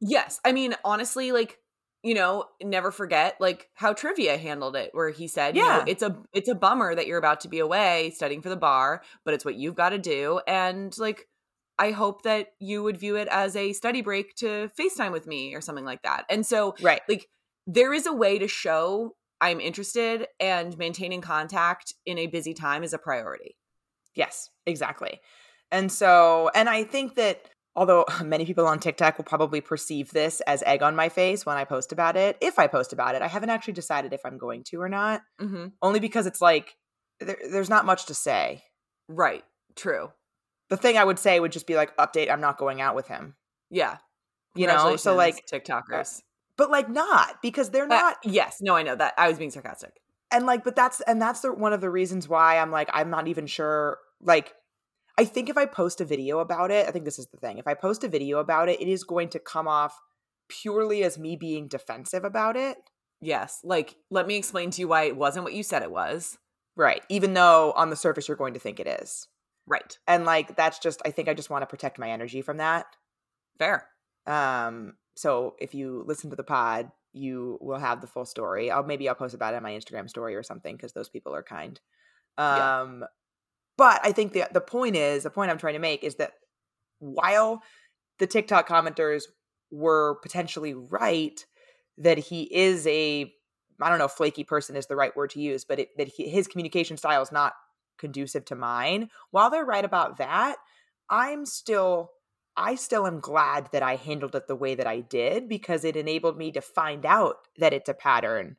Yes. 0.00 0.40
I 0.44 0.52
mean, 0.52 0.74
honestly, 0.84 1.32
like, 1.32 1.58
you 2.02 2.14
know, 2.14 2.46
never 2.62 2.90
forget 2.90 3.36
like 3.40 3.70
how 3.74 3.92
trivia 3.92 4.36
handled 4.36 4.76
it, 4.76 4.90
where 4.92 5.10
he 5.10 5.28
said, 5.28 5.56
you 5.56 5.64
know, 5.64 5.82
Yeah. 5.82 5.86
it's 5.86 6.02
a 6.02 6.20
it's 6.32 6.48
a 6.48 6.54
bummer 6.54 6.94
that 6.94 7.06
you're 7.06 7.18
about 7.18 7.40
to 7.40 7.48
be 7.48 7.58
away 7.60 8.10
studying 8.14 8.42
for 8.42 8.48
the 8.48 8.56
bar, 8.56 9.02
but 9.24 9.34
it's 9.34 9.44
what 9.44 9.54
you've 9.56 9.76
got 9.76 9.90
to 9.90 9.98
do. 9.98 10.40
And 10.46 10.96
like 10.98 11.28
I 11.78 11.90
hope 11.90 12.22
that 12.22 12.48
you 12.60 12.82
would 12.82 12.96
view 12.96 13.16
it 13.16 13.28
as 13.28 13.56
a 13.56 13.72
study 13.72 14.02
break 14.02 14.34
to 14.36 14.70
FaceTime 14.78 15.12
with 15.12 15.26
me 15.26 15.54
or 15.54 15.60
something 15.60 15.84
like 15.84 16.02
that. 16.02 16.24
And 16.28 16.44
so 16.46 16.74
Right. 16.78 17.02
like 17.08 17.28
there 17.66 17.92
is 17.92 18.06
a 18.06 18.12
way 18.12 18.38
to 18.38 18.48
show 18.48 19.16
I'm 19.40 19.60
interested 19.60 20.28
and 20.38 20.76
maintaining 20.78 21.20
contact 21.20 21.94
in 22.06 22.18
a 22.18 22.26
busy 22.28 22.54
time 22.54 22.84
is 22.84 22.92
a 22.92 22.98
priority. 22.98 23.56
Yes, 24.14 24.50
exactly. 24.66 25.20
And 25.70 25.90
so, 25.90 26.50
and 26.54 26.68
I 26.68 26.84
think 26.84 27.14
that 27.14 27.48
although 27.74 28.04
many 28.24 28.44
people 28.44 28.66
on 28.66 28.78
TikTok 28.78 29.18
will 29.18 29.24
probably 29.24 29.60
perceive 29.60 30.10
this 30.10 30.40
as 30.42 30.62
egg 30.64 30.82
on 30.82 30.94
my 30.96 31.08
face 31.08 31.44
when 31.46 31.56
I 31.56 31.64
post 31.64 31.92
about 31.92 32.16
it, 32.16 32.36
if 32.40 32.58
I 32.58 32.66
post 32.66 32.92
about 32.92 33.14
it, 33.14 33.22
I 33.22 33.28
haven't 33.28 33.50
actually 33.50 33.74
decided 33.74 34.12
if 34.12 34.20
I'm 34.24 34.38
going 34.38 34.64
to 34.64 34.80
or 34.80 34.88
not, 34.88 35.22
Mm-hmm. 35.40 35.66
only 35.82 36.00
because 36.00 36.26
it's 36.26 36.40
like 36.40 36.76
there, 37.20 37.36
there's 37.50 37.70
not 37.70 37.86
much 37.86 38.06
to 38.06 38.14
say. 38.14 38.64
Right. 39.08 39.44
True. 39.76 40.10
The 40.70 40.76
thing 40.76 40.96
I 40.96 41.04
would 41.04 41.18
say 41.18 41.38
would 41.38 41.52
just 41.52 41.66
be 41.66 41.76
like, 41.76 41.96
update, 41.96 42.30
I'm 42.30 42.40
not 42.40 42.58
going 42.58 42.80
out 42.80 42.94
with 42.94 43.08
him. 43.08 43.36
Yeah. 43.70 43.98
You 44.54 44.66
know, 44.66 44.96
so 44.96 45.14
like, 45.14 45.44
TikTokers. 45.46 46.20
but 46.58 46.70
like 46.70 46.88
not 46.90 47.40
because 47.42 47.70
they're 47.70 47.84
Uh, 47.84 47.88
not 47.88 48.16
yes. 48.24 48.58
No, 48.60 48.74
I 48.76 48.82
know 48.82 48.94
that. 48.96 49.14
I 49.16 49.28
was 49.28 49.38
being 49.38 49.50
sarcastic. 49.50 49.92
and 50.30 50.44
like 50.46 50.62
but 50.64 50.76
that's 50.76 51.00
and 51.02 51.20
that's 51.20 51.40
the, 51.40 51.52
one 51.52 51.72
of 51.72 51.80
the 51.80 51.90
reasons 51.90 52.26
why 52.28 52.56
i'm 52.58 52.70
like 52.70 52.88
i'm 52.94 53.10
not 53.10 53.28
even 53.28 53.46
sure 53.46 53.98
like 54.22 54.54
i 55.22 55.24
think 55.24 55.48
if 55.48 55.56
i 55.56 55.64
post 55.66 56.00
a 56.00 56.04
video 56.04 56.38
about 56.40 56.70
it 56.70 56.86
i 56.86 56.90
think 56.90 57.04
this 57.04 57.18
is 57.18 57.28
the 57.28 57.36
thing 57.38 57.58
if 57.58 57.66
i 57.66 57.74
post 57.74 58.04
a 58.04 58.08
video 58.08 58.38
about 58.38 58.68
it 58.68 58.80
it 58.80 58.88
is 58.88 59.04
going 59.04 59.28
to 59.28 59.38
come 59.38 59.68
off 59.68 60.00
purely 60.48 61.02
as 61.02 61.18
me 61.18 61.36
being 61.36 61.68
defensive 61.68 62.24
about 62.24 62.56
it 62.56 62.76
Yes. 63.24 63.60
Like, 63.62 63.94
let 64.10 64.26
me 64.26 64.34
explain 64.36 64.72
to 64.72 64.80
you 64.80 64.88
why 64.88 65.04
it 65.04 65.16
wasn't 65.16 65.44
what 65.44 65.54
you 65.54 65.62
said 65.62 65.82
it 65.82 65.92
was. 65.92 66.38
right 66.76 67.02
even 67.08 67.34
though 67.34 67.72
on 67.76 67.88
the 67.90 67.96
surface 67.96 68.26
you're 68.26 68.36
going 68.36 68.54
to 68.54 68.60
think 68.60 68.80
it 68.80 68.86
is 69.00 69.28
Right. 69.66 69.96
and 70.08 70.24
like 70.24 70.56
that's 70.56 70.80
just 70.80 71.00
i 71.06 71.10
think 71.12 71.28
i 71.28 71.34
just 71.34 71.48
want 71.50 71.62
to 71.62 71.66
protect 71.74 71.98
my 72.00 72.10
energy 72.10 72.42
from 72.42 72.56
that 72.56 72.86
Fair. 73.60 73.86
um 74.26 74.94
so 75.14 75.54
if 75.60 75.72
you 75.74 76.02
listen 76.06 76.30
to 76.30 76.36
the 76.36 76.42
pod 76.42 76.90
you 77.12 77.58
will 77.60 77.78
have 77.78 78.00
the 78.00 78.06
full 78.08 78.24
story 78.24 78.70
i'll 78.72 78.82
maybe 78.82 79.08
i'll 79.08 79.14
post 79.14 79.34
about 79.34 79.54
it 79.54 79.58
on 79.58 79.62
my 79.62 79.72
instagram 79.72 80.08
story 80.08 80.34
or 80.34 80.42
something 80.42 80.74
because 80.76 80.92
those 80.94 81.08
people 81.10 81.32
are 81.34 81.42
kind 81.44 81.80
Yeah. 82.38 82.80
But 83.76 84.00
i 84.04 84.12
think 84.12 84.32
the 84.32 84.44
the 84.52 84.60
point 84.60 84.96
is 84.96 85.22
the 85.22 85.30
point 85.30 85.50
i'm 85.50 85.58
trying 85.58 85.74
to 85.74 85.80
make 85.80 86.04
is 86.04 86.16
that 86.16 86.32
while 86.98 87.62
the 88.18 88.26
tiktok 88.26 88.68
commenters 88.68 89.24
were 89.70 90.18
potentially 90.22 90.74
right 90.74 91.44
that 91.98 92.18
he 92.18 92.42
is 92.54 92.86
a 92.86 93.32
i 93.80 93.88
don't 93.88 93.98
know 93.98 94.08
flaky 94.08 94.44
person 94.44 94.76
is 94.76 94.86
the 94.86 94.96
right 94.96 95.16
word 95.16 95.30
to 95.30 95.40
use 95.40 95.64
but 95.64 95.78
it, 95.78 95.88
that 95.96 96.08
he, 96.08 96.28
his 96.28 96.46
communication 96.48 96.96
style 96.96 97.22
is 97.22 97.32
not 97.32 97.54
conducive 97.98 98.44
to 98.44 98.54
mine 98.54 99.08
while 99.30 99.50
they're 99.50 99.64
right 99.64 99.84
about 99.84 100.18
that 100.18 100.56
i'm 101.10 101.46
still 101.46 102.10
I 102.56 102.74
still 102.74 103.06
am 103.06 103.20
glad 103.20 103.70
that 103.72 103.82
I 103.82 103.96
handled 103.96 104.34
it 104.34 104.46
the 104.46 104.56
way 104.56 104.74
that 104.74 104.86
I 104.86 105.00
did 105.00 105.48
because 105.48 105.84
it 105.84 105.96
enabled 105.96 106.36
me 106.36 106.52
to 106.52 106.60
find 106.60 107.06
out 107.06 107.36
that 107.58 107.72
it's 107.72 107.88
a 107.88 107.94
pattern. 107.94 108.56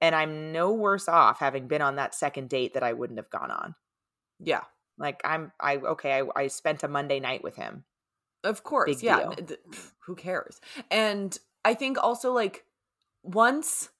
And 0.00 0.14
I'm 0.14 0.52
no 0.52 0.72
worse 0.72 1.08
off 1.08 1.38
having 1.38 1.68
been 1.68 1.82
on 1.82 1.96
that 1.96 2.14
second 2.14 2.48
date 2.48 2.74
that 2.74 2.82
I 2.82 2.92
wouldn't 2.92 3.18
have 3.18 3.30
gone 3.30 3.50
on. 3.50 3.74
Yeah. 4.40 4.62
Like 4.98 5.20
I'm 5.24 5.52
I 5.60 5.76
okay, 5.76 6.20
I, 6.20 6.42
I 6.42 6.46
spent 6.48 6.82
a 6.82 6.88
Monday 6.88 7.20
night 7.20 7.42
with 7.42 7.56
him. 7.56 7.84
Of 8.44 8.62
course. 8.64 8.96
Big 8.96 9.02
yeah. 9.02 9.30
th- 9.30 9.60
Who 10.06 10.14
cares? 10.14 10.60
And 10.90 11.36
I 11.64 11.74
think 11.74 12.02
also 12.02 12.32
like 12.32 12.64
once 13.22 13.90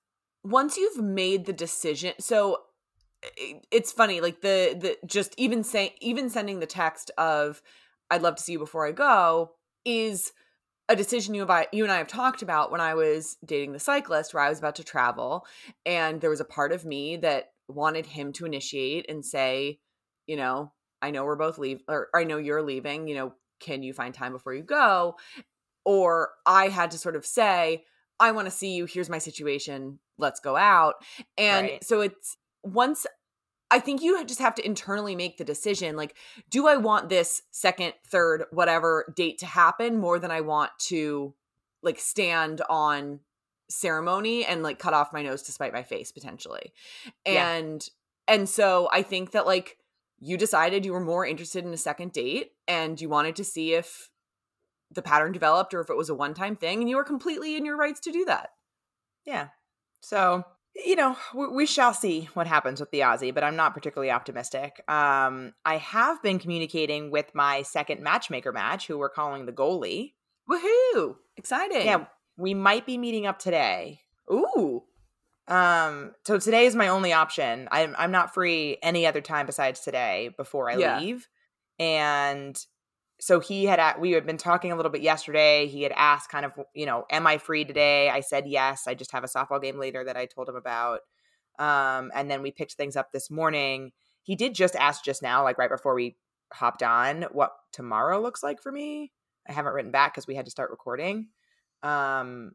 once 0.45 0.77
you've 0.77 1.03
made 1.03 1.47
the 1.47 1.53
decision 1.53 2.15
so 2.21 2.63
it's 3.73 3.91
funny 3.91 4.21
like 4.21 4.41
the 4.43 4.77
the 4.81 4.97
just 5.07 5.35
even 5.37 5.65
saying 5.65 5.91
even 6.01 6.31
sending 6.31 6.61
the 6.61 6.67
text 6.67 7.11
of 7.19 7.61
I'd 8.11 8.23
love 8.23 8.37
to 8.37 8.43
see 8.43 8.53
you 8.53 8.59
before 8.61 8.87
I 8.87 8.93
go 8.93 9.53
is 9.85 10.33
a 10.89 10.95
decision 10.95 11.35
you 11.35 11.43
about 11.43 11.75
you 11.75 11.83
and 11.83 11.93
I 11.93 11.99
have 11.99 12.07
talked 12.07 12.43
about 12.43 12.71
when 12.71 12.81
I 12.81 12.95
was 12.95 13.37
dating 13.45 13.73
the 13.73 13.81
cyclist 13.81 14.33
where 14.33 14.43
I 14.43 14.49
was 14.49 14.61
about 14.61 14.77
to 14.77 14.85
travel 14.85 15.45
and 15.85 16.21
there 16.21 16.31
was 16.31 16.41
a 16.41 16.45
part 16.45 16.73
of 16.73 16.85
me 16.85 17.17
that 17.19 17.51
wanted 17.69 18.07
him 18.07 18.33
to 18.33 18.47
initiate 18.47 19.09
and 19.09 19.25
say, 19.25 19.79
you 20.29 20.37
know, 20.37 20.73
I 21.03 21.11
know 21.11 21.25
we're 21.25 21.35
both 21.35 21.59
leave 21.59 21.83
or 21.89 22.09
I 22.15 22.23
know 22.23 22.37
you're 22.39 22.63
leaving, 22.63 23.09
you 23.09 23.17
know, 23.17 23.33
can 23.59 23.83
you 23.83 23.93
find 23.93 24.15
time 24.15 24.33
before 24.33 24.55
you 24.55 24.63
go? 24.63 25.17
Or 25.85 26.31
I 26.47 26.69
had 26.69 26.93
to 26.93 26.99
sort 26.99 27.17
of 27.17 27.27
say, 27.27 27.85
I 28.21 28.31
want 28.33 28.47
to 28.47 28.51
see 28.53 28.75
you, 28.75 28.85
here's 28.85 29.09
my 29.09 29.19
situation, 29.19 29.99
let's 30.19 30.39
go 30.39 30.57
out. 30.57 30.95
And 31.37 31.67
Right. 31.67 31.85
so 31.85 32.01
it's 32.03 32.37
once 32.63 33.07
I 33.71 33.81
think 33.81 34.03
you 34.03 34.25
just 34.25 34.41
have 34.41 34.55
to 34.55 34.65
internally 34.65 35.15
make 35.15 35.37
the 35.37 35.45
decision 35.45 35.95
like, 35.97 36.17
do 36.49 36.67
I 36.67 36.77
want 36.77 37.11
this 37.11 37.43
second, 37.51 37.93
third, 38.07 38.45
whatever 38.51 39.13
date 39.15 39.39
to 39.39 39.47
happen 39.47 39.99
more 39.99 40.19
than 40.19 40.31
I 40.31 40.41
want 40.41 40.71
to 40.89 41.35
like 41.83 41.99
stand 41.99 42.63
on 42.71 43.21
ceremony 43.69 44.47
and 44.47 44.63
like 44.63 44.79
cut 44.79 44.95
off 44.95 45.13
my 45.13 45.23
nose 45.23 45.43
to 45.43 45.53
spite 45.53 45.75
my 45.75 45.83
face 45.83 46.13
potentially. 46.13 46.73
Yeah. 47.27 47.57
And 47.57 47.89
and 48.27 48.49
so 48.49 48.89
I 48.93 49.03
think 49.03 49.33
that 49.33 49.47
like 49.47 49.77
you 50.21 50.37
decided 50.37 50.85
you 50.85 50.93
were 50.93 51.01
more 51.01 51.27
interested 51.27 51.65
in 51.65 51.73
a 51.73 51.79
second 51.79 52.13
date 52.13 52.53
and 52.67 53.01
you 53.01 53.09
wanted 53.09 53.37
to 53.37 53.45
see 53.45 53.75
if 53.75 54.11
the 54.91 55.03
pattern 55.03 55.33
developed 55.33 55.75
or 55.75 55.81
if 55.81 55.91
it 55.91 55.97
was 55.97 56.09
a 56.09 56.15
one-time 56.15 56.57
thing 56.57 56.81
and 56.81 56.89
you 56.89 56.97
were 56.97 57.05
completely 57.05 57.57
in 57.57 57.65
your 57.65 57.77
rights 57.77 58.01
to 58.01 58.13
do 58.13 58.25
that. 58.25 58.51
Yeah. 59.25 59.49
So, 60.01 60.45
you 60.75 60.97
know, 60.97 61.17
we, 61.35 61.49
we 61.49 61.67
shall 61.67 61.93
see 61.93 62.29
what 62.35 62.47
happens 62.47 62.81
with 62.81 62.91
the 62.91 63.01
Aussie, 63.01 63.35
but 63.35 63.45
I'm 63.45 63.57
not 63.57 63.75
particularly 63.75 64.11
optimistic. 64.11 64.83
Um, 64.89 65.53
I 65.65 65.77
have 65.77 66.23
been 66.23 66.39
communicating 66.39 67.11
with 67.11 67.35
my 67.35 67.63
second 67.63 68.03
matchmaker 68.03 68.53
match, 68.53 68.87
who 68.87 68.99
we're 68.99 69.09
calling 69.09 69.47
the 69.47 69.53
goalie. 69.53 70.15
Woohoo! 70.51 71.17
Exciting. 71.37 71.85
Yeah, 71.85 72.07
we 72.37 72.55
might 72.55 72.87
be 72.87 72.97
meeting 72.97 73.27
up 73.27 73.39
today. 73.39 74.01
Ooh. 74.33 74.85
Um, 75.49 76.13
so 76.27 76.39
today 76.39 76.67
is 76.67 76.77
my 76.77 76.89
only 76.89 77.13
option. 77.13 77.69
I'm 77.73 77.95
I'm 77.99 78.11
not 78.11 78.35
free 78.35 78.77
any 78.83 79.07
other 79.07 79.23
time 79.23 79.47
besides 79.47 79.81
today 79.81 80.31
before 80.37 80.71
I 80.71 80.77
Yeah. 80.79 80.97
leave. 80.99 81.29
And 81.79 82.63
so 83.21 83.41
he 83.41 83.65
had 83.65 83.99
we 83.99 84.13
had 84.13 84.27
been 84.27 84.37
talking 84.37 84.73
a 84.73 84.77
little 84.77 84.93
bit 84.93 85.01
yesterday. 85.01 85.67
He 85.67 85.83
had 85.83 85.93
asked 85.93 86.31
kind 86.31 86.45
of, 86.45 86.53
you 86.75 86.87
know, 86.87 87.05
am 87.11 87.27
I 87.27 87.39
free 87.39 87.65
today? 87.65 88.11
I 88.11 88.21
said 88.21 88.47
yes. 88.47 88.87
I 88.87 88.95
just 88.95 89.13
have 89.13 89.25
a 89.25 89.29
softball 89.29 89.61
game 89.61 89.79
later 89.79 90.05
that 90.05 90.17
I 90.17 90.27
told 90.27 90.49
him 90.49 90.57
about. 90.57 91.01
Um, 91.59 92.13
and 92.15 92.31
then 92.31 92.43
we 92.43 92.53
picked 92.53 92.75
things 92.75 92.95
up 92.95 93.11
this 93.13 93.31
morning. 93.31 93.93
He 94.23 94.37
did 94.37 94.55
just 94.55 94.77
ask 94.77 95.03
just 95.03 95.23
now, 95.23 95.43
like 95.43 95.59
right 95.59 95.71
before 95.71 95.95
we 95.95 96.19
hopped 96.53 96.83
on, 96.83 97.23
what 97.33 97.53
tomorrow 97.73 98.21
looks 98.21 98.43
like 98.43 98.61
for 98.63 98.71
me. 98.71 99.13
I 99.49 99.53
haven't 99.53 99.73
written 99.73 99.91
back 99.91 100.13
because 100.13 100.27
we 100.27 100.35
had 100.35 100.45
to 100.45 100.51
start 100.51 100.71
recording. 100.71 101.29
Um, 101.83 102.53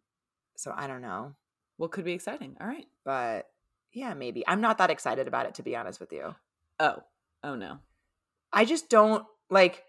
so 0.56 0.72
I 0.76 0.88
don't 0.88 1.02
know 1.02 1.36
What 1.78 1.92
could 1.92 2.06
be 2.06 2.14
exciting? 2.14 2.56
All 2.62 2.68
right. 2.68 2.88
but 3.04 3.48
yeah, 3.94 4.14
maybe. 4.14 4.44
I'm 4.48 4.62
not 4.62 4.80
that 4.80 4.90
excited 4.90 5.28
about 5.28 5.46
it 5.46 5.56
to 5.56 5.64
be 5.64 5.76
honest 5.76 6.00
with 6.00 6.12
you. 6.12 6.36
Oh. 6.80 7.04
Oh 7.44 7.56
no. 7.56 7.80
I 8.52 8.66
just 8.66 8.90
don't 8.90 9.26
like 9.50 9.84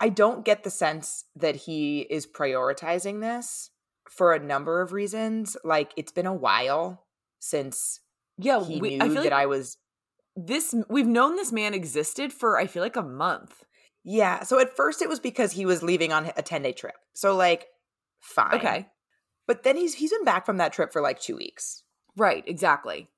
I 0.00 0.08
don't 0.08 0.44
get 0.44 0.64
the 0.64 0.70
sense 0.70 1.24
that 1.36 1.54
he 1.56 2.00
is 2.00 2.26
prioritizing 2.26 3.20
this 3.20 3.70
for 4.10 4.32
a 4.32 4.38
number 4.38 4.80
of 4.80 4.92
reasons. 4.92 5.56
Like 5.64 5.92
it's 5.96 6.12
been 6.12 6.26
a 6.26 6.34
while 6.34 7.04
since 7.38 8.00
Yeah, 8.38 8.64
he 8.64 8.80
we, 8.80 8.96
knew 8.96 9.04
I 9.04 9.08
feel 9.08 9.22
that 9.22 9.24
like 9.24 9.32
I 9.32 9.46
was 9.46 9.78
this 10.36 10.74
we've 10.88 11.06
known 11.06 11.36
this 11.36 11.52
man 11.52 11.74
existed 11.74 12.32
for 12.32 12.58
I 12.58 12.66
feel 12.66 12.82
like 12.82 12.96
a 12.96 13.02
month. 13.02 13.64
Yeah, 14.02 14.42
so 14.42 14.58
at 14.60 14.76
first 14.76 15.00
it 15.00 15.08
was 15.08 15.20
because 15.20 15.52
he 15.52 15.64
was 15.64 15.82
leaving 15.82 16.12
on 16.12 16.26
a 16.26 16.42
10-day 16.42 16.72
trip. 16.72 16.96
So 17.14 17.34
like 17.36 17.68
fine. 18.20 18.54
Okay. 18.54 18.86
But 19.46 19.62
then 19.62 19.76
he's 19.76 19.94
he's 19.94 20.10
been 20.12 20.24
back 20.24 20.46
from 20.46 20.56
that 20.58 20.72
trip 20.72 20.92
for 20.92 21.00
like 21.02 21.20
2 21.20 21.36
weeks. 21.36 21.82
Right, 22.16 22.44
exactly. 22.46 23.08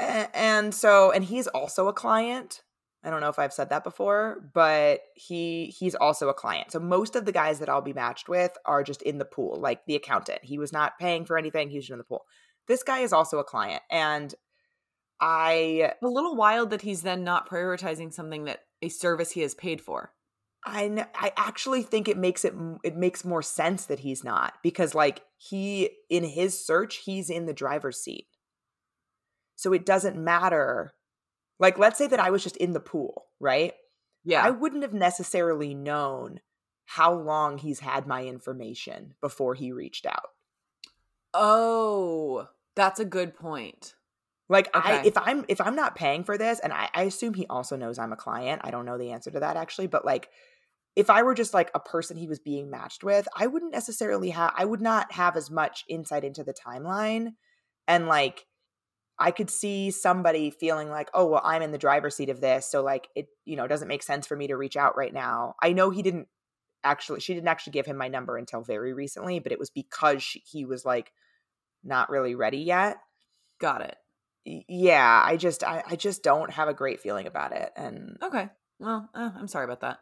A- 0.00 0.36
and 0.36 0.74
so 0.74 1.10
and 1.10 1.24
he's 1.24 1.46
also 1.48 1.88
a 1.88 1.92
client 1.92 2.62
i 3.04 3.10
don't 3.10 3.20
know 3.20 3.28
if 3.28 3.38
i've 3.38 3.52
said 3.52 3.70
that 3.70 3.84
before 3.84 4.50
but 4.54 5.00
he 5.14 5.66
he's 5.78 5.94
also 5.94 6.28
a 6.28 6.34
client 6.34 6.70
so 6.72 6.78
most 6.80 7.16
of 7.16 7.24
the 7.24 7.32
guys 7.32 7.58
that 7.60 7.68
i'll 7.68 7.80
be 7.80 7.92
matched 7.92 8.28
with 8.28 8.56
are 8.64 8.82
just 8.82 9.02
in 9.02 9.18
the 9.18 9.24
pool 9.24 9.56
like 9.60 9.84
the 9.86 9.94
accountant 9.96 10.40
he 10.44 10.58
was 10.58 10.72
not 10.72 10.98
paying 10.98 11.24
for 11.24 11.38
anything 11.38 11.70
he 11.70 11.76
was 11.78 11.84
just 11.84 11.92
in 11.92 11.98
the 11.98 12.04
pool 12.04 12.26
this 12.66 12.82
guy 12.82 13.00
is 13.00 13.12
also 13.12 13.38
a 13.38 13.44
client 13.44 13.82
and 13.90 14.34
i 15.20 15.92
A 16.02 16.06
little 16.06 16.36
wild 16.36 16.70
that 16.70 16.82
he's 16.82 17.02
then 17.02 17.24
not 17.24 17.48
prioritizing 17.48 18.12
something 18.12 18.44
that 18.44 18.60
a 18.82 18.88
service 18.88 19.32
he 19.32 19.40
has 19.40 19.54
paid 19.54 19.80
for. 19.80 20.12
I 20.64 21.06
I 21.14 21.32
actually 21.36 21.82
think 21.82 22.08
it 22.08 22.18
makes 22.18 22.44
it 22.44 22.54
it 22.84 22.96
makes 22.96 23.24
more 23.24 23.42
sense 23.42 23.86
that 23.86 24.00
he's 24.00 24.24
not 24.24 24.54
because 24.62 24.94
like 24.94 25.22
he 25.36 25.90
in 26.10 26.24
his 26.24 26.64
search 26.64 26.96
he's 27.04 27.30
in 27.30 27.46
the 27.46 27.52
driver's 27.52 28.00
seat. 28.00 28.26
So 29.56 29.72
it 29.72 29.86
doesn't 29.86 30.16
matter. 30.16 30.92
Like 31.58 31.78
let's 31.78 31.98
say 31.98 32.06
that 32.08 32.20
I 32.20 32.30
was 32.30 32.42
just 32.42 32.56
in 32.56 32.72
the 32.72 32.80
pool, 32.80 33.26
right? 33.40 33.72
Yeah. 34.24 34.42
I 34.44 34.50
wouldn't 34.50 34.82
have 34.82 34.94
necessarily 34.94 35.74
known 35.74 36.40
how 36.86 37.12
long 37.14 37.58
he's 37.58 37.80
had 37.80 38.06
my 38.06 38.24
information 38.24 39.14
before 39.20 39.54
he 39.54 39.72
reached 39.72 40.06
out. 40.06 40.30
oh, 41.34 42.48
that's 42.74 43.00
a 43.00 43.04
good 43.04 43.34
point. 43.34 43.94
Like 44.48 44.70
I 44.74 45.02
if 45.04 45.16
I'm 45.16 45.44
if 45.48 45.60
I'm 45.60 45.76
not 45.76 45.94
paying 45.94 46.24
for 46.24 46.38
this 46.38 46.58
and 46.58 46.72
I, 46.72 46.88
I 46.94 47.02
assume 47.04 47.34
he 47.34 47.46
also 47.48 47.76
knows 47.76 47.98
I'm 47.98 48.12
a 48.12 48.16
client. 48.16 48.62
I 48.64 48.70
don't 48.70 48.86
know 48.86 48.98
the 48.98 49.12
answer 49.12 49.30
to 49.30 49.40
that 49.40 49.56
actually, 49.56 49.88
but 49.88 50.04
like 50.04 50.30
if 50.96 51.10
I 51.10 51.22
were 51.22 51.34
just 51.34 51.54
like 51.54 51.70
a 51.74 51.80
person 51.80 52.16
he 52.16 52.26
was 52.26 52.38
being 52.38 52.70
matched 52.70 53.04
with, 53.04 53.28
I 53.36 53.46
wouldn't 53.46 53.72
necessarily 53.72 54.30
have 54.30 54.54
I 54.56 54.64
would 54.64 54.80
not 54.80 55.12
have 55.12 55.36
as 55.36 55.50
much 55.50 55.84
insight 55.88 56.24
into 56.24 56.44
the 56.44 56.54
timeline 56.54 57.34
and 57.86 58.06
like 58.06 58.46
I 59.18 59.32
could 59.32 59.50
see 59.50 59.90
somebody 59.90 60.50
feeling 60.50 60.90
like, 60.90 61.10
"Oh, 61.12 61.26
well, 61.26 61.42
I'm 61.44 61.60
in 61.60 61.72
the 61.72 61.78
driver's 61.78 62.14
seat 62.14 62.28
of 62.30 62.40
this, 62.40 62.70
so 62.70 62.84
like 62.84 63.08
it, 63.16 63.26
you 63.44 63.56
know, 63.56 63.66
doesn't 63.66 63.88
make 63.88 64.04
sense 64.04 64.28
for 64.28 64.36
me 64.36 64.46
to 64.46 64.56
reach 64.56 64.76
out 64.76 64.96
right 64.96 65.12
now." 65.12 65.54
I 65.60 65.72
know 65.72 65.90
he 65.90 66.02
didn't 66.02 66.28
actually 66.84 67.20
she 67.20 67.34
didn't 67.34 67.48
actually 67.48 67.72
give 67.72 67.86
him 67.86 67.96
my 67.96 68.08
number 68.08 68.36
until 68.36 68.62
very 68.62 68.92
recently, 68.92 69.40
but 69.40 69.50
it 69.50 69.58
was 69.58 69.70
because 69.70 70.22
she, 70.22 70.42
he 70.46 70.64
was 70.64 70.84
like 70.84 71.12
not 71.82 72.10
really 72.10 72.36
ready 72.36 72.58
yet 72.58 72.98
Got 73.58 73.82
it. 73.82 73.96
Yeah 74.44 75.22
i 75.24 75.36
just 75.36 75.62
I, 75.64 75.82
I 75.86 75.96
just 75.96 76.22
don't 76.22 76.50
have 76.50 76.68
a 76.68 76.74
great 76.74 77.00
feeling 77.00 77.26
about 77.26 77.52
it 77.52 77.72
and 77.76 78.16
Okay. 78.22 78.48
Well, 78.80 79.08
uh, 79.14 79.30
I'm 79.36 79.48
sorry 79.48 79.64
about 79.64 79.80
that. 79.80 79.98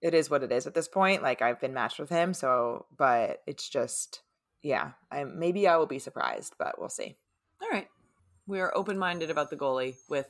it 0.00 0.14
is 0.14 0.30
what 0.30 0.42
it 0.42 0.52
is 0.52 0.66
at 0.66 0.74
this 0.74 0.88
point 0.88 1.22
like 1.22 1.42
i've 1.42 1.60
been 1.60 1.74
matched 1.74 1.98
with 1.98 2.08
him 2.10 2.32
so 2.32 2.86
but 2.96 3.42
it's 3.46 3.68
just 3.68 4.22
yeah 4.62 4.92
i 5.10 5.24
maybe 5.24 5.66
i 5.68 5.76
will 5.76 5.86
be 5.86 5.98
surprised 5.98 6.54
but 6.58 6.78
we'll 6.78 6.88
see 6.88 7.16
All 7.62 7.68
right. 7.70 7.88
We 8.46 8.60
are 8.60 8.72
open 8.76 8.98
minded 8.98 9.30
about 9.30 9.50
the 9.50 9.56
goalie 9.56 9.96
with 10.08 10.26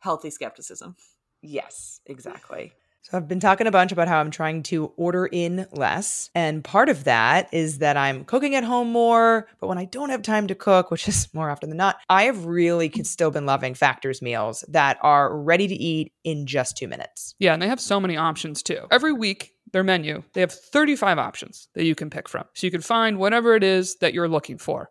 healthy 0.00 0.30
skepticism. 0.30 0.96
yes 1.42 2.00
exactly 2.06 2.72
So 3.02 3.16
I've 3.16 3.28
been 3.28 3.40
talking 3.40 3.66
a 3.66 3.70
bunch 3.70 3.92
about 3.92 4.08
how 4.08 4.20
I'm 4.20 4.30
trying 4.30 4.62
to 4.64 4.92
order 4.96 5.26
in 5.26 5.66
less. 5.72 6.30
And 6.34 6.62
part 6.62 6.88
of 6.88 7.04
that 7.04 7.48
is 7.52 7.78
that 7.78 7.96
I'm 7.96 8.24
cooking 8.24 8.54
at 8.54 8.64
home 8.64 8.90
more. 8.90 9.48
But 9.58 9.68
when 9.68 9.78
I 9.78 9.86
don't 9.86 10.10
have 10.10 10.22
time 10.22 10.46
to 10.48 10.54
cook, 10.54 10.90
which 10.90 11.08
is 11.08 11.28
more 11.34 11.50
often 11.50 11.70
than 11.70 11.78
not, 11.78 11.96
I 12.08 12.24
have 12.24 12.44
really 12.44 12.90
still 13.04 13.30
been 13.30 13.46
loving 13.46 13.74
Factor's 13.74 14.20
meals 14.20 14.64
that 14.68 14.98
are 15.00 15.34
ready 15.36 15.66
to 15.66 15.74
eat 15.74 16.12
in 16.24 16.46
just 16.46 16.76
two 16.76 16.88
minutes. 16.88 17.34
Yeah, 17.38 17.54
and 17.54 17.62
they 17.62 17.68
have 17.68 17.80
so 17.80 18.00
many 18.00 18.16
options 18.16 18.62
too. 18.62 18.86
Every 18.90 19.12
week, 19.12 19.54
their 19.72 19.84
menu, 19.84 20.22
they 20.32 20.40
have 20.40 20.52
35 20.52 21.18
options 21.18 21.68
that 21.74 21.84
you 21.84 21.94
can 21.94 22.10
pick 22.10 22.28
from. 22.28 22.44
So 22.54 22.66
you 22.66 22.70
can 22.70 22.80
find 22.80 23.18
whatever 23.18 23.54
it 23.54 23.62
is 23.62 23.96
that 23.96 24.14
you're 24.14 24.28
looking 24.28 24.58
for. 24.58 24.90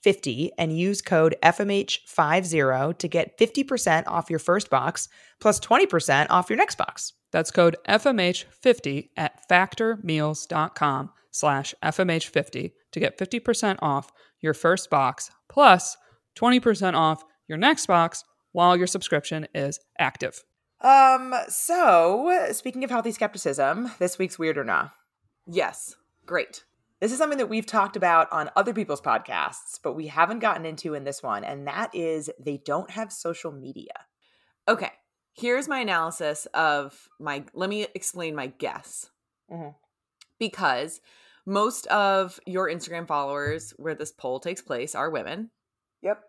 FMH50 0.03 0.49
and 0.57 0.77
use 0.77 1.01
code 1.01 1.35
FMH50 1.43 2.97
to 2.97 3.07
get 3.07 3.37
50% 3.37 4.03
off 4.07 4.29
your 4.29 4.39
first 4.39 4.69
box 4.69 5.09
plus 5.39 5.59
20% 5.59 6.27
off 6.29 6.49
your 6.49 6.57
next 6.57 6.77
box. 6.77 7.13
That's 7.31 7.51
code 7.51 7.77
FMH50 7.87 9.09
at 9.17 9.47
factormeals.com 9.49 11.11
slash 11.31 11.73
FMH50 11.83 12.71
to 12.91 12.99
get 12.99 13.17
50% 13.17 13.79
off 13.81 14.11
your 14.41 14.53
first 14.53 14.89
box 14.89 15.31
plus 15.49 15.97
20% 16.37 16.93
off 16.93 17.23
your 17.47 17.57
next 17.57 17.85
box 17.85 18.23
while 18.51 18.75
your 18.75 18.87
subscription 18.87 19.47
is 19.53 19.79
active. 19.97 20.43
Um, 20.81 21.33
so 21.47 22.49
speaking 22.51 22.83
of 22.83 22.89
healthy 22.89 23.11
skepticism, 23.11 23.91
this 23.99 24.17
week's 24.17 24.39
weird 24.39 24.57
or 24.57 24.63
not. 24.63 24.91
Yes. 25.47 25.95
Great. 26.25 26.63
This 27.01 27.11
is 27.11 27.17
something 27.17 27.39
that 27.39 27.49
we've 27.49 27.65
talked 27.65 27.95
about 27.95 28.31
on 28.31 28.51
other 28.55 28.73
people's 28.73 29.01
podcasts, 29.01 29.79
but 29.83 29.93
we 29.93 30.07
haven't 30.07 30.39
gotten 30.39 30.65
into 30.65 30.93
in 30.93 31.03
this 31.03 31.23
one, 31.23 31.43
and 31.43 31.67
that 31.67 31.93
is 31.95 32.29
they 32.39 32.57
don't 32.63 32.91
have 32.91 33.11
social 33.11 33.51
media. 33.51 34.05
Okay. 34.67 34.91
Here's 35.33 35.67
my 35.67 35.79
analysis 35.79 36.45
of 36.53 37.09
my. 37.19 37.43
Let 37.53 37.69
me 37.69 37.87
explain 37.95 38.35
my 38.35 38.47
guess. 38.47 39.09
Mhm. 39.49 39.75
Because 40.37 41.01
most 41.45 41.87
of 41.87 42.39
your 42.45 42.69
Instagram 42.69 43.07
followers, 43.07 43.71
where 43.77 43.95
this 43.95 44.11
poll 44.11 44.39
takes 44.39 44.61
place, 44.61 44.93
are 44.93 45.09
women. 45.09 45.49
Yep. 46.01 46.23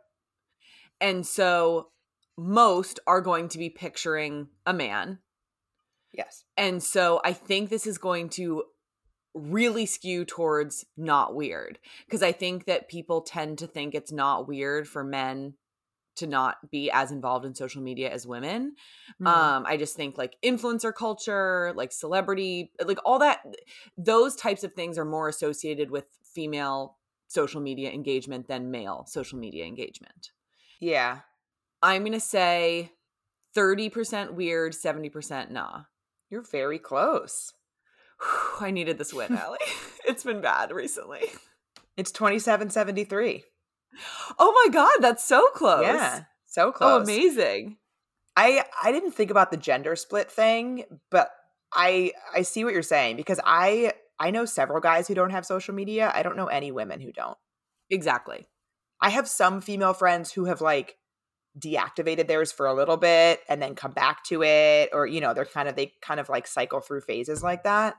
And 1.00 1.26
so 1.26 1.90
most 2.38 2.98
are 3.06 3.20
going 3.20 3.48
to 3.48 3.58
be 3.58 3.68
picturing 3.68 4.48
a 4.64 4.72
man. 4.72 5.18
Yes. 6.12 6.44
And 6.56 6.82
so 6.82 7.20
I 7.24 7.32
think 7.32 7.68
this 7.68 7.86
is 7.86 7.98
going 7.98 8.30
to 8.30 8.64
really 9.34 9.86
skew 9.86 10.24
towards 10.24 10.84
not 10.96 11.34
weird 11.34 11.78
because 12.06 12.22
I 12.22 12.32
think 12.32 12.66
that 12.66 12.88
people 12.88 13.22
tend 13.22 13.58
to 13.58 13.66
think 13.66 13.94
it's 13.94 14.12
not 14.12 14.46
weird 14.46 14.86
for 14.86 15.02
men 15.02 15.54
to 16.16 16.26
not 16.26 16.70
be 16.70 16.90
as 16.90 17.10
involved 17.10 17.46
in 17.46 17.54
social 17.54 17.80
media 17.80 18.10
as 18.10 18.26
women. 18.26 18.74
Hmm. 19.18 19.26
Um 19.26 19.66
I 19.66 19.76
just 19.76 19.96
think 19.96 20.18
like 20.18 20.36
influencer 20.44 20.94
culture, 20.94 21.72
like 21.74 21.92
celebrity, 21.92 22.72
like 22.84 22.98
all 23.04 23.18
that 23.20 23.40
those 23.96 24.36
types 24.36 24.64
of 24.64 24.74
things 24.74 24.98
are 24.98 25.04
more 25.04 25.28
associated 25.28 25.90
with 25.90 26.06
female 26.22 26.98
social 27.28 27.62
media 27.62 27.90
engagement 27.90 28.46
than 28.48 28.70
male 28.70 29.06
social 29.08 29.38
media 29.38 29.64
engagement. 29.64 30.30
yeah. 30.80 31.20
I'm 31.84 32.02
going 32.02 32.12
to 32.12 32.20
say 32.20 32.92
30% 33.56 34.34
weird, 34.34 34.72
70% 34.72 35.50
nah. 35.50 35.82
You're 36.30 36.42
very 36.42 36.78
close. 36.78 37.52
I 38.60 38.70
needed 38.70 38.98
this 38.98 39.12
win, 39.12 39.36
Allie. 39.36 39.58
it's 40.06 40.24
been 40.24 40.40
bad 40.40 40.72
recently. 40.72 41.22
It's 41.96 42.10
2773. 42.12 43.44
Oh 44.38 44.62
my 44.64 44.72
god, 44.72 44.98
that's 45.00 45.24
so 45.24 45.48
close. 45.54 45.82
Yeah. 45.82 46.24
So 46.46 46.68
oh, 46.68 46.72
close. 46.72 47.00
Oh, 47.00 47.02
amazing. 47.02 47.76
I 48.36 48.64
I 48.82 48.92
didn't 48.92 49.12
think 49.12 49.30
about 49.30 49.50
the 49.50 49.56
gender 49.56 49.96
split 49.96 50.30
thing, 50.30 50.84
but 51.10 51.30
I 51.74 52.12
I 52.34 52.42
see 52.42 52.64
what 52.64 52.72
you're 52.72 52.82
saying 52.82 53.16
because 53.16 53.40
I 53.44 53.92
I 54.18 54.30
know 54.30 54.44
several 54.46 54.80
guys 54.80 55.08
who 55.08 55.14
don't 55.14 55.30
have 55.30 55.44
social 55.44 55.74
media. 55.74 56.10
I 56.14 56.22
don't 56.22 56.36
know 56.36 56.46
any 56.46 56.72
women 56.72 57.00
who 57.00 57.12
don't. 57.12 57.36
Exactly. 57.90 58.46
I 59.00 59.10
have 59.10 59.28
some 59.28 59.60
female 59.60 59.92
friends 59.92 60.32
who 60.32 60.46
have 60.46 60.60
like 60.60 60.96
deactivated 61.58 62.28
theirs 62.28 62.50
for 62.50 62.66
a 62.66 62.72
little 62.72 62.96
bit 62.96 63.40
and 63.48 63.60
then 63.60 63.74
come 63.74 63.90
back 63.90 64.24
to 64.24 64.42
it 64.42 64.88
or 64.94 65.06
you 65.06 65.20
know, 65.20 65.34
they're 65.34 65.44
kind 65.44 65.68
of 65.68 65.76
they 65.76 65.92
kind 66.00 66.20
of 66.20 66.30
like 66.30 66.46
cycle 66.46 66.80
through 66.80 67.02
phases 67.02 67.42
like 67.42 67.64
that. 67.64 67.96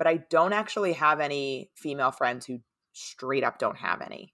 But 0.00 0.06
I 0.06 0.20
don't 0.30 0.54
actually 0.54 0.94
have 0.94 1.20
any 1.20 1.70
female 1.76 2.10
friends 2.10 2.46
who 2.46 2.60
straight 2.94 3.44
up 3.44 3.58
don't 3.58 3.76
have 3.76 4.00
any. 4.00 4.32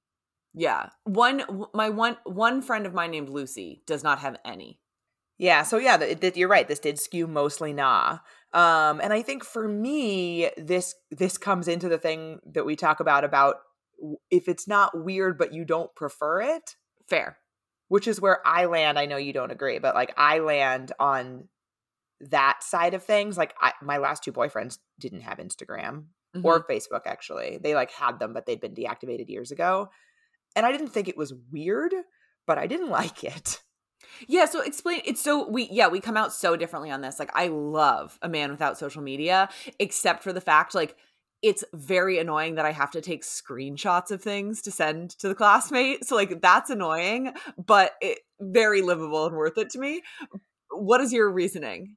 Yeah. 0.55 0.91
One 1.03 1.67
my 1.75 1.91
one 1.91 2.19
one 2.23 2.63
friend 2.63 2.87
of 2.87 2.95
mine 2.95 3.11
named 3.11 3.31
Lucy 3.31 3.83
does 3.85 4.05
not 4.05 4.21
have 4.21 4.37
any. 4.45 4.79
Yeah, 5.39 5.65
so 5.65 5.79
yeah, 5.79 5.97
th- 5.97 6.21
th- 6.21 6.37
you're 6.37 6.49
right. 6.49 6.69
This 6.69 6.79
did 6.79 7.01
skew 7.01 7.27
mostly 7.27 7.73
nah. 7.73 8.21
Um, 8.53 9.01
and 9.03 9.13
I 9.13 9.23
think 9.23 9.45
for 9.45 9.67
me, 9.67 10.51
this 10.57 10.95
this 11.11 11.37
comes 11.37 11.67
into 11.67 11.89
the 11.89 11.99
thing 11.99 12.39
that 12.47 12.65
we 12.65 12.77
talk 12.77 13.01
about 13.01 13.25
about 13.25 13.57
if 14.31 14.49
it's 14.49 14.69
not 14.69 15.05
weird, 15.05 15.37
but 15.37 15.53
you 15.53 15.65
don't 15.65 15.93
prefer 15.97 16.43
it, 16.43 16.77
Fair. 17.09 17.39
which 17.89 18.07
is 18.07 18.21
where 18.21 18.41
I 18.47 18.67
land. 18.67 19.01
I 19.01 19.07
know 19.07 19.17
you 19.17 19.33
don't 19.33 19.51
agree, 19.51 19.81
but 19.81 19.97
like 19.97 20.15
I 20.17 20.39
land 20.39 20.93
on 21.01 21.49
that 22.21 22.63
side 22.63 22.95
of 22.95 23.03
things. 23.03 23.37
Like 23.37 23.55
I, 23.61 23.73
my 23.83 23.99
last 23.99 24.23
two 24.25 24.33
boyfriends 24.33 24.79
didn't 24.99 25.21
have 25.23 25.39
Instagram 25.39 26.05
Mhm. 26.35 26.45
or 26.45 26.67
Facebook. 26.67 27.03
Actually, 27.07 27.59
they 27.63 27.75
like 27.75 27.91
had 27.91 28.19
them, 28.19 28.33
but 28.33 28.47
they'd 28.47 28.61
been 28.61 28.75
deactivated 28.75 29.29
years 29.29 29.51
ago. 29.51 29.91
And 30.55 30.65
I 30.65 30.73
didn't 30.73 30.89
think 30.89 31.09
it 31.09 31.17
was 31.17 31.35
weird, 31.53 31.95
but 32.47 32.59
I 32.59 32.67
didn't 32.67 32.91
like 33.01 33.25
it. 33.25 33.61
Yeah, 34.29 34.47
so 34.47 34.61
explain 34.61 35.03
it's 35.05 35.21
so 35.21 35.49
we 35.49 35.69
yeah, 35.71 35.89
we 35.89 36.01
come 36.01 36.17
out 36.17 36.33
so 36.33 36.57
differently 36.57 36.91
on 36.91 37.01
this. 37.01 37.19
Like 37.19 37.31
I 37.35 37.49
love 37.49 38.19
a 38.23 38.29
man 38.29 38.51
without 38.51 38.79
social 38.79 39.03
media 39.03 39.49
except 39.79 40.23
for 40.23 40.33
the 40.33 40.41
fact 40.41 40.75
like 40.75 40.97
it's 41.43 41.65
very 41.75 42.19
annoying 42.19 42.55
that 42.55 42.65
I 42.65 42.73
have 42.73 42.91
to 42.93 43.03
take 43.03 43.23
screenshots 43.23 44.11
of 44.11 44.23
things 44.23 44.63
to 44.63 44.71
send 44.71 45.11
to 45.19 45.29
the 45.29 45.35
classmate. 45.35 46.07
So 46.07 46.17
like 46.17 46.41
that's 46.41 46.71
annoying, 46.71 47.35
but 47.59 47.93
it 48.01 48.21
very 48.41 48.81
livable 48.81 49.27
and 49.27 49.37
worth 49.37 49.59
it 49.59 49.69
to 49.71 49.79
me. 49.79 50.03
What 50.71 51.01
is 51.03 51.13
your 51.13 51.31
reasoning? 51.31 51.97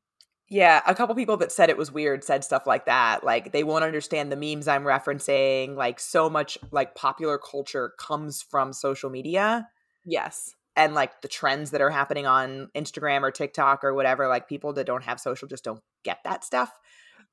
Yeah, 0.49 0.81
a 0.87 0.95
couple 0.95 1.13
people 1.15 1.37
that 1.37 1.51
said 1.51 1.69
it 1.69 1.77
was 1.77 1.91
weird 1.91 2.23
said 2.23 2.43
stuff 2.43 2.65
like 2.65 2.85
that. 2.85 3.23
Like 3.23 3.51
they 3.51 3.63
won't 3.63 3.83
understand 3.83 4.31
the 4.31 4.35
memes 4.35 4.67
I'm 4.67 4.83
referencing. 4.83 5.75
Like 5.75 5.99
so 5.99 6.29
much 6.29 6.57
like 6.71 6.95
popular 6.95 7.37
culture 7.37 7.93
comes 7.99 8.41
from 8.41 8.73
social 8.73 9.09
media 9.11 9.67
Yes. 10.05 10.55
and 10.75 10.95
like 10.95 11.21
the 11.21 11.27
trends 11.27 11.69
that 11.71 11.81
are 11.81 11.91
happening 11.91 12.25
on 12.25 12.69
Instagram 12.75 13.21
or 13.21 13.29
TikTok 13.29 13.83
or 13.83 13.93
whatever. 13.93 14.27
Like 14.27 14.49
people 14.49 14.73
that 14.73 14.87
don't 14.87 15.03
have 15.03 15.19
social 15.19 15.47
just 15.47 15.63
don't 15.63 15.81
get 16.03 16.17
that 16.23 16.43
stuff. 16.43 16.71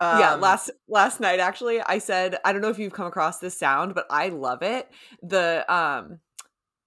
yeah, 0.02 0.34
Um, 0.34 0.42
last 0.42 0.70
last 0.86 1.18
night 1.18 1.40
actually 1.40 1.80
I 1.80 1.96
said 1.98 2.36
I 2.44 2.52
don't 2.52 2.60
know 2.60 2.68
if 2.68 2.78
you've 2.78 2.92
come 2.92 3.06
across 3.06 3.38
this 3.38 3.58
sound, 3.58 3.94
but 3.94 4.04
I 4.10 4.28
love 4.28 4.62
it. 4.62 4.90
The 5.22 5.64
um 5.74 6.20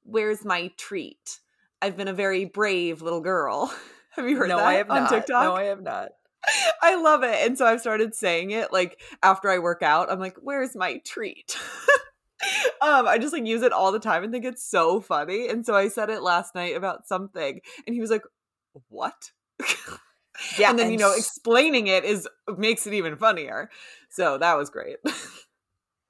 where's 0.03 0.45
my 0.45 0.69
treat? 0.77 1.39
I've 1.81 1.97
been 1.97 2.07
a 2.07 2.13
very 2.13 2.45
brave 2.45 3.01
little 3.01 3.21
girl. 3.21 3.73
Have 4.11 4.27
you 4.29 4.37
heard 4.37 4.49
no, 4.49 4.57
that 4.57 4.65
I 4.65 4.73
have 4.73 4.91
on 4.91 5.03
not. 5.03 5.09
TikTok? 5.09 5.43
No, 5.43 5.55
I 5.55 5.63
have 5.65 5.81
not. 5.81 6.09
I 6.81 6.95
love 6.95 7.23
it. 7.23 7.45
And 7.45 7.57
so 7.57 7.65
I've 7.65 7.81
started 7.81 8.15
saying 8.15 8.51
it 8.51 8.71
like 8.71 8.99
after 9.21 9.49
I 9.49 9.59
work 9.59 9.81
out. 9.81 10.11
I'm 10.11 10.19
like, 10.19 10.37
where's 10.41 10.75
my 10.75 11.01
treat? 11.05 11.55
um, 12.81 13.07
I 13.07 13.17
just 13.17 13.33
like 13.33 13.45
use 13.45 13.61
it 13.61 13.73
all 13.73 13.91
the 13.91 13.99
time 13.99 14.23
and 14.23 14.31
think 14.31 14.45
it's 14.45 14.63
so 14.63 15.01
funny. 15.01 15.47
And 15.49 15.65
so 15.65 15.75
I 15.75 15.87
said 15.87 16.09
it 16.09 16.21
last 16.21 16.55
night 16.55 16.75
about 16.75 17.07
something, 17.07 17.59
and 17.85 17.93
he 17.93 18.01
was 18.01 18.11
like, 18.11 18.23
What? 18.89 19.31
Yeah, 20.57 20.69
and 20.69 20.79
then 20.79 20.89
you 20.89 20.97
know, 20.97 21.13
explaining 21.13 21.87
it 21.87 22.05
is 22.05 22.25
makes 22.57 22.87
it 22.87 22.93
even 22.93 23.17
funnier. 23.17 23.69
So 24.09 24.37
that 24.37 24.57
was 24.57 24.69
great. 24.69 24.95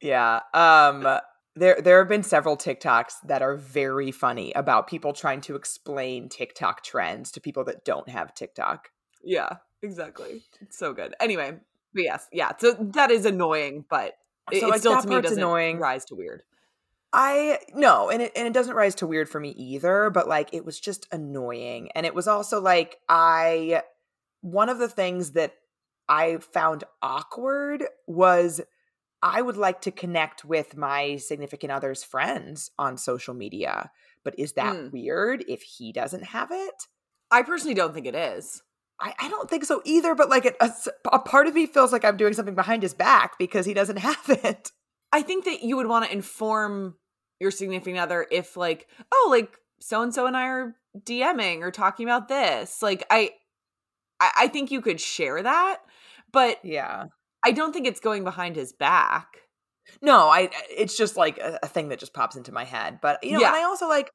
Yeah. 0.01 0.41
Um 0.53 1.19
there 1.55 1.81
there 1.81 1.99
have 1.99 2.07
been 2.07 2.23
several 2.23 2.55
TikToks 2.55 3.13
that 3.25 3.41
are 3.41 3.55
very 3.55 4.11
funny 4.11 4.53
about 4.53 4.87
people 4.87 5.13
trying 5.13 5.41
to 5.41 5.55
explain 5.55 6.29
TikTok 6.29 6.83
trends 6.83 7.31
to 7.31 7.41
people 7.41 7.63
that 7.65 7.83
don't 7.83 8.07
have 8.07 8.33
TikTok. 8.33 8.89
yeah, 9.23 9.57
exactly. 9.81 10.43
It's 10.61 10.77
so 10.77 10.93
good. 10.93 11.15
Anyway, 11.19 11.57
but 11.93 12.03
yes, 12.03 12.27
yeah. 12.31 12.51
So 12.57 12.73
that 12.93 13.11
is 13.11 13.25
annoying, 13.25 13.85
but 13.89 14.15
it, 14.51 14.61
So, 14.61 14.67
it 14.67 14.69
like, 14.71 14.79
still 14.79 15.01
to 15.01 15.07
me 15.07 15.21
doesn't 15.21 15.37
annoying. 15.37 15.79
rise 15.79 16.05
to 16.05 16.15
weird. 16.15 16.43
I 17.11 17.59
no, 17.73 18.09
and 18.09 18.21
it 18.21 18.31
and 18.35 18.47
it 18.47 18.53
doesn't 18.53 18.75
rise 18.75 18.95
to 18.95 19.07
weird 19.07 19.27
for 19.29 19.39
me 19.39 19.49
either, 19.51 20.09
but 20.11 20.27
like 20.27 20.53
it 20.53 20.63
was 20.65 20.79
just 20.79 21.07
annoying. 21.11 21.89
And 21.95 22.05
it 22.05 22.13
was 22.13 22.27
also 22.27 22.61
like 22.61 22.97
I 23.09 23.81
one 24.41 24.69
of 24.69 24.77
the 24.77 24.87
things 24.89 25.31
that 25.31 25.53
I 26.07 26.37
found 26.37 26.83
awkward 27.01 27.83
was 28.05 28.61
I 29.21 29.41
would 29.41 29.57
like 29.57 29.81
to 29.81 29.91
connect 29.91 30.45
with 30.45 30.77
my 30.77 31.17
significant 31.17 31.71
other's 31.71 32.03
friends 32.03 32.71
on 32.77 32.95
social 32.97 33.33
media. 33.33 33.91
But 34.23 34.37
is 34.37 34.53
that 34.53 34.75
Mm. 34.75 34.91
weird 34.91 35.43
if 35.47 35.61
he 35.63 35.91
doesn't 35.91 36.23
have 36.25 36.51
it? 36.51 36.87
I 37.31 37.41
personally 37.41 37.73
don't 37.75 37.93
think 37.93 38.05
it 38.05 38.15
is. 38.15 38.61
I, 39.01 39.13
I 39.19 39.29
don't 39.29 39.49
think 39.49 39.63
so 39.65 39.81
either, 39.85 40.13
but 40.15 40.29
like 40.29 40.57
a 41.11 41.19
part 41.19 41.47
of 41.47 41.53
me 41.53 41.65
feels 41.65 41.91
like 41.91 42.03
I'm 42.03 42.17
doing 42.17 42.33
something 42.33 42.55
behind 42.55 42.83
his 42.83 42.93
back 42.93 43.37
because 43.39 43.65
he 43.65 43.73
doesn't 43.73 43.97
have 44.09 44.29
it. 44.29 44.71
I 45.11 45.21
think 45.21 45.45
that 45.45 45.63
you 45.63 45.77
would 45.77 45.87
want 45.87 46.05
to 46.05 46.11
inform 46.11 46.95
your 47.39 47.51
significant 47.51 47.97
other 47.97 48.27
if 48.29 48.57
like, 48.57 48.87
oh, 49.11 49.27
like 49.31 49.53
so 49.79 50.01
and 50.01 50.13
so 50.13 50.25
and 50.27 50.35
I 50.35 50.47
are 50.47 50.75
DMing 50.99 51.61
or 51.61 51.71
talking 51.71 52.05
about 52.05 52.27
this. 52.27 52.81
Like 52.81 53.05
I, 53.09 53.31
I, 54.19 54.31
I 54.37 54.47
think 54.47 54.71
you 54.71 54.81
could 54.81 54.99
share 54.99 55.41
that, 55.41 55.77
but 56.31 56.59
Yeah. 56.63 57.05
I 57.45 57.53
don't 57.53 57.71
think 57.71 57.87
it's 57.87 58.01
going 58.01 58.25
behind 58.25 58.57
his 58.57 58.73
back. 58.73 59.27
No, 60.01 60.27
I 60.27 60.43
uh, 60.47 60.49
it's 60.69 60.97
just 60.97 61.15
like 61.15 61.37
a, 61.37 61.57
a 61.63 61.67
thing 61.67 61.87
that 61.89 61.99
just 61.99 62.13
pops 62.13 62.35
into 62.35 62.51
my 62.51 62.65
head. 62.65 62.99
But 63.01 63.23
you 63.23 63.31
know, 63.31 63.39
Yeah. 63.39 63.47
and 63.47 63.55
I 63.55 63.63
also 63.63 63.87
like 63.87 64.11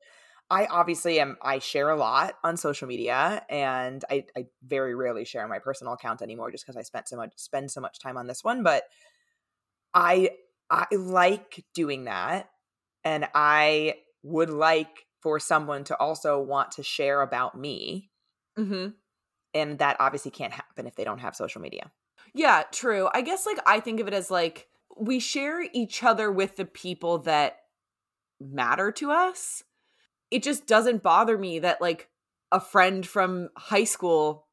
I 0.50 0.66
obviously 0.66 1.20
am 1.20 1.37
I 1.42 1.59
share 1.59 1.88
a 1.88 1.96
lot 1.96 2.35
on 2.44 2.57
social 2.57 2.87
media 2.87 3.42
and 3.48 4.04
I, 4.11 4.26
I 4.37 4.46
very 4.62 4.94
rarely 4.94 5.24
share 5.24 5.48
my 5.48 5.59
personal 5.59 5.94
account 5.94 6.22
anymore 6.22 6.50
just 6.50 6.66
because 6.66 6.76
I 6.76 6.83
spent 6.83 7.09
so 7.09 7.16
much 7.16 7.33
spend 7.37 7.70
so 7.70 7.80
much 7.80 7.98
time 7.98 8.16
on 8.16 8.26
this 8.26 8.44
one. 8.44 8.62
But 8.62 8.85
I 9.94 10.30
I 10.70 10.87
like 10.94 11.64
doing 11.74 12.04
that 12.04 12.50
and 13.04 13.28
I 13.35 13.96
would 14.22 14.50
like 14.50 15.07
for 15.22 15.40
someone 15.40 15.85
to 15.85 15.96
also 15.98 16.40
want 16.40 16.72
to 16.72 16.83
share 16.83 17.22
about 17.22 17.59
me. 17.59 18.11
Mm-hmm. 18.59 18.88
And 19.54 19.78
that 19.78 19.96
obviously 20.00 20.30
can't 20.30 20.52
happen 20.52 20.87
if 20.87 20.94
they 20.94 21.04
don't 21.04 21.20
have 21.20 21.37
social 21.37 21.61
media. 21.61 21.90
Yeah, 22.35 22.64
true. 22.72 23.09
I 23.12 23.22
guess 23.22 23.46
like 23.46 23.59
I 23.66 23.80
think 23.80 24.00
of 24.00 24.09
it 24.09 24.14
as 24.14 24.30
like 24.30 24.68
we 24.98 25.20
share 25.20 25.62
each 25.72 26.02
other 26.02 26.30
with 26.30 26.57
the 26.57 26.64
people 26.64 27.18
that 27.20 27.59
matter 28.40 28.92
to 28.92 29.11
us. 29.11 29.62
It 30.35 30.42
just 30.42 30.66
doesn't 30.66 31.05
bother 31.05 31.38
me 31.38 31.61
that 31.61 31.81
like 31.81 32.09
a 32.51 32.61
friend 32.61 33.07
from 33.07 33.51
high 33.57 33.85
school 33.85 34.49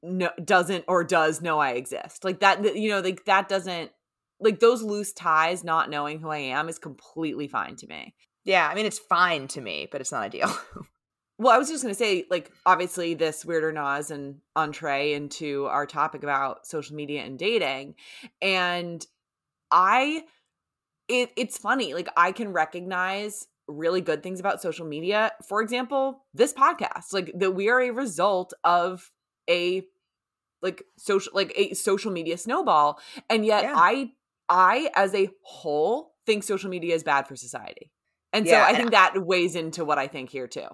no, 0.00 0.30
doesn't 0.44 0.84
or 0.86 1.02
does 1.02 1.42
know 1.42 1.58
I 1.58 1.72
exist. 1.72 2.22
Like 2.22 2.38
that 2.38 2.76
you 2.76 2.88
know 2.88 3.00
like 3.00 3.24
that 3.24 3.48
doesn't 3.48 3.90
like 4.38 4.60
those 4.60 4.80
loose 4.80 5.12
ties 5.12 5.64
not 5.64 5.90
knowing 5.90 6.20
who 6.20 6.28
I 6.28 6.38
am 6.38 6.68
is 6.68 6.78
completely 6.78 7.48
fine 7.48 7.74
to 7.76 7.86
me. 7.88 8.14
Yeah, 8.44 8.68
I 8.68 8.76
mean 8.76 8.86
it's 8.86 9.00
fine 9.00 9.48
to 9.48 9.60
me, 9.60 9.88
but 9.90 10.00
it's 10.00 10.12
not 10.12 10.22
ideal. 10.22 10.56
Well, 11.36 11.52
I 11.52 11.58
was 11.58 11.68
just 11.68 11.82
gonna 11.82 11.94
say, 11.94 12.26
like, 12.30 12.52
obviously, 12.64 13.14
this 13.14 13.44
weirder 13.44 13.70
or 13.70 13.72
not 13.72 13.98
is 13.98 14.12
an 14.12 14.40
entree 14.54 15.14
into 15.14 15.64
our 15.66 15.84
topic 15.84 16.22
about 16.22 16.64
social 16.64 16.94
media 16.94 17.24
and 17.24 17.36
dating, 17.36 17.96
and 18.40 19.04
I, 19.68 20.22
it 21.08 21.32
it's 21.36 21.58
funny, 21.58 21.92
like, 21.92 22.08
I 22.16 22.30
can 22.30 22.52
recognize 22.52 23.48
really 23.66 24.00
good 24.00 24.22
things 24.22 24.40
about 24.40 24.60
social 24.62 24.86
media. 24.86 25.32
For 25.48 25.62
example, 25.62 26.24
this 26.34 26.52
podcast, 26.52 27.12
like, 27.12 27.32
that 27.36 27.52
we 27.52 27.68
are 27.68 27.80
a 27.80 27.90
result 27.90 28.52
of 28.62 29.10
a 29.48 29.82
like 30.62 30.82
social 30.96 31.32
like 31.34 31.52
a 31.56 31.74
social 31.74 32.10
media 32.10 32.38
snowball, 32.38 32.98
and 33.28 33.44
yet 33.44 33.64
Yeah. 33.64 33.74
I 33.76 34.12
I 34.48 34.90
as 34.94 35.14
a 35.14 35.28
whole 35.42 36.14
think 36.26 36.42
social 36.42 36.70
media 36.70 36.94
is 36.94 37.02
bad 37.02 37.28
for 37.28 37.36
society. 37.36 37.90
And 38.32 38.48
so 38.48 38.56
I 38.56 38.68
and 38.68 38.76
think 38.78 38.90
that 38.92 39.24
weighs 39.24 39.54
into 39.54 39.84
what 39.84 39.98
I 39.98 40.06
think 40.08 40.30
here 40.30 40.48
too. 40.48 40.66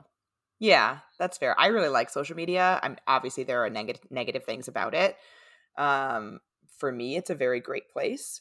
Yeah, 0.61 0.98
that's 1.18 1.38
fair. 1.38 1.59
I 1.59 1.68
really 1.68 1.88
like 1.88 2.11
social 2.11 2.37
media. 2.37 2.79
I'm 2.83 2.96
obviously 3.07 3.44
there 3.44 3.64
are 3.64 3.70
negative 3.70 4.03
negative 4.11 4.44
things 4.44 4.68
about 4.68 4.94
it. 4.94 5.16
Um, 5.76 6.40
for 6.79 6.92
me, 6.92 7.16
it's 7.16 7.31
a 7.31 7.35
very 7.35 7.61
great 7.61 7.90
place. 7.90 8.40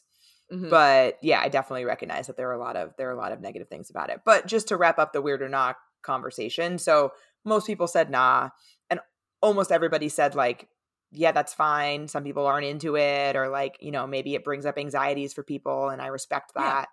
Mhm. 0.52 0.70
But 0.70 1.18
yeah, 1.22 1.40
I 1.40 1.48
definitely 1.48 1.84
recognize 1.84 2.26
that 2.26 2.36
there 2.36 2.48
are 2.48 2.52
a 2.54 2.58
lot 2.58 2.76
of 2.76 2.94
there 2.96 3.08
are 3.08 3.12
a 3.12 3.16
lot 3.16 3.32
of 3.32 3.40
negative 3.40 3.68
things 3.68 3.90
about 3.90 4.10
it. 4.10 4.20
But 4.24 4.46
just 4.46 4.68
to 4.68 4.76
wrap 4.76 4.98
up 4.98 5.12
the 5.12 5.22
weird 5.22 5.42
or 5.42 5.48
not 5.48 5.76
conversation, 6.02 6.78
so 6.78 7.12
most 7.44 7.66
people 7.66 7.86
said 7.88 8.10
nah, 8.10 8.50
and 8.90 9.00
almost 9.42 9.72
everybody 9.72 10.08
said 10.08 10.34
like, 10.34 10.68
yeah, 11.12 11.32
that's 11.32 11.54
fine. 11.54 12.08
Some 12.08 12.24
people 12.24 12.46
aren't 12.46 12.66
into 12.66 12.96
it, 12.96 13.36
or 13.36 13.48
like 13.48 13.76
you 13.80 13.90
know 13.92 14.06
maybe 14.06 14.34
it 14.34 14.44
brings 14.44 14.66
up 14.66 14.78
anxieties 14.78 15.32
for 15.32 15.42
people, 15.42 15.88
and 15.88 16.02
I 16.02 16.08
respect 16.08 16.52
Yeah. 16.56 16.74
that. 16.82 16.88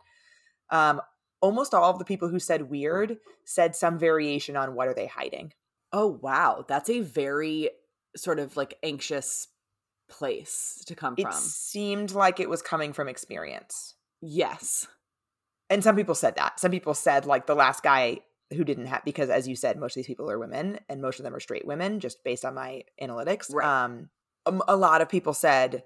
Um, 0.69 1.01
almost 1.41 1.73
all 1.73 1.91
of 1.91 1.99
the 1.99 2.05
people 2.05 2.29
who 2.29 2.39
said 2.39 2.63
weird 2.69 3.19
said 3.45 3.75
some 3.75 3.99
variation 3.99 4.55
on 4.57 4.75
what 4.75 4.87
are 4.87 4.93
they 4.93 5.07
hiding. 5.07 5.53
Oh 5.93 6.07
wow, 6.07 6.65
that's 6.67 6.89
a 6.89 7.01
very 7.01 7.69
sort 8.15 8.39
of 8.39 8.57
like 8.57 8.77
anxious 8.83 9.47
place 10.09 10.83
to 10.87 10.95
come 10.95 11.15
It 11.17 11.23
from. 11.23 11.31
It 11.31 11.35
seemed 11.35 12.11
like 12.11 12.39
it 12.39 12.49
was 12.49 12.61
coming 12.61 12.93
from 12.93 13.07
experience. 13.07 13.95
Yes. 14.21 14.87
and 15.69 15.83
some 15.83 15.95
people 15.95 16.15
said 16.15 16.35
that 16.37 16.59
some 16.59 16.71
people 16.71 16.93
said 16.93 17.25
like 17.25 17.45
the 17.45 17.55
last 17.55 17.83
guy 17.83 18.19
who 18.53 18.63
didn't 18.63 18.85
have 18.87 19.03
because 19.05 19.29
as 19.29 19.47
you 19.47 19.55
said 19.55 19.77
most 19.77 19.91
of 19.91 19.95
these 19.95 20.07
people 20.07 20.31
are 20.31 20.39
women 20.39 20.79
and 20.89 21.01
most 21.01 21.19
of 21.19 21.23
them 21.23 21.35
are 21.35 21.39
straight 21.41 21.67
women 21.67 21.99
just 21.99 22.23
based 22.23 22.45
on 22.45 22.55
my 22.55 22.81
analytics 23.01 23.53
Right. 23.53 23.67
um 23.83 24.09
a, 24.45 24.57
a 24.69 24.75
lot 24.77 25.01
of 25.01 25.09
people 25.09 25.33
said 25.33 25.83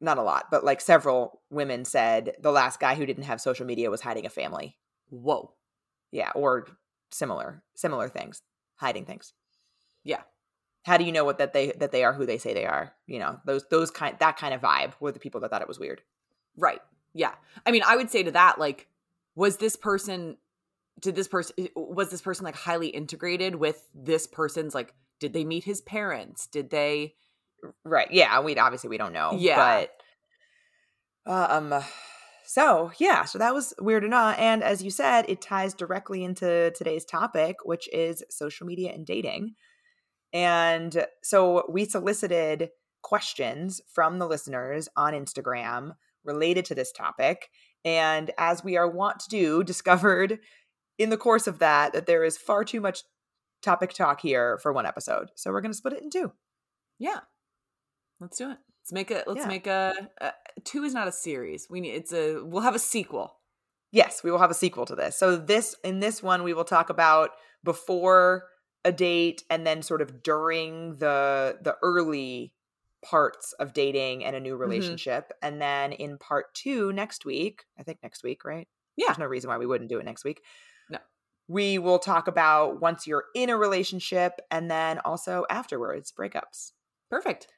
not 0.00 0.18
a 0.18 0.22
lot 0.22 0.46
but 0.50 0.62
like 0.64 0.80
several 0.80 1.40
women 1.50 1.84
said 1.86 2.34
the 2.40 2.52
last 2.52 2.78
guy 2.78 2.94
who 2.94 3.06
didn't 3.06 3.22
have 3.24 3.40
social 3.40 3.66
media 3.66 3.90
was 3.90 4.02
hiding 4.02 4.26
a 4.26 4.30
family 4.30 4.76
Whoa. 5.08 5.54
yeah 6.12 6.30
or 6.34 6.66
similar 7.10 7.62
similar 7.74 8.08
things 8.08 8.42
hiding 8.76 9.06
things 9.06 9.32
Yeah. 10.04 10.22
How 10.84 10.96
do 10.96 11.04
you 11.04 11.12
know 11.12 11.24
what 11.24 11.38
that 11.38 11.52
they 11.52 11.72
that 11.72 11.92
they 11.92 12.04
are 12.04 12.12
who 12.12 12.26
they 12.26 12.38
say 12.38 12.54
they 12.54 12.66
are 12.66 12.92
you 13.06 13.18
know 13.18 13.38
those 13.44 13.64
those 13.70 13.90
kind 13.90 14.16
that 14.20 14.36
kind 14.36 14.54
of 14.54 14.60
vibe 14.60 14.92
were 15.00 15.12
the 15.12 15.20
people 15.20 15.40
that 15.40 15.50
thought 15.50 15.62
it 15.62 15.68
was 15.68 15.78
weird 15.78 16.02
Right. 16.56 16.80
Yeah. 17.14 17.32
I 17.66 17.70
mean, 17.70 17.82
I 17.86 17.96
would 17.96 18.10
say 18.10 18.22
to 18.22 18.30
that 18.32 18.58
like 18.58 18.88
was 19.34 19.56
this 19.56 19.76
person 19.76 20.36
did 21.00 21.14
this 21.14 21.28
person 21.28 21.68
was 21.74 22.10
this 22.10 22.20
person 22.20 22.44
like 22.44 22.54
highly 22.54 22.88
integrated 22.88 23.54
with 23.54 23.82
this 23.94 24.26
person's 24.26 24.74
like 24.74 24.94
did 25.18 25.32
they 25.32 25.44
meet 25.44 25.64
his 25.64 25.80
parents? 25.80 26.46
Did 26.46 26.70
they 26.70 27.14
Right. 27.84 28.08
Yeah. 28.10 28.40
We 28.40 28.56
obviously 28.56 28.90
we 28.90 28.98
don't 28.98 29.12
know. 29.12 29.36
Yeah. 29.38 29.86
But 31.26 31.32
um. 31.32 31.82
So 32.44 32.92
yeah. 32.98 33.24
So 33.24 33.38
that 33.38 33.54
was 33.54 33.72
weird 33.80 34.04
enough, 34.04 34.36
and 34.38 34.62
as 34.62 34.82
you 34.82 34.90
said, 34.90 35.24
it 35.28 35.40
ties 35.40 35.72
directly 35.72 36.22
into 36.22 36.70
today's 36.72 37.04
topic, 37.04 37.56
which 37.64 37.88
is 37.92 38.22
social 38.28 38.66
media 38.66 38.92
and 38.92 39.06
dating. 39.06 39.54
And 40.32 41.06
so 41.22 41.64
we 41.68 41.84
solicited 41.84 42.70
questions 43.02 43.80
from 43.92 44.18
the 44.18 44.26
listeners 44.26 44.88
on 44.96 45.12
Instagram 45.12 45.92
related 46.24 46.64
to 46.66 46.74
this 46.74 46.92
topic. 46.92 47.48
And 47.84 48.30
as 48.38 48.62
we 48.62 48.76
are 48.76 48.88
wont 48.88 49.20
to 49.20 49.28
do, 49.28 49.64
discovered 49.72 50.38
in 50.98 51.10
the 51.10 51.16
course 51.16 51.46
of 51.46 51.58
that 51.58 51.92
that 51.92 52.06
there 52.06 52.24
is 52.24 52.38
far 52.38 52.64
too 52.64 52.80
much 52.80 53.02
topic 53.62 53.92
talk 53.92 54.20
here 54.20 54.58
for 54.62 54.72
one 54.72 54.86
episode. 54.86 55.28
So 55.36 55.50
we're 55.50 55.60
going 55.60 55.72
to 55.72 55.76
split 55.78 55.94
it 55.94 56.02
in 56.02 56.10
two. 56.10 56.32
Yeah. 56.98 57.20
Let's 58.20 58.38
do 58.38 58.50
it. 58.50 58.58
Let's 58.82 58.92
make 58.92 59.10
a 59.10 59.22
let's 59.26 59.40
Yeah. 59.40 59.46
make 59.46 59.66
a, 59.66 59.94
a 60.20 60.32
two 60.64 60.84
is 60.84 60.94
not 60.94 61.08
a 61.08 61.12
series. 61.12 61.68
We 61.70 61.80
need 61.80 61.92
it's 61.92 62.12
a 62.12 62.40
we'll 62.44 62.62
have 62.62 62.74
a 62.74 62.80
sequel. 62.80 63.36
Yes, 63.92 64.22
we 64.24 64.30
will 64.30 64.38
have 64.38 64.50
a 64.50 64.54
sequel 64.54 64.86
to 64.86 64.96
this. 64.96 65.16
So 65.16 65.36
this 65.36 65.76
in 65.84 66.00
this 66.00 66.22
one 66.22 66.42
we 66.42 66.54
will 66.54 66.64
talk 66.64 66.90
about 66.90 67.30
before 67.62 68.44
a 68.84 68.92
date 68.92 69.44
and 69.50 69.66
then 69.66 69.82
sort 69.82 70.02
of 70.02 70.22
during 70.22 70.96
the 70.96 71.58
the 71.62 71.76
early 71.82 72.52
parts 73.04 73.52
of 73.54 73.72
dating 73.72 74.24
and 74.24 74.36
a 74.36 74.40
new 74.40 74.52
mm-hmm. 74.52 74.62
relationship. 74.62 75.32
And 75.42 75.60
then 75.60 75.92
in 75.92 76.18
part 76.18 76.54
2 76.54 76.92
next 76.92 77.24
week, 77.24 77.64
I 77.78 77.82
think 77.82 77.98
next 78.02 78.22
week, 78.22 78.44
right? 78.44 78.68
Yeah. 78.96 79.06
There's 79.08 79.18
no 79.18 79.26
reason 79.26 79.50
why 79.50 79.58
we 79.58 79.66
wouldn't 79.66 79.90
do 79.90 79.98
it 79.98 80.04
next 80.04 80.24
week. 80.24 80.42
No. 80.88 80.98
We 81.48 81.78
will 81.78 81.98
talk 81.98 82.28
about 82.28 82.80
once 82.80 83.06
you're 83.06 83.24
in 83.34 83.50
a 83.50 83.56
relationship 83.56 84.40
and 84.50 84.70
then 84.70 85.00
also 85.00 85.44
afterwards, 85.50 86.12
breakups. 86.16 86.72
Perfect. 87.10 87.48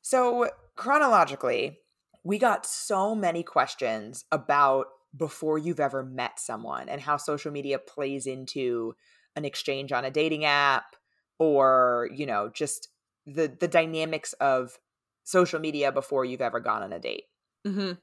So, 0.00 0.50
chronologically, 0.76 1.78
we 2.24 2.38
got 2.38 2.66
so 2.66 3.14
many 3.14 3.42
questions 3.42 4.24
about 4.32 4.86
before 5.16 5.58
you've 5.58 5.80
ever 5.80 6.02
met 6.02 6.40
someone 6.40 6.88
and 6.88 7.00
how 7.00 7.16
social 7.16 7.52
media 7.52 7.78
plays 7.78 8.26
into 8.26 8.94
an 9.36 9.44
exchange 9.44 9.92
on 9.92 10.04
a 10.04 10.10
dating 10.10 10.44
app 10.44 10.96
or, 11.38 12.08
you 12.12 12.26
know, 12.26 12.48
just 12.50 12.88
the 13.26 13.48
the 13.48 13.68
dynamics 13.68 14.32
of 14.34 14.78
social 15.24 15.60
media 15.60 15.90
before 15.92 16.24
you've 16.24 16.40
ever 16.42 16.60
gone 16.60 16.82
on 16.82 16.92
a 16.92 16.98
date. 17.00 17.24
Mhm. 17.64 17.98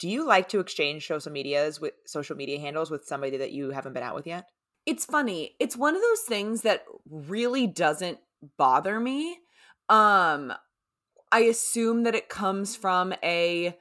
Do 0.00 0.08
you 0.08 0.24
like 0.24 0.48
to 0.48 0.58
exchange 0.58 1.06
social 1.06 1.30
medias 1.30 1.80
with 1.80 1.94
social 2.04 2.34
media 2.36 2.58
handles 2.58 2.90
with 2.90 3.04
somebody 3.04 3.36
that 3.36 3.52
you 3.52 3.70
haven't 3.70 3.92
been 3.92 4.02
out 4.02 4.16
with 4.16 4.26
yet? 4.26 4.50
it's 4.86 5.04
funny 5.04 5.56
it's 5.60 5.76
one 5.76 5.94
of 5.94 6.02
those 6.02 6.22
things 6.22 6.62
that 6.62 6.84
really 7.08 7.66
doesn't 7.66 8.18
bother 8.56 8.98
me 8.98 9.38
um 9.88 10.52
i 11.32 11.40
assume 11.40 12.04
that 12.04 12.14
it 12.14 12.28
comes 12.28 12.76
from 12.76 13.14
a 13.24 13.78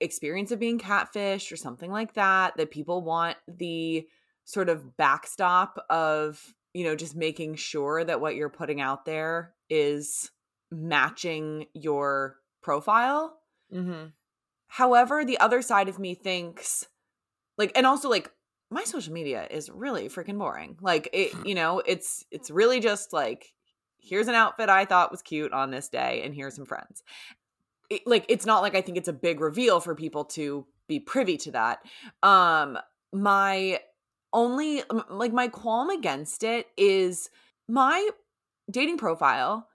experience 0.00 0.52
of 0.52 0.60
being 0.60 0.78
catfished 0.80 1.52
or 1.52 1.56
something 1.56 1.90
like 1.92 2.14
that 2.14 2.56
that 2.56 2.70
people 2.72 3.02
want 3.02 3.38
the 3.48 4.08
sort 4.44 4.68
of 4.68 4.96
backstop 4.96 5.84
of 5.90 6.54
you 6.72 6.84
know 6.84 6.96
just 6.96 7.16
making 7.16 7.54
sure 7.54 8.04
that 8.04 8.20
what 8.20 8.34
you're 8.34 8.48
putting 8.48 8.80
out 8.80 9.04
there 9.04 9.54
is 9.70 10.30
matching 10.70 11.66
your 11.74 12.36
profile 12.62 13.38
Mm-hmm. 13.74 14.06
However, 14.66 15.24
the 15.24 15.38
other 15.38 15.62
side 15.62 15.88
of 15.88 15.98
me 15.98 16.14
thinks 16.14 16.86
like 17.58 17.72
and 17.76 17.86
also 17.86 18.08
like 18.08 18.30
my 18.70 18.84
social 18.84 19.12
media 19.12 19.46
is 19.50 19.70
really 19.70 20.08
freaking 20.08 20.38
boring. 20.38 20.76
Like 20.80 21.08
it 21.12 21.32
you 21.44 21.54
know, 21.54 21.82
it's 21.84 22.24
it's 22.30 22.50
really 22.50 22.80
just 22.80 23.12
like 23.12 23.52
here's 23.98 24.28
an 24.28 24.34
outfit 24.34 24.68
I 24.68 24.84
thought 24.84 25.10
was 25.10 25.22
cute 25.22 25.52
on 25.52 25.70
this 25.70 25.88
day 25.88 26.22
and 26.24 26.34
here's 26.34 26.56
some 26.56 26.66
friends. 26.66 27.02
It, 27.90 28.02
like 28.06 28.24
it's 28.28 28.46
not 28.46 28.62
like 28.62 28.74
I 28.74 28.80
think 28.80 28.98
it's 28.98 29.08
a 29.08 29.12
big 29.12 29.40
reveal 29.40 29.80
for 29.80 29.94
people 29.94 30.24
to 30.26 30.66
be 30.88 31.00
privy 31.00 31.36
to 31.38 31.52
that. 31.52 31.78
Um 32.22 32.78
my 33.12 33.80
only 34.34 34.82
like 35.08 35.32
my 35.32 35.48
qualm 35.48 35.88
against 35.88 36.42
it 36.42 36.66
is 36.76 37.30
my 37.68 38.10
dating 38.70 38.98
profile 38.98 39.68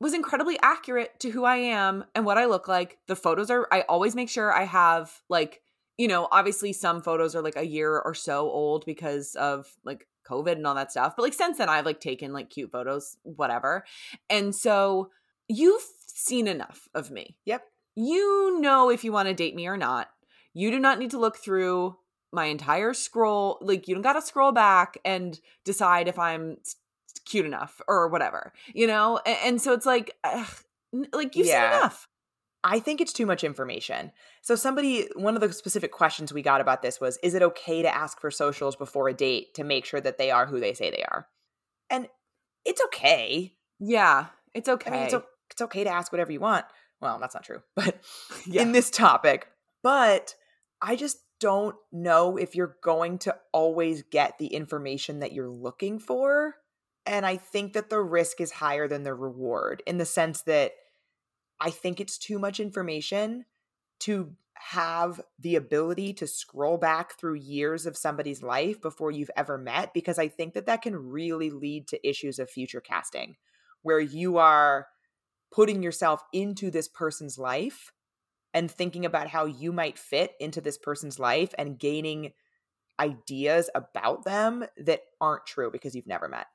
was 0.00 0.14
incredibly 0.14 0.58
accurate 0.62 1.18
to 1.20 1.30
who 1.30 1.44
I 1.44 1.56
am 1.56 2.04
and 2.14 2.24
what 2.24 2.38
I 2.38 2.46
look 2.46 2.68
like. 2.68 2.98
The 3.08 3.16
photos 3.16 3.50
are 3.50 3.66
I 3.72 3.82
always 3.82 4.14
make 4.14 4.30
sure 4.30 4.52
I 4.52 4.64
have 4.64 5.20
like, 5.28 5.62
you 5.98 6.08
know, 6.08 6.28
obviously 6.30 6.72
some 6.72 7.02
photos 7.02 7.34
are 7.34 7.42
like 7.42 7.56
a 7.56 7.66
year 7.66 7.98
or 7.98 8.14
so 8.14 8.50
old 8.50 8.86
because 8.86 9.34
of 9.34 9.66
like 9.84 10.06
COVID 10.28 10.52
and 10.52 10.66
all 10.66 10.74
that 10.74 10.90
stuff. 10.90 11.14
But 11.16 11.22
like 11.22 11.34
since 11.34 11.58
then 11.58 11.68
I've 11.68 11.86
like 11.86 12.00
taken 12.00 12.32
like 12.32 12.50
cute 12.50 12.70
photos, 12.70 13.16
whatever. 13.22 13.84
And 14.30 14.54
so 14.54 15.10
you've 15.48 15.86
seen 16.06 16.46
enough 16.46 16.88
of 16.94 17.10
me. 17.10 17.36
Yep. 17.44 17.64
You 17.96 18.60
know 18.60 18.90
if 18.90 19.02
you 19.02 19.12
want 19.12 19.28
to 19.28 19.34
date 19.34 19.54
me 19.54 19.66
or 19.66 19.76
not. 19.76 20.10
You 20.52 20.70
do 20.70 20.78
not 20.78 20.98
need 20.98 21.10
to 21.10 21.18
look 21.18 21.36
through 21.36 21.96
my 22.32 22.46
entire 22.46 22.92
scroll. 22.94 23.58
Like 23.60 23.88
you 23.88 23.94
don't 23.94 24.02
got 24.02 24.14
to 24.14 24.22
scroll 24.22 24.52
back 24.52 24.98
and 25.04 25.38
decide 25.64 26.08
if 26.08 26.18
I'm 26.18 26.58
cute 27.24 27.46
enough 27.46 27.80
or 27.88 28.08
whatever. 28.08 28.52
You 28.74 28.86
know? 28.86 29.20
And, 29.24 29.38
and 29.44 29.62
so 29.62 29.72
it's 29.72 29.86
like 29.86 30.12
ugh, 30.24 30.48
like 31.12 31.36
you've 31.36 31.46
Yeah. 31.46 31.70
seen 31.70 31.78
enough. 31.80 32.08
I 32.64 32.80
think 32.80 33.00
it's 33.00 33.12
too 33.12 33.26
much 33.26 33.44
information. 33.44 34.10
So 34.42 34.56
somebody 34.56 35.08
one 35.14 35.34
of 35.36 35.40
the 35.40 35.52
specific 35.52 35.92
questions 35.92 36.32
we 36.32 36.42
got 36.42 36.60
about 36.60 36.82
this 36.82 37.00
was 37.00 37.16
is 37.22 37.34
it 37.34 37.42
okay 37.42 37.82
to 37.82 37.94
ask 37.94 38.20
for 38.20 38.30
socials 38.30 38.74
before 38.76 39.08
a 39.08 39.14
date 39.14 39.54
to 39.54 39.64
make 39.64 39.84
sure 39.84 40.00
that 40.00 40.18
they 40.18 40.30
are 40.30 40.46
who 40.46 40.58
they 40.60 40.74
say 40.74 40.90
they 40.90 41.04
are? 41.04 41.28
And 41.90 42.08
it's 42.64 42.82
okay. 42.86 43.54
Yeah. 43.78 44.26
It's 44.52 44.68
okay. 44.68 44.90
I 44.90 44.92
mean, 44.92 45.02
it's, 45.04 45.14
o- 45.14 45.24
it's 45.50 45.62
okay 45.62 45.84
to 45.84 45.90
ask 45.90 46.10
whatever 46.10 46.32
you 46.32 46.40
want. 46.40 46.64
Well, 47.00 47.18
that's 47.20 47.34
not 47.34 47.44
true. 47.44 47.62
But 47.76 48.00
yeah. 48.46 48.62
in 48.62 48.72
this 48.72 48.90
topic, 48.90 49.46
but 49.82 50.34
I 50.82 50.96
just 50.96 51.18
don't 51.40 51.76
know 51.92 52.36
if 52.36 52.54
you're 52.54 52.76
going 52.82 53.18
to 53.18 53.36
always 53.52 54.02
get 54.02 54.38
the 54.38 54.48
information 54.48 55.20
that 55.20 55.32
you're 55.32 55.50
looking 55.50 55.98
for. 55.98 56.56
And 57.04 57.24
I 57.24 57.36
think 57.36 57.74
that 57.74 57.90
the 57.90 58.00
risk 58.00 58.40
is 58.40 58.52
higher 58.52 58.88
than 58.88 59.04
the 59.04 59.14
reward 59.14 59.82
in 59.86 59.98
the 59.98 60.04
sense 60.04 60.42
that 60.42 60.72
I 61.60 61.70
think 61.70 62.00
it's 62.00 62.18
too 62.18 62.38
much 62.38 62.60
information 62.60 63.44
to 64.00 64.32
have 64.54 65.20
the 65.38 65.56
ability 65.56 66.12
to 66.14 66.26
scroll 66.26 66.78
back 66.78 67.18
through 67.18 67.34
years 67.34 67.86
of 67.86 67.96
somebody's 67.96 68.42
life 68.42 68.80
before 68.80 69.10
you've 69.10 69.30
ever 69.36 69.58
met 69.58 69.92
because 69.94 70.18
I 70.18 70.28
think 70.28 70.54
that 70.54 70.66
that 70.66 70.82
can 70.82 70.96
really 70.96 71.50
lead 71.50 71.86
to 71.88 72.08
issues 72.08 72.38
of 72.38 72.50
future 72.50 72.80
casting 72.80 73.36
where 73.82 74.00
you 74.00 74.38
are 74.38 74.88
putting 75.52 75.82
yourself 75.82 76.22
into 76.32 76.70
this 76.70 76.88
person's 76.88 77.38
life 77.38 77.92
and 78.56 78.70
thinking 78.70 79.04
about 79.04 79.28
how 79.28 79.44
you 79.44 79.70
might 79.70 79.98
fit 79.98 80.32
into 80.40 80.62
this 80.62 80.78
person's 80.78 81.18
life 81.18 81.54
and 81.58 81.78
gaining 81.78 82.32
ideas 82.98 83.68
about 83.74 84.24
them 84.24 84.64
that 84.78 85.02
aren't 85.20 85.44
true 85.44 85.70
because 85.70 85.94
you've 85.94 86.06
never 86.06 86.26
met. 86.26 86.46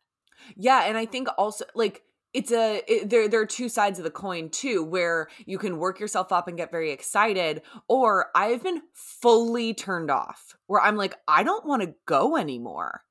Yeah, 0.55 0.85
and 0.85 0.97
I 0.97 1.05
think 1.05 1.27
also 1.37 1.65
like 1.75 2.01
it's 2.33 2.51
a 2.51 2.81
it, 2.87 3.11
there 3.11 3.27
there 3.27 3.41
are 3.41 3.45
two 3.45 3.69
sides 3.69 3.99
of 3.99 4.03
the 4.03 4.09
coin 4.09 4.49
too 4.49 4.83
where 4.83 5.27
you 5.45 5.59
can 5.59 5.77
work 5.77 5.99
yourself 5.99 6.31
up 6.31 6.47
and 6.47 6.57
get 6.57 6.71
very 6.71 6.89
excited 6.89 7.61
or 7.87 8.31
I've 8.33 8.63
been 8.63 8.81
fully 8.95 9.75
turned 9.75 10.09
off 10.09 10.57
where 10.65 10.81
I'm 10.81 10.95
like 10.95 11.13
I 11.27 11.43
don't 11.43 11.67
want 11.67 11.83
to 11.83 11.93
go 12.07 12.35
anymore. 12.35 13.03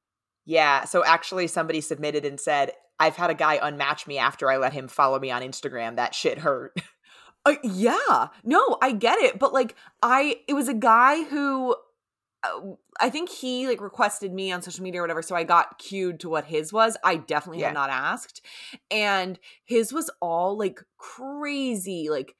Yeah, 0.46 0.84
so 0.84 1.04
actually 1.04 1.46
somebody 1.46 1.80
submitted 1.80 2.24
and 2.24 2.40
said, 2.40 2.72
"I've 2.98 3.14
had 3.14 3.30
a 3.30 3.34
guy 3.34 3.58
unmatch 3.58 4.08
me 4.08 4.18
after 4.18 4.50
I 4.50 4.56
let 4.56 4.72
him 4.72 4.88
follow 4.88 5.20
me 5.20 5.30
on 5.30 5.42
Instagram. 5.42 5.94
That 5.94 6.12
shit 6.12 6.38
hurt." 6.38 6.76
Uh, 7.46 7.54
yeah. 7.62 8.28
No, 8.44 8.76
I 8.82 8.92
get 8.92 9.18
it, 9.18 9.38
but 9.38 9.52
like 9.52 9.74
I 10.02 10.40
it 10.46 10.54
was 10.54 10.68
a 10.68 10.74
guy 10.74 11.24
who 11.24 11.74
uh, 12.42 12.72
I 13.00 13.10
think 13.10 13.30
he 13.30 13.66
like 13.66 13.80
requested 13.80 14.32
me 14.32 14.52
on 14.52 14.62
social 14.62 14.82
media 14.84 15.00
or 15.00 15.04
whatever, 15.04 15.22
so 15.22 15.34
I 15.34 15.44
got 15.44 15.78
cued 15.78 16.20
to 16.20 16.28
what 16.28 16.44
his 16.46 16.72
was. 16.72 16.96
I 17.04 17.16
definitely 17.16 17.60
Yeah. 17.60 17.68
had 17.68 17.74
not 17.74 17.90
asked, 17.90 18.44
and 18.90 19.38
his 19.64 19.92
was 19.92 20.10
all 20.20 20.56
like 20.58 20.80
crazy, 20.98 22.08
like 22.10 22.34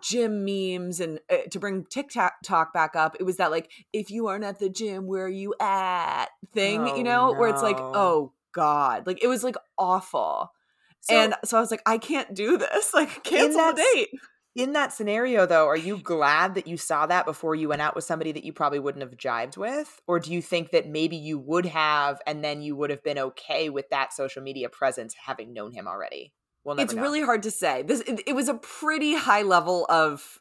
gym 0.00 0.44
memes 0.44 1.00
and 1.00 1.20
uh, 1.30 1.36
to 1.50 1.58
bring 1.58 1.84
TikTok 1.84 2.34
talk 2.44 2.72
back 2.72 2.94
up. 2.96 3.16
It 3.18 3.24
was 3.24 3.36
that 3.38 3.50
like 3.50 3.70
if 3.92 4.10
you 4.10 4.28
aren't 4.28 4.44
at 4.44 4.58
the 4.60 4.68
gym, 4.68 5.06
where 5.06 5.24
are 5.24 5.28
you 5.28 5.54
at 5.60 6.26
thing, 6.52 6.86
Oh, 6.86 6.96
you 6.96 7.02
know, 7.04 7.34
where 7.34 7.48
it's 7.48 7.62
like 7.62 7.80
oh 7.92 8.32
god, 8.52 9.06
like 9.06 9.22
it 9.22 9.28
was 9.28 9.42
like 9.42 9.56
awful. 9.78 10.52
So 11.00 11.16
and 11.16 11.34
so 11.44 11.56
I 11.58 11.60
was 11.60 11.70
like, 11.70 11.82
I 11.86 11.98
can't 11.98 12.34
do 12.34 12.56
this. 12.56 12.92
Like, 12.94 13.24
cancel 13.24 13.72
the 13.72 13.82
date. 13.94 14.08
In 14.54 14.72
that 14.74 14.92
scenario 14.92 15.46
though, 15.46 15.66
are 15.66 15.76
you 15.76 15.98
glad 15.98 16.54
that 16.54 16.66
you 16.66 16.76
saw 16.76 17.06
that 17.06 17.26
before 17.26 17.54
you 17.54 17.68
went 17.68 17.82
out 17.82 17.94
with 17.94 18.04
somebody 18.04 18.32
that 18.32 18.44
you 18.44 18.52
probably 18.52 18.78
wouldn't 18.78 19.02
have 19.02 19.16
jived 19.16 19.56
with? 19.56 20.00
Or 20.06 20.20
do 20.20 20.32
you 20.32 20.40
think 20.40 20.70
that 20.70 20.88
maybe 20.88 21.16
you 21.16 21.38
would 21.38 21.66
have 21.66 22.20
and 22.26 22.44
then 22.44 22.62
you 22.62 22.76
would 22.76 22.90
have 22.90 23.02
been 23.02 23.18
okay 23.18 23.68
with 23.68 23.90
that 23.90 24.12
social 24.12 24.42
media 24.42 24.68
presence 24.68 25.14
having 25.26 25.52
known 25.52 25.72
him 25.72 25.88
already? 25.88 26.32
We'll 26.64 26.78
it's 26.78 26.94
know. 26.94 27.02
really 27.02 27.22
hard 27.22 27.42
to 27.42 27.50
say. 27.50 27.82
This 27.82 28.00
it, 28.02 28.20
it 28.26 28.34
was 28.34 28.48
a 28.48 28.54
pretty 28.54 29.14
high 29.14 29.42
level 29.42 29.86
of 29.88 30.40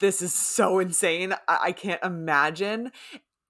this 0.00 0.20
is 0.20 0.32
so 0.32 0.78
insane. 0.78 1.34
I, 1.46 1.58
I 1.64 1.72
can't 1.72 2.02
imagine. 2.02 2.92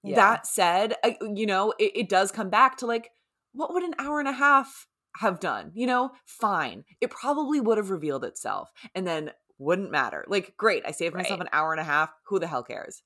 Yeah. 0.03 0.15
That 0.15 0.47
said, 0.47 0.95
I, 1.03 1.17
you 1.33 1.45
know, 1.45 1.73
it, 1.79 1.91
it 1.95 2.09
does 2.09 2.31
come 2.31 2.49
back 2.49 2.77
to 2.77 2.85
like, 2.85 3.11
what 3.53 3.73
would 3.73 3.83
an 3.83 3.95
hour 3.97 4.19
and 4.19 4.29
a 4.29 4.33
half 4.33 4.87
have 5.17 5.39
done? 5.39 5.71
You 5.73 5.87
know, 5.87 6.11
fine. 6.25 6.85
It 7.01 7.09
probably 7.09 7.59
would 7.59 7.77
have 7.77 7.89
revealed 7.89 8.23
itself, 8.23 8.71
and 8.93 9.07
then 9.07 9.31
wouldn't 9.59 9.91
matter. 9.91 10.25
Like, 10.27 10.55
great, 10.57 10.83
I 10.85 10.91
saved 10.91 11.13
myself 11.13 11.39
Right. 11.39 11.47
an 11.47 11.53
hour 11.53 11.71
and 11.71 11.79
a 11.79 11.83
half. 11.83 12.11
Who 12.27 12.39
the 12.39 12.47
hell 12.47 12.63
cares? 12.63 13.03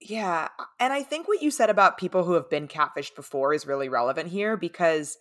Yeah. 0.00 0.48
And 0.78 0.92
I 0.92 1.02
think 1.02 1.26
what 1.26 1.42
you 1.42 1.50
said 1.50 1.70
about 1.70 1.98
people 1.98 2.24
who 2.24 2.34
have 2.34 2.50
been 2.50 2.68
catfished 2.68 3.16
before 3.16 3.54
is 3.54 3.66
really 3.66 3.88
relevant 3.88 4.28
here 4.28 4.56
because 4.56 5.16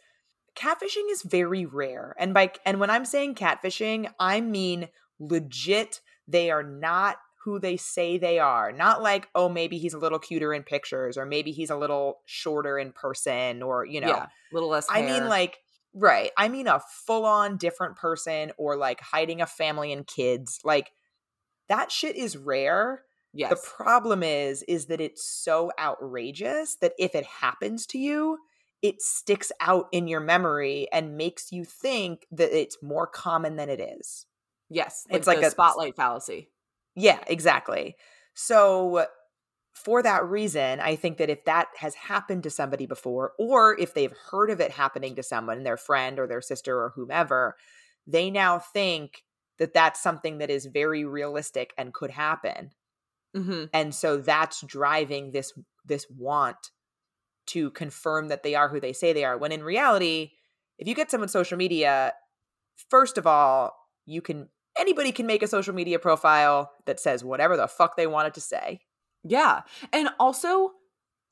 catfishing 0.56 1.10
is 1.10 1.22
very 1.24 1.66
rare. 1.66 2.16
And 2.20 2.34
by 2.34 2.52
and 2.66 2.80
when 2.80 2.90
I'm 2.90 3.06
saying 3.06 3.36
catfishing, 3.36 4.12
I 4.20 4.42
mean 4.42 4.90
legit 5.20 6.02
they 6.28 6.52
are 6.52 6.64
not 6.64 7.18
who 7.44 7.60
they 7.60 7.76
say 7.78 8.18
they 8.18 8.40
are. 8.40 8.72
Not 8.72 9.02
like, 9.02 9.28
oh, 9.36 9.50
maybe 9.50 9.78
he's 9.78 9.94
a 9.94 9.98
little 10.00 10.20
cuter 10.20 10.54
in 10.54 10.64
pictures 10.64 11.18
or 11.18 11.26
maybe 11.26 11.52
he's 11.52 11.70
a 11.70 11.76
little 11.78 12.22
shorter 12.26 12.78
in 12.80 12.94
person 12.94 13.62
or, 13.62 13.86
you 13.86 14.00
know. 14.00 14.08
yeah, 14.08 14.28
little 14.52 14.70
less. 14.70 14.88
I 14.90 15.02
mean 15.02 15.28
like 15.28 15.58
right. 15.94 16.32
I 16.38 16.48
mean 16.50 16.68
a 16.68 16.80
full-on 16.80 17.58
different 17.58 17.96
person 17.96 18.52
or 18.58 18.76
like 18.76 19.02
hiding 19.02 19.42
a 19.42 19.46
family 19.46 19.92
and 19.94 20.06
kids. 20.06 20.60
Like 20.64 20.92
that 21.70 21.92
shit 21.92 22.16
is 22.16 22.38
rare. 22.38 23.04
yes, 23.34 23.50
The 23.52 23.68
problem 23.68 24.24
is 24.24 24.64
is 24.64 24.88
that 24.88 25.02
it's 25.02 25.24
so 25.24 25.72
outrageous 25.80 26.76
that 26.82 26.94
if 27.00 27.16
it 27.16 27.26
happens 27.26 27.86
to 27.88 27.98
you, 27.98 28.38
it 28.82 29.02
sticks 29.02 29.52
out 29.62 29.86
in 29.92 30.08
your 30.08 30.20
memory 30.20 30.88
and 30.92 31.16
makes 31.18 31.52
you 31.52 31.64
think 31.64 32.26
that 32.32 32.52
it's 32.58 32.78
more 32.84 33.08
common 33.08 33.56
than 33.56 33.70
it 33.70 33.80
is. 33.80 34.26
yes, 34.70 35.06
it's 35.10 35.28
like 35.28 35.38
like 35.38 35.46
a- 35.48 35.52
spotlight 35.52 35.96
fallacy. 35.96 36.50
Yeah, 36.96 37.20
exactly. 37.28 37.96
So 38.36 39.06
for 39.74 40.04
that 40.04 40.26
reason, 40.26 40.80
I 40.80 40.96
think 40.96 41.18
that 41.18 41.30
if 41.30 41.46
that 41.46 41.68
has 41.78 41.96
happened 41.96 42.44
to 42.44 42.50
somebody 42.50 42.86
before 42.86 43.34
or 43.40 43.78
if 43.80 43.94
they've 43.94 44.14
heard 44.30 44.50
of 44.50 44.60
it 44.60 44.72
happening 44.72 45.16
to 45.16 45.24
someone, 45.24 45.64
their 45.64 45.78
friend 45.78 46.20
or 46.20 46.28
their 46.28 46.42
sister 46.42 46.78
or 46.80 46.94
whomever, 46.96 47.56
they 48.06 48.30
now 48.30 48.60
think 48.60 49.24
that 49.58 49.74
that's 49.74 50.02
something 50.02 50.38
that 50.40 50.50
is 50.50 50.66
very 50.68 51.06
realistic 51.06 51.74
and 51.78 51.94
could 51.94 52.12
happen. 52.12 52.72
hmm 53.36 53.66
and 53.74 53.96
so 53.96 54.18
that's 54.18 54.62
driving 54.62 55.32
this 55.32 55.54
this 55.86 56.06
want 56.10 56.72
to 57.46 57.72
confirm 57.72 58.30
that 58.30 58.44
they 58.44 58.56
are 58.56 58.70
who 58.70 58.80
they 58.80 58.94
say 58.94 59.12
they 59.12 59.26
are 59.26 59.38
when 59.38 59.52
in 59.52 59.64
reality 59.64 60.32
if 60.78 60.88
you 60.88 60.96
get 60.96 61.12
someone 61.12 61.28
social 61.30 61.58
media 61.58 62.14
first 62.90 63.18
of 63.18 63.28
all 63.28 63.76
you 64.06 64.22
can 64.22 64.50
anybody 64.78 65.12
can 65.12 65.26
make 65.26 65.44
a 65.44 65.48
social 65.48 65.74
media 65.74 66.00
profile 66.00 66.72
that 66.86 67.00
says 67.00 67.24
whatever 67.24 67.58
the 67.58 67.68
fuck 67.68 67.98
they 67.98 68.08
wanted 68.08 68.34
to 68.34 68.42
say 68.42 68.80
Yeah. 69.24 69.62
And 69.92 70.10
also, 70.20 70.72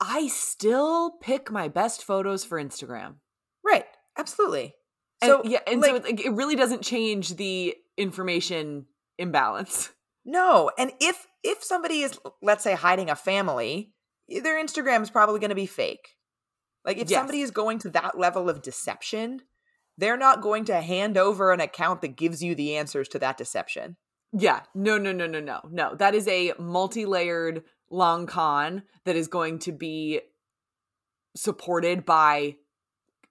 I 0.00 0.28
still 0.28 1.12
pick 1.20 1.50
my 1.50 1.68
best 1.68 2.02
photos 2.04 2.44
for 2.44 2.60
Instagram. 2.62 3.16
right 3.64 3.84
absolutely 4.18 4.74
And, 5.22 5.28
so 5.28 5.42
yeah, 5.44 5.60
and 5.66 5.82
so 5.84 5.92
like- 5.92 6.10
it, 6.10 6.20
it 6.26 6.32
really 6.32 6.56
doesn't 6.56 6.82
change 6.82 7.36
the 7.36 7.74
information 7.96 8.86
imbalance. 9.18 9.90
no 10.24 10.70
and 10.78 10.92
if 11.00 11.26
if 11.42 11.62
somebody 11.64 12.02
is 12.02 12.18
let's 12.42 12.62
say 12.64 12.74
hiding 12.74 13.10
a 13.10 13.16
family 13.16 13.92
their 14.28 14.62
instagram 14.64 15.02
is 15.02 15.10
probably 15.10 15.40
going 15.40 15.48
to 15.50 15.54
be 15.56 15.66
fake 15.66 16.10
like 16.84 16.96
if 16.98 17.10
Yes. 17.10 17.18
somebody 17.18 17.40
is 17.40 17.50
going 17.50 17.78
to 17.80 17.90
that 17.90 18.16
level 18.18 18.48
of 18.48 18.62
deception 18.62 19.40
they're 19.98 20.16
not 20.16 20.40
going 20.42 20.64
to 20.66 20.80
hand 20.80 21.16
over 21.18 21.52
an 21.52 21.60
account 21.60 22.00
that 22.02 22.16
gives 22.16 22.42
you 22.42 22.54
the 22.54 22.76
answers 22.76 23.08
to 23.08 23.18
that 23.18 23.36
deception 23.36 23.96
Yeah. 24.32 24.60
No, 24.74 24.96
no, 24.98 25.12
no, 25.12 25.26
no, 25.26 25.40
no. 25.40 25.60
No. 25.70 25.94
That 25.94 26.14
is 26.14 26.26
a 26.28 26.52
multi-layered 26.58 27.62
long 27.92 28.26
con 28.26 28.82
that 29.04 29.14
is 29.14 29.28
going 29.28 29.58
to 29.60 29.70
be 29.70 30.20
supported 31.36 32.04
by 32.04 32.56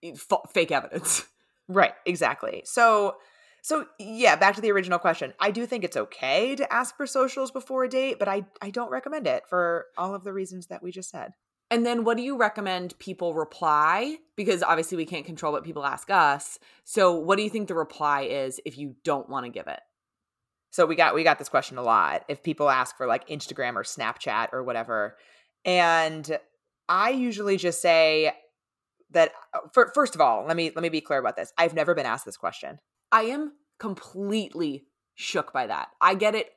f- 0.04 0.28
fake 0.54 0.72
evidence. 0.72 1.26
right 1.68 1.94
exactly 2.06 2.62
so 2.66 3.16
so 3.62 3.86
yeah 4.00 4.36
back 4.36 4.56
to 4.56 4.62
the 4.62 4.72
original 4.72 5.00
question 5.00 5.34
i 5.40 5.52
do 5.52 5.66
think 5.66 5.84
it's 5.84 5.98
okay 5.98 6.56
to 6.56 6.72
ask 6.74 6.96
for 6.96 7.06
socials 7.06 7.52
before 7.52 7.84
a 7.84 7.90
date 7.90 8.18
but 8.20 8.28
i 8.28 8.46
i 8.62 8.70
don't 8.70 8.92
recommend 8.92 9.28
it 9.28 9.44
for 9.48 9.86
all 9.98 10.16
of 10.16 10.24
the 10.24 10.34
reasons 10.34 10.68
that 10.68 10.82
we 10.84 10.92
just 10.92 11.10
said 11.10 11.34
And 11.72 11.86
then 11.86 12.04
what 12.04 12.18
do 12.18 12.24
you 12.24 12.36
recommend 12.38 13.00
people 13.00 13.34
reply? 13.34 14.18
Because 14.36 14.62
obviously 14.62 14.98
we 14.98 15.06
can't 15.06 15.26
control 15.26 15.54
what 15.54 15.64
people 15.64 15.86
ask 15.86 16.10
us. 16.10 16.60
So 16.84 17.16
what 17.16 17.38
do 17.38 17.44
you 17.44 17.50
think 17.50 17.70
the 17.70 17.76
reply 17.76 18.24
is 18.24 18.60
if 18.66 18.78
you 18.78 18.96
don't 19.06 19.30
want 19.30 19.46
to 19.46 19.50
give 19.52 19.68
it? 19.68 19.80
So 20.72 20.86
we 20.86 20.96
got 20.96 21.14
we 21.14 21.24
got 21.24 21.38
this 21.38 21.50
question 21.50 21.78
a 21.78 21.84
lot. 21.84 22.24
If 22.28 22.44
people 22.44 22.70
ask 22.70 22.98
for 22.98 23.06
like 23.06 23.28
Instagram 23.28 23.76
or 23.76 23.84
Snapchat 23.84 24.54
or 24.54 24.64
whatever, 24.64 25.18
and 25.66 26.40
I 26.90 27.12
usually 27.12 27.58
just 27.58 27.82
say 27.82 28.34
that 29.12 29.32
uh, 29.54 29.60
for, 29.74 29.92
first 29.94 30.16
of 30.16 30.22
all, 30.22 30.46
let 30.46 30.56
me 30.56 30.72
let 30.74 30.82
me 30.82 30.90
be 30.90 31.02
clear 31.02 31.20
about 31.20 31.36
this. 31.36 31.54
I've 31.58 31.74
never 31.74 31.94
been 31.94 32.06
asked 32.06 32.26
this 32.26 32.38
question. 32.38 32.80
I 33.12 33.24
am 33.24 33.54
completely 33.80 34.86
shook 35.16 35.52
by 35.54 35.68
that. 35.68 35.90
I 36.00 36.16
get 36.16 36.36
it 36.36 36.50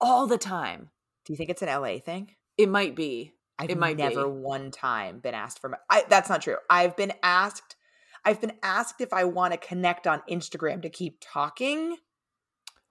all 0.00 0.26
the 0.26 0.38
time. 0.38 0.90
Do 1.24 1.32
you 1.32 1.36
think 1.36 1.50
it's 1.50 1.62
an 1.62 1.68
LA 1.68 1.98
thing? 1.98 2.30
It 2.58 2.68
might 2.68 2.94
be. 2.94 3.32
I've 3.58 3.70
It 3.70 3.78
might 3.78 3.96
never 3.96 4.24
be. 4.24 4.30
one 4.30 4.70
time 4.70 5.20
been 5.20 5.34
asked 5.34 5.60
for 5.60 5.70
my 5.70 5.78
I, 5.88 6.04
that's 6.08 6.28
not 6.28 6.42
true. 6.42 6.56
I've 6.68 6.96
been 6.96 7.12
asked 7.22 7.76
I've 8.24 8.40
been 8.40 8.52
asked 8.62 9.00
if 9.00 9.12
I 9.12 9.24
want 9.24 9.52
to 9.52 9.58
connect 9.58 10.06
on 10.06 10.22
Instagram 10.30 10.82
to 10.82 10.90
keep 10.90 11.18
talking. 11.20 11.96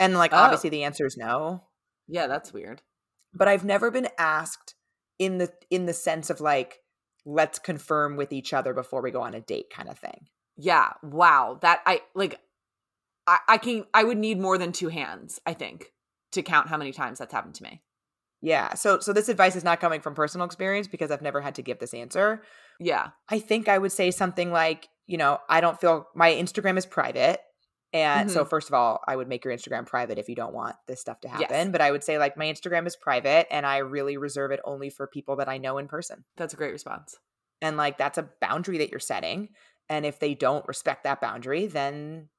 And 0.01 0.15
like 0.15 0.33
Oh. 0.33 0.37
obviously 0.37 0.69
the 0.69 0.83
answer 0.83 1.05
is 1.05 1.15
no. 1.15 1.63
Yeah, 2.07 2.27
that's 2.27 2.51
weird. 2.51 2.81
But 3.33 3.47
I've 3.47 3.63
never 3.63 3.89
been 3.91 4.09
asked 4.17 4.75
in 5.19 5.37
the 5.37 5.53
in 5.69 5.85
the 5.85 5.93
sense 5.93 6.29
of 6.29 6.41
like 6.41 6.79
let's 7.25 7.59
confirm 7.59 8.17
with 8.17 8.33
each 8.33 8.51
other 8.51 8.73
before 8.73 9.01
we 9.01 9.11
go 9.11 9.21
on 9.21 9.35
a 9.35 9.39
date 9.39 9.67
kind 9.73 9.87
of 9.87 9.99
thing. 9.99 10.27
Yeah. 10.57 10.89
Wow. 11.03 11.59
That 11.61 11.81
I 11.85 12.01
like 12.15 12.39
I, 13.27 13.37
I 13.47 13.57
can 13.57 13.85
I 13.93 14.03
would 14.03 14.17
need 14.17 14.39
more 14.39 14.57
than 14.57 14.71
two 14.71 14.89
hands, 14.89 15.39
I 15.45 15.53
think, 15.53 15.93
to 16.31 16.41
count 16.41 16.67
how 16.67 16.77
many 16.77 16.91
times 16.91 17.19
that's 17.19 17.31
happened 17.33 17.55
to 17.55 17.63
me. 17.63 17.81
Yeah. 18.41 18.73
So 18.73 18.99
so 18.99 19.13
this 19.13 19.29
advice 19.29 19.55
is 19.55 19.63
not 19.63 19.79
coming 19.79 20.01
from 20.01 20.15
personal 20.15 20.45
experience 20.45 20.87
because 20.87 21.11
I've 21.11 21.21
never 21.21 21.41
had 21.41 21.55
to 21.55 21.61
give 21.61 21.77
this 21.77 21.93
answer. 21.93 22.41
Yeah. 22.79 23.09
I 23.29 23.39
think 23.39 23.69
I 23.69 23.77
would 23.77 23.91
say 23.91 24.09
something 24.09 24.51
like, 24.51 24.89
you 25.05 25.17
know, 25.17 25.37
I 25.47 25.61
don't 25.61 25.79
feel 25.79 26.07
my 26.15 26.31
Instagram 26.31 26.77
is 26.77 26.87
private. 26.87 27.39
And 27.93 28.31
so, 28.31 28.41
mm-hmm. 28.41 28.49
first 28.49 28.69
of 28.69 28.73
all, 28.73 29.01
I 29.05 29.15
would 29.15 29.27
make 29.27 29.43
your 29.43 29.53
Instagram 29.53 29.85
private 29.85 30.17
if 30.17 30.29
you 30.29 30.35
don't 30.35 30.53
want 30.53 30.75
this 30.87 31.01
stuff 31.01 31.19
to 31.21 31.27
Yes. 31.27 31.41
happen. 31.41 31.71
But 31.71 31.81
I 31.81 31.91
would 31.91 32.03
say, 32.03 32.17
like, 32.17 32.37
my 32.37 32.45
Instagram 32.45 32.87
is 32.87 32.95
private 32.95 33.47
and 33.51 33.65
I 33.65 33.79
really 33.79 34.15
reserve 34.17 34.51
it 34.51 34.61
only 34.63 34.89
for 34.89 35.07
people 35.07 35.35
that 35.37 35.49
I 35.49 35.57
know 35.57 35.77
in 35.77 35.87
person. 35.87 36.23
That's 36.37 36.53
a 36.53 36.57
great 36.57 36.71
response. 36.71 37.17
And, 37.61 37.75
like, 37.75 37.97
that's 37.97 38.17
a 38.17 38.29
boundary 38.39 38.77
that 38.77 38.91
you're 38.91 38.99
setting. 38.99 39.49
And 39.89 40.05
if 40.05 40.19
they 40.19 40.35
don't 40.35 40.65
respect 40.67 41.03
that 41.03 41.19
boundary, 41.19 41.67
then 41.67 42.29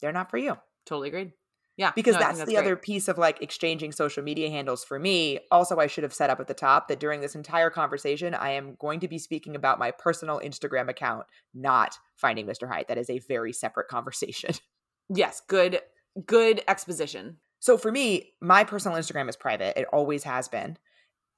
they're 0.00 0.12
not 0.12 0.30
for 0.30 0.38
you. 0.38 0.56
Totally 0.86 1.08
agreed. 1.08 1.32
Yeah. 1.76 1.92
Because 1.94 2.14
no, 2.14 2.18
think 2.18 2.36
that's, 2.36 2.40
the 2.40 2.56
great. 2.56 2.58
other 2.58 2.76
piece 2.76 3.08
of 3.08 3.16
like 3.16 3.40
exchanging 3.40 3.92
social 3.92 4.22
media 4.22 4.50
handles 4.50 4.84
for 4.84 4.98
me. 4.98 5.38
Also, 5.50 5.78
I 5.78 5.86
should 5.86 6.04
have 6.04 6.12
set 6.12 6.28
up 6.28 6.38
at 6.38 6.46
the 6.46 6.52
top 6.52 6.88
that 6.88 7.00
during 7.00 7.22
this 7.22 7.34
entire 7.34 7.70
conversation, 7.70 8.34
I 8.34 8.50
am 8.50 8.76
going 8.78 9.00
to 9.00 9.08
be 9.08 9.18
speaking 9.18 9.56
about 9.56 9.78
my 9.78 9.90
personal 9.92 10.40
Instagram 10.44 10.90
account, 10.90 11.24
not 11.54 11.96
finding 12.16 12.44
Mr. 12.44 12.68
Height. 12.68 12.88
That 12.88 12.98
is 12.98 13.08
a 13.08 13.20
very 13.20 13.54
separate 13.54 13.88
conversation. 13.88 14.54
Yes, 15.14 15.40
good 15.46 15.80
good 16.26 16.62
exposition. 16.66 17.36
So 17.60 17.76
for 17.76 17.92
me, 17.92 18.32
my 18.40 18.64
personal 18.64 18.96
Instagram 18.98 19.28
is 19.28 19.36
private. 19.36 19.78
It 19.78 19.86
always 19.92 20.24
has 20.24 20.48
been. 20.48 20.76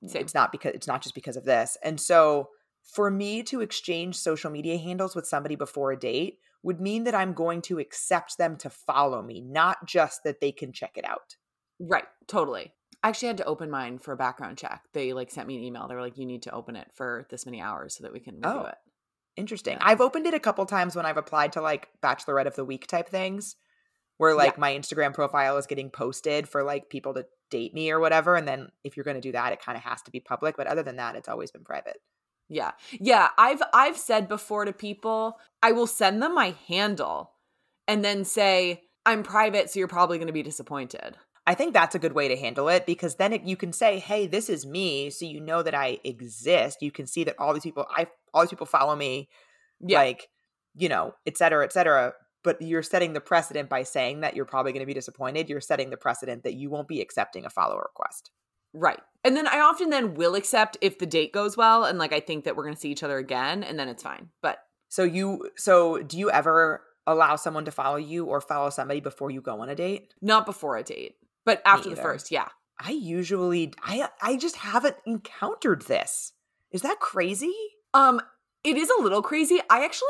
Same. 0.06 0.22
It's 0.22 0.34
not 0.34 0.50
because 0.52 0.72
it's 0.74 0.86
not 0.86 1.02
just 1.02 1.14
because 1.14 1.36
of 1.36 1.44
this. 1.44 1.76
And 1.82 2.00
so 2.00 2.48
for 2.82 3.10
me 3.10 3.42
to 3.44 3.60
exchange 3.60 4.16
social 4.16 4.50
media 4.50 4.78
handles 4.78 5.14
with 5.14 5.26
somebody 5.26 5.54
before 5.56 5.92
a 5.92 5.98
date 5.98 6.38
would 6.62 6.80
mean 6.80 7.04
that 7.04 7.14
I'm 7.14 7.32
going 7.32 7.60
to 7.62 7.78
accept 7.78 8.38
them 8.38 8.56
to 8.58 8.70
follow 8.70 9.22
me, 9.22 9.40
not 9.40 9.86
just 9.86 10.22
that 10.24 10.40
they 10.40 10.52
can 10.52 10.72
check 10.72 10.92
it 10.96 11.04
out. 11.04 11.36
Right, 11.80 12.04
totally. 12.28 12.72
I 13.02 13.08
actually 13.08 13.28
had 13.28 13.38
to 13.38 13.44
open 13.44 13.68
mine 13.70 13.98
for 13.98 14.12
a 14.12 14.16
background 14.16 14.58
check. 14.58 14.84
They 14.92 15.12
like 15.12 15.30
sent 15.30 15.48
me 15.48 15.56
an 15.56 15.64
email. 15.64 15.88
They 15.88 15.94
were 15.96 16.00
like, 16.00 16.18
"You 16.18 16.26
need 16.26 16.42
to 16.42 16.52
open 16.54 16.76
it 16.76 16.88
for 16.92 17.26
this 17.30 17.46
many 17.46 17.60
hours 17.60 17.96
so 17.96 18.04
that 18.04 18.12
we 18.12 18.20
can 18.20 18.36
review 18.36 18.50
Oh. 18.60 18.66
it." 18.66 18.76
Interesting. 19.36 19.78
Yeah. 19.80 19.86
I've 19.86 20.00
opened 20.00 20.26
it 20.26 20.34
a 20.34 20.40
couple 20.40 20.64
times 20.66 20.94
when 20.94 21.06
I've 21.06 21.16
applied 21.16 21.52
to 21.52 21.60
like 21.62 21.88
Bachelorette 22.02 22.46
of 22.46 22.56
the 22.56 22.64
Week 22.64 22.86
type 22.86 23.08
things 23.08 23.56
where 24.18 24.34
like 24.34 24.58
my 24.58 24.72
Instagram 24.72 25.12
profile 25.14 25.56
is 25.56 25.66
getting 25.66 25.90
posted 25.90 26.48
for 26.48 26.62
like 26.62 26.88
people 26.88 27.14
to 27.14 27.26
date 27.50 27.74
me 27.74 27.90
or 27.90 27.98
whatever. 27.98 28.36
And 28.36 28.46
then 28.46 28.68
if 28.84 28.96
you're 28.96 29.04
going 29.04 29.16
to 29.16 29.20
do 29.20 29.32
that, 29.32 29.52
it 29.52 29.60
kind 29.60 29.76
of 29.76 29.82
has 29.82 30.02
to 30.02 30.10
be 30.10 30.20
public. 30.20 30.56
But 30.56 30.66
other 30.66 30.82
than 30.82 30.96
that, 30.96 31.16
it's 31.16 31.28
always 31.28 31.50
been 31.50 31.64
private. 31.64 31.96
Yeah. 32.48 32.72
Yeah, 32.92 33.28
I've 33.38 33.62
I've 33.72 33.96
said 33.96 34.28
before 34.28 34.64
to 34.64 34.72
people, 34.72 35.38
I 35.62 35.72
will 35.72 35.86
send 35.86 36.22
them 36.22 36.34
my 36.34 36.54
handle 36.68 37.32
and 37.88 38.04
then 38.04 38.24
say, 38.24 38.82
"I'm 39.06 39.22
private, 39.22 39.70
so 39.70 39.78
you're 39.78 39.88
probably 39.88 40.18
going 40.18 40.26
to 40.26 40.32
be 40.32 40.42
disappointed." 40.42 41.16
I 41.44 41.54
think 41.54 41.72
that's 41.72 41.94
a 41.94 41.98
good 41.98 42.12
way 42.12 42.28
to 42.28 42.36
handle 42.36 42.68
it 42.68 42.86
because 42.86 43.16
then 43.16 43.32
it, 43.32 43.42
you 43.42 43.56
can 43.56 43.72
say, 43.72 43.98
"Hey, 43.98 44.26
this 44.26 44.48
is 44.48 44.66
me," 44.66 45.10
so 45.10 45.24
you 45.24 45.40
know 45.40 45.62
that 45.62 45.74
I 45.74 45.98
exist. 46.04 46.82
You 46.82 46.92
can 46.92 47.06
see 47.06 47.24
that 47.24 47.36
all 47.38 47.54
these 47.54 47.62
people, 47.62 47.86
I 47.96 48.06
all 48.34 48.42
these 48.42 48.50
people 48.50 48.66
follow 48.66 48.94
me, 48.96 49.28
Yeah. 49.80 49.98
like 49.98 50.28
you 50.74 50.88
know, 50.88 51.12
et 51.26 51.36
cetera, 51.36 51.64
et 51.64 51.72
cetera. 51.72 52.14
But 52.44 52.60
you're 52.62 52.82
setting 52.82 53.12
the 53.12 53.20
precedent 53.20 53.68
by 53.68 53.82
saying 53.82 54.20
that 54.20 54.34
you're 54.34 54.46
probably 54.46 54.72
going 54.72 54.80
to 54.80 54.86
be 54.86 54.94
disappointed. 54.94 55.48
You're 55.50 55.60
setting 55.60 55.90
the 55.90 55.96
precedent 55.98 56.42
that 56.44 56.54
you 56.54 56.70
won't 56.70 56.88
be 56.88 57.00
accepting 57.00 57.44
a 57.44 57.50
follow 57.50 57.76
request. 57.76 58.30
Right. 58.72 58.98
And 59.22 59.36
then 59.36 59.46
I 59.46 59.60
often 59.60 59.90
then 59.90 60.14
will 60.14 60.34
accept 60.34 60.78
if 60.80 60.98
the 60.98 61.04
date 61.06 61.32
goes 61.32 61.56
well 61.58 61.84
and 61.84 61.98
like 61.98 62.12
I 62.14 62.20
think 62.20 62.44
that 62.44 62.56
we're 62.56 62.64
going 62.64 62.74
to 62.74 62.80
see 62.80 62.90
each 62.90 63.02
other 63.02 63.18
again 63.18 63.62
and 63.62 63.78
then 63.78 63.88
it's 63.88 64.02
fine. 64.02 64.30
But 64.40 64.58
So 64.88 65.04
you, 65.04 65.50
so 65.56 65.98
do 65.98 66.18
you 66.18 66.30
ever 66.30 66.82
allow 67.06 67.36
someone 67.36 67.66
to 67.66 67.70
follow 67.70 67.96
you 67.96 68.24
or 68.24 68.40
follow 68.40 68.70
somebody 68.70 69.00
before 69.00 69.30
you 69.30 69.42
go 69.42 69.60
on 69.60 69.68
a 69.68 69.74
date? 69.74 70.14
not 70.22 70.46
before 70.46 70.76
a 70.78 70.82
date. 70.82 71.16
But 71.44 71.60
after 71.66 71.90
the 71.90 71.96
first, 71.96 72.30
yeah. 72.30 72.48
I 72.80 72.92
usually, 72.92 73.74
I, 73.84 74.08
I 74.22 74.36
just 74.36 74.56
haven't 74.56 74.96
encountered 75.06 75.82
this. 75.82 76.32
Is 76.72 76.80
that 76.82 76.98
crazy? 76.98 77.54
Um, 77.94 78.20
it 78.64 78.76
is 78.76 78.90
a 78.90 79.02
little 79.02 79.22
crazy. 79.22 79.60
I 79.68 79.84
actually 79.84 80.08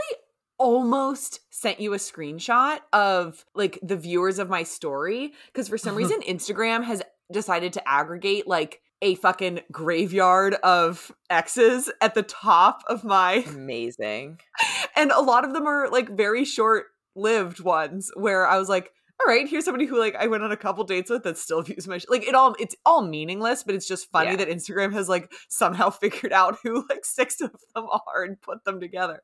almost 0.58 1.40
sent 1.50 1.80
you 1.80 1.94
a 1.94 1.98
screenshot 1.98 2.78
of 2.92 3.44
like 3.54 3.78
the 3.82 3.96
viewers 3.96 4.38
of 4.38 4.48
my 4.48 4.62
story 4.62 5.32
because 5.46 5.68
for 5.68 5.78
some 5.78 5.96
reason 5.96 6.20
Instagram 6.20 6.84
has 6.84 7.02
decided 7.32 7.72
to 7.72 7.88
aggregate 7.88 8.46
like 8.46 8.80
a 9.00 9.16
fucking 9.16 9.60
graveyard 9.72 10.54
of 10.62 11.10
exes 11.28 11.90
at 12.00 12.14
the 12.14 12.22
top 12.22 12.82
of 12.86 13.02
my 13.02 13.44
Amazing. 13.48 14.38
and 14.94 15.10
a 15.10 15.20
lot 15.20 15.44
of 15.44 15.52
them 15.52 15.66
are 15.66 15.88
like 15.88 16.08
very 16.08 16.44
short 16.44 16.86
lived 17.16 17.60
ones 17.60 18.10
where 18.14 18.46
I 18.46 18.58
was 18.58 18.68
like, 18.68 18.92
all 19.26 19.32
right, 19.34 19.48
here's 19.48 19.64
somebody 19.64 19.86
who 19.86 19.98
like 19.98 20.14
I 20.16 20.26
went 20.26 20.42
on 20.42 20.52
a 20.52 20.56
couple 20.56 20.84
dates 20.84 21.10
with 21.10 21.22
that 21.24 21.38
still 21.38 21.62
views 21.62 21.86
my 21.88 21.98
sh-. 21.98 22.06
like 22.08 22.26
it 22.26 22.34
all 22.34 22.54
it's 22.58 22.74
all 22.84 23.02
meaningless, 23.02 23.62
but 23.62 23.74
it's 23.74 23.86
just 23.88 24.10
funny 24.10 24.30
Yeah. 24.30 24.36
that 24.36 24.48
Instagram 24.48 24.92
has 24.92 25.08
like 25.08 25.32
somehow 25.48 25.90
figured 26.02 26.32
out 26.32 26.58
who 26.62 26.84
like 26.88 27.04
six 27.04 27.40
of 27.40 27.50
them 27.74 27.86
are 28.06 28.22
and 28.24 28.40
put 28.40 28.64
them 28.64 28.80
together. 28.80 29.22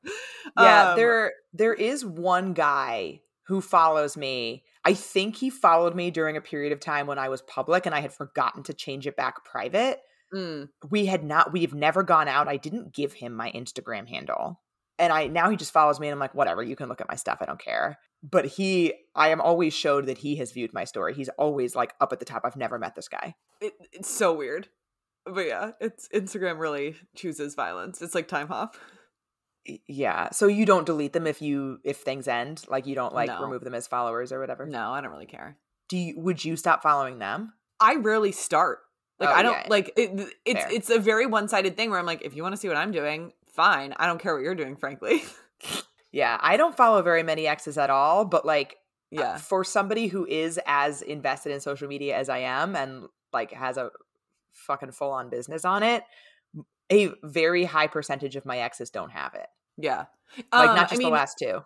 Yeah, 0.59 0.91
Um, 0.91 0.97
there 0.97 1.33
there 1.53 1.75
is 1.75 2.05
one 2.05 2.53
guy 2.53 3.21
who 3.47 3.61
follows 3.61 4.17
me. 4.17 4.63
I 4.85 4.95
think 4.95 5.37
he 5.37 5.51
followed 5.51 5.95
me 5.95 6.11
during 6.11 6.37
a 6.37 6.41
period 6.41 6.73
of 6.73 6.81
time 6.81 7.07
when 7.07 7.19
I 7.19 7.29
was 7.31 7.43
public 7.43 7.87
and 7.87 7.95
I 7.95 8.01
had 8.01 8.13
forgotten 8.13 8.63
to 8.65 8.75
change 8.75 9.07
it 9.07 9.17
back 9.17 9.45
private. 9.45 10.01
mm, 10.35 10.69
We 10.91 11.07
had 11.07 11.25
not 11.25 11.53
we've 11.53 11.75
never 11.75 12.03
gone 12.03 12.29
out. 12.29 12.47
I 12.49 12.57
didn't 12.59 12.95
give 12.95 13.15
him 13.15 13.35
my 13.35 13.51
Instagram 13.53 14.07
handle. 14.09 14.61
And 14.99 15.13
I 15.13 15.27
now 15.29 15.49
he 15.51 15.57
just 15.57 15.73
follows 15.73 16.01
me 16.01 16.09
and 16.09 16.13
I'm 16.15 16.19
like, 16.19 16.35
whatever, 16.35 16.63
you 16.63 16.75
can 16.77 16.89
look 16.89 17.01
at 17.01 17.09
my 17.09 17.15
stuff. 17.15 17.39
I 17.41 17.45
don't 17.47 17.61
care. 17.61 17.99
But 18.23 18.47
he 18.47 18.95
I 19.15 19.29
am 19.29 19.41
always 19.41 19.73
showed 19.75 20.07
that 20.07 20.19
he 20.19 20.37
has 20.37 20.53
viewed 20.53 20.73
my 20.73 20.85
story. 20.85 21.15
He's 21.15 21.29
always 21.31 21.77
like 21.77 21.95
up 22.01 22.13
at 22.13 22.19
the 22.19 22.25
top. 22.25 22.43
I've 22.45 22.57
never 22.57 22.79
met 22.79 22.95
this 22.97 23.09
guy. 23.09 23.35
it, 23.61 23.75
it's 23.93 24.11
so 24.11 24.33
weird. 24.35 24.69
But 25.25 25.47
yeah, 25.47 25.73
it's 25.81 26.09
Instagram 26.15 26.59
really 26.59 26.97
chooses 27.15 27.55
violence. 27.55 28.01
It's 28.03 28.15
like 28.15 28.29
Timehop. 28.29 28.75
Yeah. 29.87 30.31
So 30.31 30.47
you 30.47 30.65
don't 30.65 30.87
delete 30.87 31.13
them 31.13 31.27
if 31.27 31.43
you 31.43 31.79
if 31.85 31.99
things 31.99 32.27
end? 32.27 32.65
Like 32.69 32.87
you 32.87 32.95
don't 32.95 33.15
like 33.15 33.29
No. 33.29 33.43
remove 33.43 33.63
them 33.65 33.75
as 33.75 33.87
followers 33.87 34.33
or 34.33 34.41
whatever? 34.41 34.67
No, 34.67 34.93
I 34.93 35.01
don't 35.01 35.11
really 35.11 35.27
care. 35.27 35.59
Do 35.89 35.97
you 35.99 36.19
would 36.19 36.45
you 36.45 36.57
stop 36.57 36.83
following 36.83 37.19
them? 37.19 37.53
I 37.81 37.97
rarely 37.97 38.33
start. 38.33 38.79
Like 39.21 39.29
Oh, 39.29 39.33
I 39.33 39.43
don't 39.43 39.53
yeah. 39.53 39.67
like 39.69 39.93
it, 39.97 40.11
it's 40.47 40.61
Fair. 40.65 40.73
it's 40.73 40.91
a 40.91 40.99
very 40.99 41.27
one-sided 41.27 41.77
thing 41.77 41.91
where 41.91 41.99
I'm 41.99 42.07
like 42.07 42.23
if 42.23 42.35
you 42.35 42.43
want 42.43 42.55
to 42.55 42.57
see 42.61 42.69
what 42.69 42.77
I'm 42.79 42.93
doing, 42.93 43.33
fine. 43.59 43.93
I 43.99 44.07
don't 44.07 44.21
care 44.21 44.35
what 44.35 44.43
you're 44.43 44.55
doing, 44.55 44.77
frankly. 44.77 45.23
Yeah, 46.11 46.39
I 46.41 46.57
don't 46.57 46.77
follow 46.77 47.03
very 47.03 47.23
many 47.23 47.47
exes 47.47 47.77
at 47.77 47.91
all, 47.91 48.25
but 48.25 48.47
like 48.47 48.77
uh, 49.15 49.21
yeah. 49.21 49.37
for 49.37 49.63
somebody 49.63 50.07
who 50.07 50.27
is 50.27 50.59
as 50.67 51.03
invested 51.03 51.53
in 51.53 51.61
social 51.61 51.87
media 51.87 52.17
as 52.17 52.29
I 52.31 52.39
am 52.39 52.75
and 52.75 53.09
like 53.33 53.53
has 53.53 53.77
a 53.77 53.91
fucking 54.53 54.93
full 54.93 55.11
on 55.11 55.29
business 55.29 55.65
on 55.65 55.83
it, 55.83 56.05
a 56.91 57.11
very 57.23 57.65
high 57.65 57.89
percentage 57.89 58.37
of 58.37 58.47
my 58.47 58.59
exes 58.59 58.91
don't 58.91 59.11
have 59.13 59.35
it. 59.35 59.49
Yeah. 59.77 60.07
Like 60.37 60.71
Um, 60.71 60.77
not 60.77 60.79
I 60.79 60.83
just 60.89 60.99
mean, 60.99 61.09
the 61.09 61.15
last 61.15 61.39
two. 61.39 61.63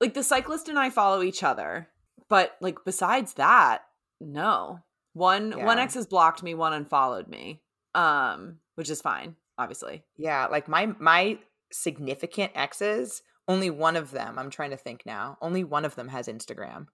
like 0.00 0.14
the 0.14 0.22
cyclist 0.22 0.68
and 0.68 0.78
I 0.78 0.90
follow 0.90 1.22
each 1.22 1.42
other, 1.42 1.88
but 2.28 2.56
like 2.60 2.78
besides 2.84 3.34
that, 3.34 3.84
no. 4.20 4.80
One 5.14 5.64
one 5.64 5.78
ex 5.78 5.94
has 5.94 6.06
blocked 6.06 6.42
me, 6.42 6.54
one 6.54 6.74
unfollowed 6.74 7.26
me. 7.26 7.62
Um, 7.94 8.58
which 8.74 8.90
is 8.90 9.00
fine, 9.00 9.34
obviously. 9.58 10.04
Yeah, 10.16 10.46
like 10.46 10.68
my 10.68 10.86
my 10.98 11.38
significant 11.72 12.52
exes, 12.54 13.22
only 13.46 13.68
one 13.70 13.96
of 13.96 14.10
them, 14.12 14.38
I'm 14.38 14.50
trying 14.50 14.70
to 14.70 14.76
think 14.76 15.02
now, 15.04 15.36
only 15.42 15.64
one 15.64 15.84
of 15.84 15.94
them 15.96 16.08
has 16.08 16.28
Instagram. 16.28 16.86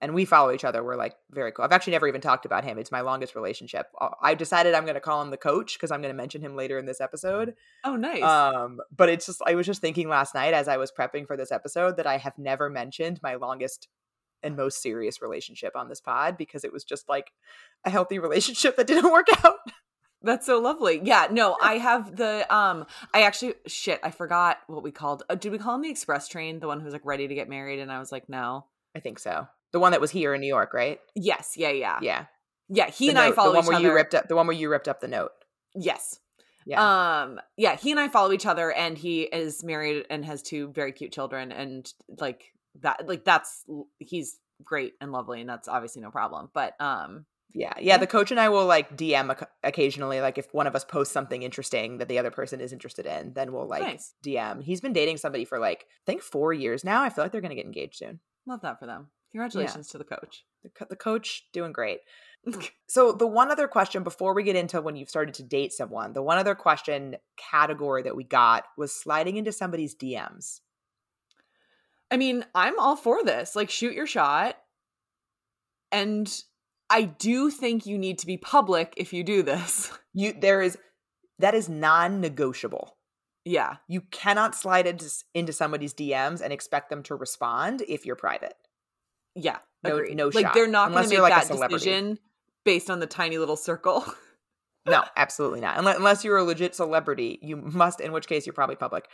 and 0.00 0.14
we 0.14 0.24
follow 0.24 0.52
each 0.52 0.64
other. 0.64 0.84
We're 0.84 0.96
like 0.96 1.16
very 1.30 1.50
cool. 1.50 1.64
I've 1.64 1.72
actually 1.72 1.92
never 1.94 2.06
even 2.06 2.20
talked 2.20 2.46
about 2.46 2.62
him. 2.64 2.78
It's 2.78 2.92
my 2.92 3.00
longest 3.00 3.34
relationship. 3.34 3.86
Uh, 4.00 4.10
I 4.22 4.34
decided 4.34 4.74
I'm 4.74 4.84
going 4.84 4.94
to 4.94 5.00
call 5.00 5.20
him 5.22 5.30
the 5.30 5.36
coach 5.36 5.74
because 5.74 5.90
I'm 5.90 6.00
going 6.02 6.12
to 6.14 6.16
mention 6.16 6.40
him 6.40 6.54
later 6.54 6.78
in 6.78 6.86
this 6.86 7.00
episode. 7.00 7.54
Oh, 7.84 7.96
nice. 7.96 8.22
Um, 8.22 8.78
but 8.96 9.08
it's 9.08 9.26
just 9.26 9.42
I 9.44 9.54
was 9.56 9.66
just 9.66 9.80
thinking 9.80 10.08
last 10.08 10.34
night 10.34 10.54
as 10.54 10.68
I 10.68 10.76
was 10.76 10.92
prepping 10.92 11.26
for 11.26 11.36
this 11.36 11.50
episode 11.50 11.96
that 11.96 12.06
I 12.06 12.18
have 12.18 12.38
never 12.38 12.70
mentioned 12.70 13.18
my 13.24 13.34
longest 13.34 13.88
and 14.42 14.56
most 14.56 14.80
serious 14.80 15.20
relationship 15.20 15.72
on 15.74 15.88
this 15.88 16.00
pod 16.00 16.36
because 16.38 16.62
it 16.62 16.72
was 16.72 16.84
just 16.84 17.08
like 17.08 17.32
a 17.84 17.90
healthy 17.90 18.18
relationship 18.26 18.76
that 18.76 18.86
didn't 18.86 19.10
work 19.10 19.26
out. 19.44 19.56
That's 20.22 20.46
so 20.46 20.58
lovely. 20.60 21.00
Yeah, 21.02 21.28
no, 21.30 21.56
I 21.60 21.74
have 21.74 22.16
the 22.16 22.52
um 22.54 22.86
I 23.14 23.22
actually 23.22 23.54
shit, 23.66 24.00
I 24.02 24.10
forgot 24.10 24.58
what 24.66 24.82
we 24.82 24.90
called. 24.90 25.22
Uh, 25.30 25.36
did 25.36 25.52
we 25.52 25.58
call 25.58 25.76
him 25.76 25.82
the 25.82 25.90
express 25.90 26.28
train, 26.28 26.58
the 26.60 26.66
one 26.66 26.80
who 26.80 26.84
was 26.86 26.92
like 26.92 27.04
ready 27.04 27.28
to 27.28 27.34
get 27.34 27.48
married 27.48 27.78
and 27.78 27.92
I 27.92 27.98
was 27.98 28.10
like, 28.10 28.28
"No." 28.28 28.66
I 28.96 29.00
think 29.00 29.18
so. 29.18 29.46
The 29.72 29.78
one 29.78 29.92
that 29.92 30.00
was 30.00 30.10
here 30.10 30.34
in 30.34 30.40
New 30.40 30.48
York, 30.48 30.72
right? 30.74 30.98
Yes, 31.14 31.54
yeah, 31.56 31.70
yeah. 31.70 31.98
Yeah. 32.02 32.24
Yeah, 32.68 32.90
he 32.90 33.06
The 33.06 33.10
and 33.10 33.18
I 33.18 33.32
follow 33.32 33.52
the 33.52 33.56
one 33.56 33.64
each 33.64 33.68
where 33.68 33.76
other. 33.76 33.88
you 33.88 33.94
ripped 33.94 34.14
up 34.14 34.28
the 34.28 34.36
one 34.36 34.46
where 34.46 34.56
you 34.56 34.68
ripped 34.70 34.88
up 34.88 35.00
the 35.00 35.08
note. 35.08 35.32
Yes. 35.74 36.18
Yeah. 36.66 37.22
Um 37.22 37.40
yeah, 37.56 37.76
he 37.76 37.90
and 37.92 38.00
I 38.00 38.08
follow 38.08 38.32
each 38.32 38.44
other 38.46 38.72
and 38.72 38.98
he 38.98 39.22
is 39.22 39.62
married 39.62 40.04
and 40.10 40.24
has 40.24 40.42
two 40.42 40.72
very 40.72 40.92
cute 40.92 41.12
children 41.12 41.52
and 41.52 41.90
like 42.18 42.52
that 42.80 43.06
like 43.08 43.24
that's 43.24 43.64
he's 43.98 44.38
great 44.64 44.94
and 45.00 45.12
lovely 45.12 45.40
and 45.40 45.48
that's 45.48 45.68
obviously 45.68 46.02
no 46.02 46.10
problem. 46.10 46.50
But 46.52 46.74
um 46.80 47.24
Yeah, 47.54 47.72
yeah. 47.80 47.96
The 47.96 48.06
coach 48.06 48.30
and 48.30 48.38
I 48.38 48.50
will 48.50 48.66
like 48.66 48.96
DM 48.96 49.30
oc- 49.30 49.50
occasionally. 49.64 50.20
Like 50.20 50.36
if 50.38 50.52
one 50.52 50.66
of 50.66 50.76
us 50.76 50.84
posts 50.84 51.12
something 51.14 51.42
interesting 51.42 51.98
that 51.98 52.08
the 52.08 52.18
other 52.18 52.30
person 52.30 52.60
is 52.60 52.72
interested 52.72 53.06
in, 53.06 53.32
then 53.32 53.52
we'll 53.52 53.66
like 53.66 53.82
Nice. 53.82 54.14
DM. 54.24 54.62
He's 54.62 54.80
been 54.82 54.92
dating 54.92 55.16
somebody 55.16 55.44
for 55.44 55.58
like 55.58 55.86
I 55.88 56.04
think 56.06 56.22
four 56.22 56.52
years 56.52 56.84
now. 56.84 57.02
I 57.02 57.08
feel 57.08 57.24
like 57.24 57.32
they're 57.32 57.40
gonna 57.40 57.54
get 57.54 57.64
engaged 57.64 57.96
soon. 57.96 58.20
love 58.46 58.60
that 58.62 58.78
for 58.78 58.86
them. 58.86 59.08
Congratulations 59.32 59.88
to 59.88 59.98
the 59.98 60.04
coach. 60.04 60.44
The, 60.62 60.68
co- 60.70 60.86
the 60.88 60.96
coach 60.96 61.46
doing 61.52 61.72
great. 61.72 62.00
So 62.86 63.12
the 63.12 63.26
one 63.26 63.50
other 63.50 63.68
question 63.68 64.02
before 64.02 64.32
we 64.32 64.42
get 64.44 64.56
into 64.56 64.80
when 64.80 64.96
you've 64.96 65.10
started 65.10 65.34
to 65.34 65.42
date 65.42 65.72
someone, 65.74 66.14
the 66.14 66.22
one 66.22 66.38
other 66.38 66.54
question 66.54 67.16
category 67.36 68.02
that 68.04 68.16
we 68.16 68.24
got 68.24 68.64
was 68.78 68.94
sliding 68.94 69.36
into 69.36 69.52
somebody's 69.52 69.94
DMs. 69.94 70.60
I 72.10 72.16
mean, 72.16 72.46
I'm 72.54 72.78
all 72.78 72.96
for 72.96 73.22
this. 73.22 73.54
Like, 73.54 73.68
shoot 73.68 73.92
your 73.92 74.06
shot. 74.06 74.56
And 75.92 76.42
I 76.90 77.02
do 77.02 77.50
think 77.50 77.86
you 77.86 77.98
need 77.98 78.18
to 78.20 78.26
be 78.26 78.36
public 78.36 78.94
if 78.96 79.12
you 79.12 79.24
do 79.24 79.42
this. 79.42 79.90
You 80.14 80.32
there 80.32 80.62
is 80.62 80.76
that 81.38 81.54
is 81.54 81.68
non-negotiable. 81.68 82.96
yeah. 83.44 83.76
You 83.86 84.00
cannot 84.10 84.56
slide 84.56 84.86
into, 84.86 85.08
into 85.32 85.52
somebody's 85.52 85.94
DMs 85.94 86.40
and 86.40 86.52
expect 86.52 86.90
them 86.90 87.04
to 87.04 87.14
respond 87.14 87.82
if 87.88 88.04
you're 88.04 88.16
private. 88.16 88.54
Yeah. 89.36 89.58
No- 89.84 89.96
agreed. 89.98 90.16
no 90.16 90.30
like 90.34 90.46
shot, 90.46 90.54
they're 90.54 90.66
not 90.66 90.90
going 90.90 91.04
to 91.04 91.10
make 91.10 91.20
like 91.20 91.46
that 91.46 91.70
decision 91.70 92.18
based 92.64 92.90
on 92.90 92.98
the 92.98 93.06
tiny 93.06 93.38
little 93.38 93.56
circle. 93.56 94.04
No, 94.86 95.04
absolutely 95.16 95.60
not. 95.60 95.78
Unless, 95.78 95.98
unless 95.98 96.24
you're 96.24 96.38
a 96.38 96.44
legit 96.44 96.74
celebrity, 96.74 97.38
you 97.42 97.56
must, 97.56 98.00
in 98.00 98.10
which 98.10 98.26
case 98.26 98.46
you're 98.46 98.54
probably 98.54 98.76
public. 98.76 99.04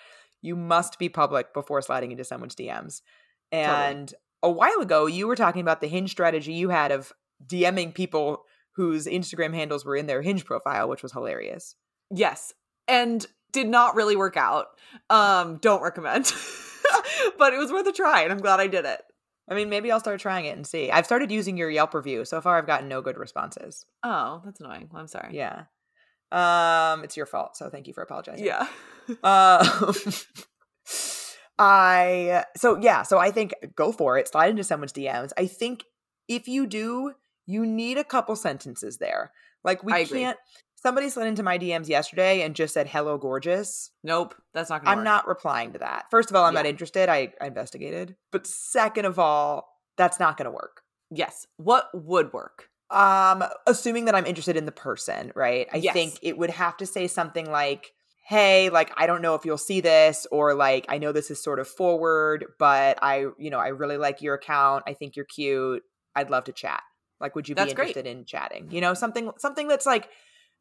You 0.40 0.54
must 0.54 1.00
be 1.00 1.08
public 1.08 1.52
before 1.52 1.82
sliding 1.82 2.12
into 2.12 2.22
someone's 2.22 2.54
DMs. 2.54 3.02
And 3.50 4.14
a 4.40 4.50
while 4.50 4.80
ago, 4.80 5.06
you 5.06 5.26
were 5.26 5.34
talking 5.34 5.62
about 5.62 5.80
the 5.80 5.88
hinge 5.88 6.12
strategy 6.12 6.52
you 6.52 6.68
had 6.68 6.92
of 6.92 7.12
DMing 7.47 7.95
people 7.95 8.45
whose 8.76 9.07
Instagram 9.07 9.55
handles 9.55 9.84
were 9.84 9.97
in 9.97 10.07
their 10.07 10.22
hinge 10.22 10.45
profile, 10.45 10.88
which 10.88 11.03
was 11.03 11.12
hilarious. 11.12 11.76
yes. 12.11 12.53
And 12.86 13.24
did 13.53 13.68
not 13.68 13.95
really 13.95 14.16
work 14.16 14.36
out. 14.36 14.66
Um 15.09 15.59
don't 15.59 15.82
recommend. 15.82 16.24
but 17.38 17.55
it 17.55 17.59
was 17.59 17.72
worth 17.72 17.86
a 17.86 17.92
try 17.92 18.22
and 18.22 18.32
I'm 18.32 18.40
glad 18.40 18.61
I 18.61 18.66
did 18.66 18.84
it. 18.84 19.01
I 19.49 19.55
mean, 19.55 19.68
maybe 19.68 19.92
I'll 19.92 20.01
start 20.01 20.20
trying 20.20 20.47
it 20.47 20.57
and 20.57 20.66
see. 20.66 20.90
I've 20.90 21.05
started 21.05 21.30
using 21.30 21.57
your 21.57 21.70
Yelp 21.70 21.95
review. 21.95 22.24
So 22.24 22.40
far, 22.40 22.59
I've 22.59 22.66
gotten 22.66 22.88
no 22.88 23.01
good 23.03 23.18
responses. 23.18 23.84
Oh, 24.03 24.40
that's 24.45 24.61
annoying. 24.61 24.88
Well, 24.90 25.01
I'm 25.03 25.07
sorry. 25.07 25.36
Yeah. 25.36 25.64
Um, 26.32 27.05
it's 27.05 27.16
your 27.16 27.26
fault. 27.26 27.57
So 27.57 27.68
thank 27.68 27.86
you 27.86 27.92
for 27.92 28.03
apologizing. 28.03 28.45
Yeah. 28.45 28.66
Um, 29.22 29.95
I 31.59 32.45
so 32.57 32.78
yeah, 32.80 33.03
so 33.03 33.18
I 33.18 33.30
think 33.30 33.55
go 33.76 33.92
for 33.92 34.18
it. 34.18 34.28
Slide 34.28 34.51
into 34.51 34.64
someone's 34.64 34.92
DMs. 34.92 35.32
I 35.38 35.47
think 35.47 35.84
if 36.26 36.49
you 36.49 36.66
do, 36.66 37.12
you 37.47 37.66
need 37.66 37.99
a 37.99 38.05
couple 38.05 38.36
sentences 38.36 38.99
there. 38.99 39.32
Like 39.62 39.82
we 39.82 39.92
I 39.92 39.99
agree. 40.01 40.20
can't. 40.20 40.38
Somebody 40.76 41.09
slid 41.09 41.26
into 41.28 41.42
my 41.42 41.59
DMs 41.59 41.88
yesterday 41.88 42.42
and 42.42 42.55
just 42.55 42.74
said 42.74 42.88
"Hello, 42.88 43.16
gorgeous." 43.16 43.90
Nope. 44.03 44.34
That's 44.53 44.68
not. 44.70 44.82
I'm 44.84 44.99
work. 44.99 45.05
not 45.05 45.28
replying 45.28 45.72
to 45.72 45.78
that. 45.78 46.07
First 46.11 46.30
of 46.30 46.36
all, 46.36 46.45
I'm 46.45 46.55
not 46.55 46.66
interested. 46.66 47.09
I, 47.09 47.32
I 47.40 47.47
investigated, 47.47 48.16
but 48.32 48.47
second 48.47 49.07
of 49.07 49.18
all, 49.18 49.68
that's 49.97 50.20
not 50.20 50.36
going 50.36 50.45
to 50.47 50.51
work. 50.51 50.82
Yes. 51.11 51.47
What 51.57 51.88
would 51.95 52.32
work? 52.34 52.68
Um, 52.90 53.42
assuming 53.66 54.05
that 54.05 54.14
I'm 54.14 54.26
interested 54.26 54.57
in 54.57 54.66
the 54.66 54.72
person, 54.72 55.32
right? 55.34 55.66
I 55.72 55.78
Yes. 55.78 55.95
think 55.95 56.18
it 56.22 56.36
would 56.36 56.51
have 56.51 56.76
to 56.76 56.86
say 56.86 57.07
something 57.07 57.51
like, 57.51 57.92
"Hey, 58.28 58.68
like 58.68 58.92
I 58.99 59.07
don't 59.07 59.22
know 59.22 59.34
if 59.34 59.47
you'll 59.47 59.57
see 59.57 59.80
this 59.80 60.26
or 60.30 60.55
like 60.55 60.84
I 60.90 60.99
know 60.99 61.12
this 61.12 61.30
is 61.30 61.42
sort 61.42 61.61
of 61.61 61.66
forward, 61.66 62.45
but 62.59 62.99
I, 63.03 63.26
you 63.38 63.49
know, 63.51 63.59
I 63.59 63.68
really 63.68 63.97
like 63.97 64.20
your 64.20 64.34
account. 64.34 64.84
I 64.86 64.92
think 64.92 65.16
you're 65.16 65.24
cute. 65.24 65.82
I'd 66.14 66.28
love 66.30 66.45
to 66.45 66.53
chat. 66.53 66.82
Like 67.20 67.34
would 67.34 67.48
you 67.48 67.54
That's 67.54 67.72
be 67.72 67.74
great. 67.74 67.88
interested 67.88 68.10
in 68.10 68.24
chatting? 68.24 68.68
You 68.70 68.80
know, 68.80 68.94
something 68.94 69.30
something 69.38 69.68
that's 69.68 69.86
like 69.86 70.08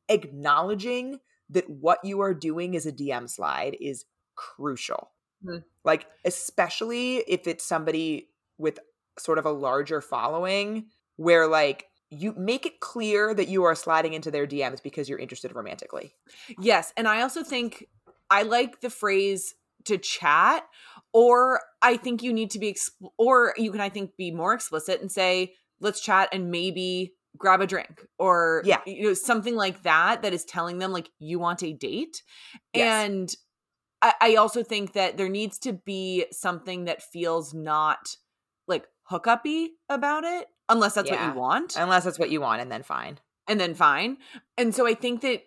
acknowledging 0.10 1.20
that 1.50 1.70
what 1.70 2.00
you 2.04 2.22
are 2.22 2.34
doing 2.34 2.76
as 2.76 2.86
a 2.86 2.92
DM 2.92 3.30
slide 3.30 3.76
is 3.80 4.06
crucial. 4.36 5.12
Mhm. 5.46 5.64
Like 5.84 6.08
especially 6.26 7.18
if 7.28 7.48
it's 7.48 7.64
somebody 7.64 8.30
with 8.58 8.80
sort 9.20 9.38
of 9.38 9.46
a 9.46 9.52
larger 9.52 10.02
following 10.02 10.88
where 11.18 11.48
like 11.48 11.88
you 12.10 12.34
make 12.38 12.66
it 12.66 12.80
clear 12.80 13.34
that 13.34 13.48
you 13.48 13.64
are 13.64 13.76
sliding 13.76 14.14
into 14.14 14.30
their 14.32 14.46
DMs 14.48 14.82
because 14.82 15.10
you're 15.10 15.20
interested 15.20 15.54
romantically. 15.56 16.14
Yes, 16.60 16.94
and 16.96 17.08
I 17.08 17.22
also 17.22 17.44
think 17.44 17.88
I 18.30 18.44
like 18.44 18.82
the 18.82 18.90
phrase 18.90 19.56
to 19.86 19.98
chat 19.98 20.64
or 21.12 21.60
I 21.82 21.98
think 21.98 22.24
you 22.24 22.32
need 22.32 22.52
to 22.52 22.60
be 22.60 22.72
expl- 22.74 23.12
or 23.18 23.54
you 23.58 23.72
can 23.72 23.82
I 23.82 23.90
think 23.90 24.16
be 24.16 24.32
more 24.32 24.54
explicit 24.54 25.02
and 25.02 25.12
say 25.12 25.56
let's 25.84 26.02
chat 26.02 26.30
and 26.34 26.50
maybe 26.50 27.14
grab 27.38 27.62
a 27.62 27.68
drink 27.68 28.06
or 28.20 28.62
Yeah. 28.66 28.82
you 28.86 29.04
know 29.04 29.14
something 29.14 29.56
like 29.56 29.84
that 29.84 30.22
that 30.24 30.34
is 30.34 30.46
telling 30.46 30.78
them 30.80 30.92
like 30.92 31.10
you 31.20 31.40
want 31.40 31.62
a 31.64 31.74
date 31.74 32.22
Yes. 32.74 33.06
and 33.10 33.36
I, 34.02 34.14
I 34.22 34.36
also 34.36 34.64
think 34.64 34.94
that 34.94 35.18
there 35.18 35.30
needs 35.30 35.58
to 35.60 35.74
be 35.74 36.26
something 36.32 36.86
that 36.86 37.02
feels 37.02 37.54
not 37.54 38.16
like 38.68 38.86
hookup-y 39.04 39.70
about 39.90 40.24
it 40.24 40.48
unless 40.70 40.94
that's 40.96 41.10
what 41.10 41.22
you 41.26 41.34
want 41.34 41.76
Unless 41.78 42.04
that's 42.06 42.20
what 42.20 42.30
you 42.30 42.42
want 42.42 42.62
and 42.62 42.72
then 42.72 42.84
fine. 42.84 43.20
and 43.48 43.60
then 43.60 43.74
fine. 43.76 44.18
And 44.58 44.74
so 44.74 44.88
I 44.88 44.94
think 44.94 45.22
that 45.22 45.44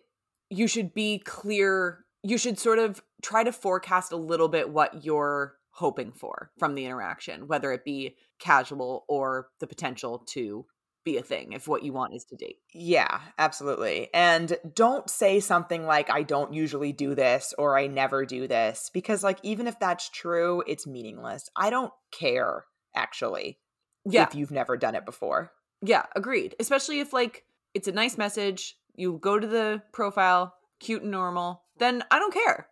you 0.50 0.66
should 0.68 0.92
be 0.94 1.18
clear. 1.18 2.04
You 2.22 2.36
should 2.38 2.58
sort 2.58 2.78
of 2.78 3.02
try 3.22 3.42
to 3.44 3.52
forecast 3.52 4.12
a 4.12 4.16
little 4.16 4.48
bit 4.48 4.68
what 4.70 5.04
you're 5.04 5.54
hoping 5.76 6.10
for 6.12 6.50
from 6.58 6.74
the 6.74 6.84
interaction, 6.86 7.46
whether 7.46 7.72
it 7.72 7.84
be 7.84 8.16
casual 8.38 9.04
or 9.08 9.48
the 9.60 9.66
potential 9.66 10.18
to 10.26 10.64
be 11.04 11.18
a 11.18 11.22
thing 11.22 11.52
if 11.52 11.68
what 11.68 11.84
you 11.84 11.92
want 11.92 12.14
is 12.14 12.24
to 12.24 12.34
date. 12.34 12.56
Yeah, 12.74 13.20
absolutely. 13.38 14.08
And 14.12 14.58
don't 14.74 15.08
say 15.08 15.38
something 15.38 15.84
like, 15.86 16.10
I 16.10 16.22
don't 16.22 16.52
usually 16.52 16.92
do 16.92 17.14
this 17.14 17.54
or 17.58 17.78
I 17.78 17.86
never 17.86 18.24
do 18.26 18.48
this, 18.48 18.90
because, 18.92 19.22
like, 19.22 19.38
even 19.44 19.68
if 19.68 19.78
that's 19.78 20.08
true, 20.10 20.64
it's 20.66 20.86
meaningless. 20.86 21.48
I 21.54 21.70
don't 21.70 21.92
care, 22.10 22.64
actually, 22.94 23.60
Yeah. 24.04 24.24
if 24.24 24.34
you've 24.34 24.50
never 24.50 24.76
done 24.76 24.96
it 24.96 25.04
before. 25.04 25.52
Yeah, 25.82 26.06
agreed. 26.16 26.56
Especially 26.58 27.00
if 27.00 27.12
like 27.12 27.44
it's 27.74 27.86
a 27.86 27.92
nice 27.92 28.16
message, 28.18 28.76
you 28.94 29.18
go 29.20 29.38
to 29.38 29.46
the 29.46 29.82
profile, 29.92 30.54
cute 30.80 31.02
and 31.02 31.10
normal, 31.10 31.62
then 31.78 32.02
I 32.10 32.18
don't 32.18 32.32
care. 32.34 32.68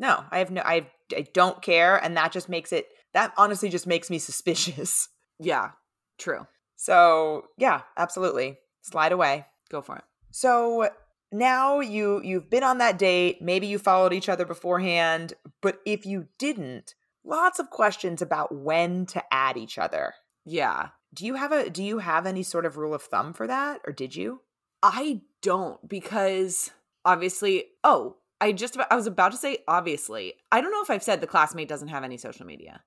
No, 0.00 0.24
I 0.30 0.38
have 0.38 0.50
no, 0.50 0.62
I, 0.62 0.88
I 1.16 1.26
don't 1.32 1.62
care. 1.62 2.02
And 2.02 2.16
that 2.16 2.32
just 2.32 2.48
makes 2.48 2.72
it, 2.72 2.86
that 3.14 3.32
honestly 3.36 3.68
just 3.68 3.86
makes 3.86 4.10
me 4.10 4.18
suspicious. 4.18 5.08
Yeah, 5.38 5.70
true. 6.18 6.46
So, 6.74 7.44
yeah, 7.58 7.82
absolutely. 7.96 8.58
Slide 8.82 9.12
away. 9.12 9.46
Go 9.70 9.82
for 9.82 9.96
it. 9.96 10.04
So 10.32 10.88
now 11.32 11.80
you 11.80 12.20
you've 12.22 12.50
been 12.50 12.62
on 12.62 12.78
that 12.78 12.98
date, 12.98 13.40
maybe 13.40 13.66
you 13.66 13.78
followed 13.78 14.12
each 14.12 14.28
other 14.28 14.44
beforehand, 14.44 15.34
but 15.60 15.80
if 15.84 16.06
you 16.06 16.26
didn't, 16.38 16.94
lots 17.24 17.58
of 17.58 17.70
questions 17.70 18.22
about 18.22 18.54
when 18.54 19.06
to 19.06 19.22
add 19.32 19.56
each 19.56 19.78
other. 19.78 20.14
Yeah. 20.44 20.88
Do 21.12 21.26
you 21.26 21.34
have 21.34 21.52
a 21.52 21.68
do 21.70 21.82
you 21.82 21.98
have 21.98 22.26
any 22.26 22.42
sort 22.42 22.64
of 22.64 22.76
rule 22.76 22.94
of 22.94 23.02
thumb 23.02 23.32
for 23.32 23.46
that 23.46 23.80
or 23.86 23.92
did 23.92 24.16
you? 24.16 24.40
I 24.82 25.22
don't 25.42 25.86
because 25.88 26.70
obviously, 27.04 27.64
oh, 27.84 28.16
I 28.40 28.52
just 28.52 28.74
about, 28.74 28.90
I 28.90 28.96
was 28.96 29.06
about 29.06 29.32
to 29.32 29.38
say 29.38 29.58
obviously. 29.68 30.34
I 30.50 30.60
don't 30.60 30.70
know 30.70 30.82
if 30.82 30.90
I've 30.90 31.02
said 31.02 31.20
the 31.20 31.26
classmate 31.26 31.68
doesn't 31.68 31.88
have 31.88 32.04
any 32.04 32.16
social 32.16 32.46
media. 32.46 32.82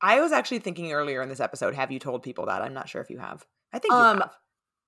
I 0.00 0.20
was 0.20 0.32
actually 0.32 0.58
thinking 0.58 0.92
earlier 0.92 1.22
in 1.22 1.28
this 1.28 1.40
episode, 1.40 1.74
have 1.74 1.90
you 1.90 1.98
told 1.98 2.22
people 2.22 2.46
that? 2.46 2.62
I'm 2.62 2.74
not 2.74 2.88
sure 2.88 3.00
if 3.00 3.10
you 3.10 3.18
have. 3.18 3.44
I 3.72 3.78
think 3.78 3.92
you 3.92 3.98
Um, 3.98 4.18
have. 4.18 4.30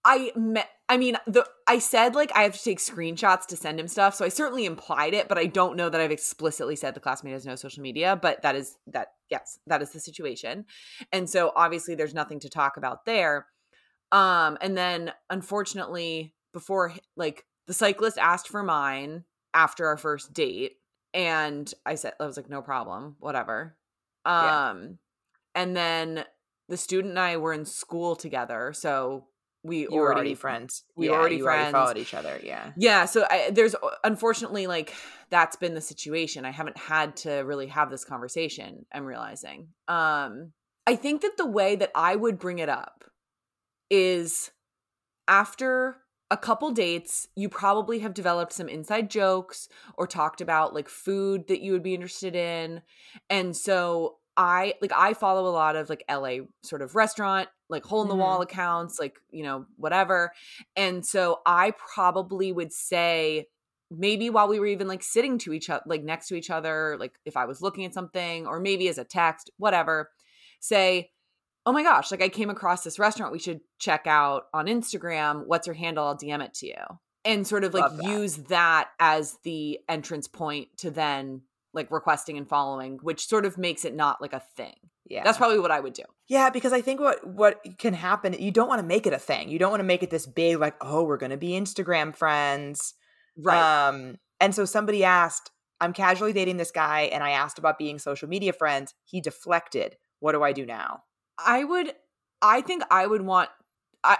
I 0.04 0.32
met 0.36 0.68
I 0.88 0.96
mean, 0.96 1.18
the 1.26 1.46
I 1.66 1.80
said 1.80 2.14
like 2.14 2.32
I 2.34 2.42
have 2.42 2.56
to 2.56 2.62
take 2.62 2.78
screenshots 2.78 3.46
to 3.46 3.56
send 3.56 3.78
him 3.78 3.88
stuff, 3.88 4.14
so 4.14 4.24
I 4.24 4.28
certainly 4.30 4.64
implied 4.64 5.12
it, 5.12 5.28
but 5.28 5.36
I 5.36 5.46
don't 5.46 5.76
know 5.76 5.90
that 5.90 6.00
I've 6.00 6.10
explicitly 6.10 6.76
said 6.76 6.94
the 6.94 7.00
classmate 7.00 7.34
has 7.34 7.44
no 7.44 7.56
social 7.56 7.82
media, 7.82 8.18
but 8.20 8.40
that 8.42 8.56
is 8.56 8.76
that 8.86 9.08
yes, 9.30 9.58
that 9.66 9.82
is 9.82 9.90
the 9.90 10.00
situation. 10.00 10.64
And 11.12 11.28
so 11.28 11.52
obviously 11.54 11.94
there's 11.94 12.14
nothing 12.14 12.40
to 12.40 12.48
talk 12.48 12.76
about 12.76 13.04
there. 13.04 13.46
Um 14.12 14.56
and 14.62 14.76
then 14.78 15.12
unfortunately 15.28 16.34
before 16.54 16.94
like 17.16 17.44
the 17.66 17.74
cyclist 17.74 18.16
asked 18.16 18.48
for 18.48 18.62
mine 18.62 19.24
after 19.54 19.86
our 19.86 19.96
first 19.96 20.32
date 20.32 20.76
and 21.14 21.72
I 21.86 21.94
said 21.94 22.14
I 22.20 22.26
was 22.26 22.36
like 22.36 22.50
no 22.50 22.62
problem, 22.62 23.16
whatever. 23.18 23.76
Um 24.24 24.36
Yeah. 24.44 24.88
and 25.54 25.76
then 25.76 26.24
the 26.68 26.76
student 26.76 27.12
and 27.12 27.18
I 27.18 27.38
were 27.38 27.52
in 27.54 27.64
school 27.64 28.14
together, 28.14 28.72
so 28.74 29.26
we 29.64 29.86
already, 29.86 29.98
already 29.98 30.34
friends. 30.34 30.84
we 30.96 31.08
Yeah, 31.08 31.16
already 31.16 31.40
friends. 31.40 31.72
followed 31.72 31.96
each 31.96 32.14
other. 32.14 32.40
Yeah. 32.44 32.72
Yeah, 32.76 33.06
so 33.06 33.26
I, 33.28 33.50
there's 33.50 33.74
unfortunately 34.04 34.66
like 34.66 34.94
that's 35.30 35.56
been 35.56 35.74
the 35.74 35.80
situation. 35.80 36.44
I 36.44 36.50
haven't 36.50 36.78
had 36.78 37.16
to 37.18 37.32
really 37.38 37.66
have 37.68 37.90
this 37.90 38.04
conversation. 38.04 38.86
I'm 38.92 39.04
realizing. 39.04 39.68
Um 39.88 40.52
I 40.86 40.96
think 40.96 41.22
that 41.22 41.36
the 41.36 41.46
way 41.46 41.76
that 41.76 41.90
I 41.94 42.16
would 42.16 42.38
bring 42.38 42.60
it 42.60 42.68
up 42.68 43.04
is 43.90 44.50
after 45.26 45.96
a 46.30 46.36
couple 46.36 46.70
dates, 46.70 47.28
you 47.34 47.48
probably 47.48 48.00
have 48.00 48.14
developed 48.14 48.52
some 48.52 48.68
inside 48.68 49.10
jokes 49.10 49.68
or 49.96 50.06
talked 50.06 50.40
about 50.40 50.74
like 50.74 50.88
food 50.88 51.48
that 51.48 51.60
you 51.60 51.72
would 51.72 51.82
be 51.82 51.94
interested 51.94 52.36
in. 52.36 52.82
And 53.30 53.56
so 53.56 54.16
I 54.36 54.74
like 54.80 54.92
I 54.94 55.14
follow 55.14 55.48
a 55.48 55.50
lot 55.50 55.74
of 55.74 55.88
like 55.88 56.04
LA 56.10 56.44
sort 56.62 56.82
of 56.82 56.94
restaurant, 56.94 57.48
like 57.68 57.84
hole 57.84 58.02
in 58.02 58.08
the 58.08 58.14
wall 58.14 58.34
mm-hmm. 58.34 58.42
accounts, 58.42 58.98
like, 59.00 59.16
you 59.30 59.42
know, 59.42 59.66
whatever. 59.76 60.32
And 60.76 61.04
so 61.04 61.40
I 61.46 61.72
probably 61.92 62.52
would 62.52 62.72
say 62.72 63.46
maybe 63.90 64.28
while 64.28 64.48
we 64.48 64.60
were 64.60 64.66
even 64.66 64.86
like 64.86 65.02
sitting 65.02 65.38
to 65.38 65.52
each 65.52 65.70
other, 65.70 65.82
like 65.86 66.04
next 66.04 66.28
to 66.28 66.34
each 66.34 66.50
other, 66.50 66.96
like 67.00 67.14
if 67.24 67.36
I 67.36 67.46
was 67.46 67.62
looking 67.62 67.84
at 67.84 67.94
something 67.94 68.46
or 68.46 68.60
maybe 68.60 68.88
as 68.88 68.98
a 68.98 69.04
text, 69.04 69.50
whatever, 69.56 70.10
say, 70.60 71.10
oh 71.68 71.72
my 71.72 71.82
gosh, 71.82 72.10
like 72.10 72.22
I 72.22 72.30
came 72.30 72.48
across 72.48 72.82
this 72.82 72.98
restaurant 72.98 73.30
we 73.30 73.38
should 73.38 73.60
check 73.78 74.06
out 74.06 74.44
on 74.54 74.68
Instagram. 74.68 75.44
What's 75.46 75.66
your 75.66 75.74
handle? 75.74 76.06
I'll 76.06 76.16
DM 76.16 76.42
it 76.42 76.54
to 76.54 76.66
you. 76.66 76.82
And 77.26 77.46
sort 77.46 77.62
of 77.62 77.74
like 77.74 77.94
that. 77.94 78.04
use 78.04 78.36
that 78.48 78.88
as 78.98 79.36
the 79.42 79.78
entrance 79.86 80.28
point 80.28 80.68
to 80.78 80.90
then 80.90 81.42
like 81.74 81.90
requesting 81.90 82.38
and 82.38 82.48
following, 82.48 82.98
which 83.02 83.26
sort 83.26 83.44
of 83.44 83.58
makes 83.58 83.84
it 83.84 83.94
not 83.94 84.22
like 84.22 84.32
a 84.32 84.40
thing. 84.56 84.76
Yeah. 85.04 85.24
That's 85.24 85.36
probably 85.36 85.58
what 85.58 85.70
I 85.70 85.80
would 85.80 85.92
do. 85.92 86.04
Yeah, 86.26 86.48
because 86.48 86.72
I 86.72 86.80
think 86.80 87.00
what 87.00 87.26
what 87.26 87.60
can 87.76 87.92
happen, 87.92 88.34
you 88.38 88.50
don't 88.50 88.68
want 88.68 88.80
to 88.80 88.86
make 88.86 89.06
it 89.06 89.12
a 89.12 89.18
thing. 89.18 89.50
You 89.50 89.58
don't 89.58 89.70
want 89.70 89.80
to 89.80 89.84
make 89.84 90.02
it 90.02 90.08
this 90.08 90.24
big, 90.24 90.58
like, 90.58 90.76
oh, 90.80 91.02
we're 91.02 91.18
gonna 91.18 91.36
be 91.36 91.50
Instagram 91.50 92.16
friends. 92.16 92.94
Right. 93.36 93.88
Um, 93.88 94.16
and 94.40 94.54
so 94.54 94.64
somebody 94.64 95.04
asked, 95.04 95.50
I'm 95.82 95.92
casually 95.92 96.32
dating 96.32 96.56
this 96.56 96.70
guy, 96.70 97.02
and 97.12 97.22
I 97.22 97.32
asked 97.32 97.58
about 97.58 97.78
being 97.78 97.98
social 97.98 98.26
media 98.26 98.54
friends. 98.54 98.94
He 99.04 99.20
deflected. 99.20 99.96
What 100.20 100.32
do 100.32 100.42
I 100.42 100.52
do 100.52 100.64
now? 100.64 101.02
I 101.44 101.64
would 101.64 101.92
I 102.42 102.60
think 102.60 102.82
I 102.90 103.06
would 103.06 103.22
want 103.22 103.50
I 104.04 104.18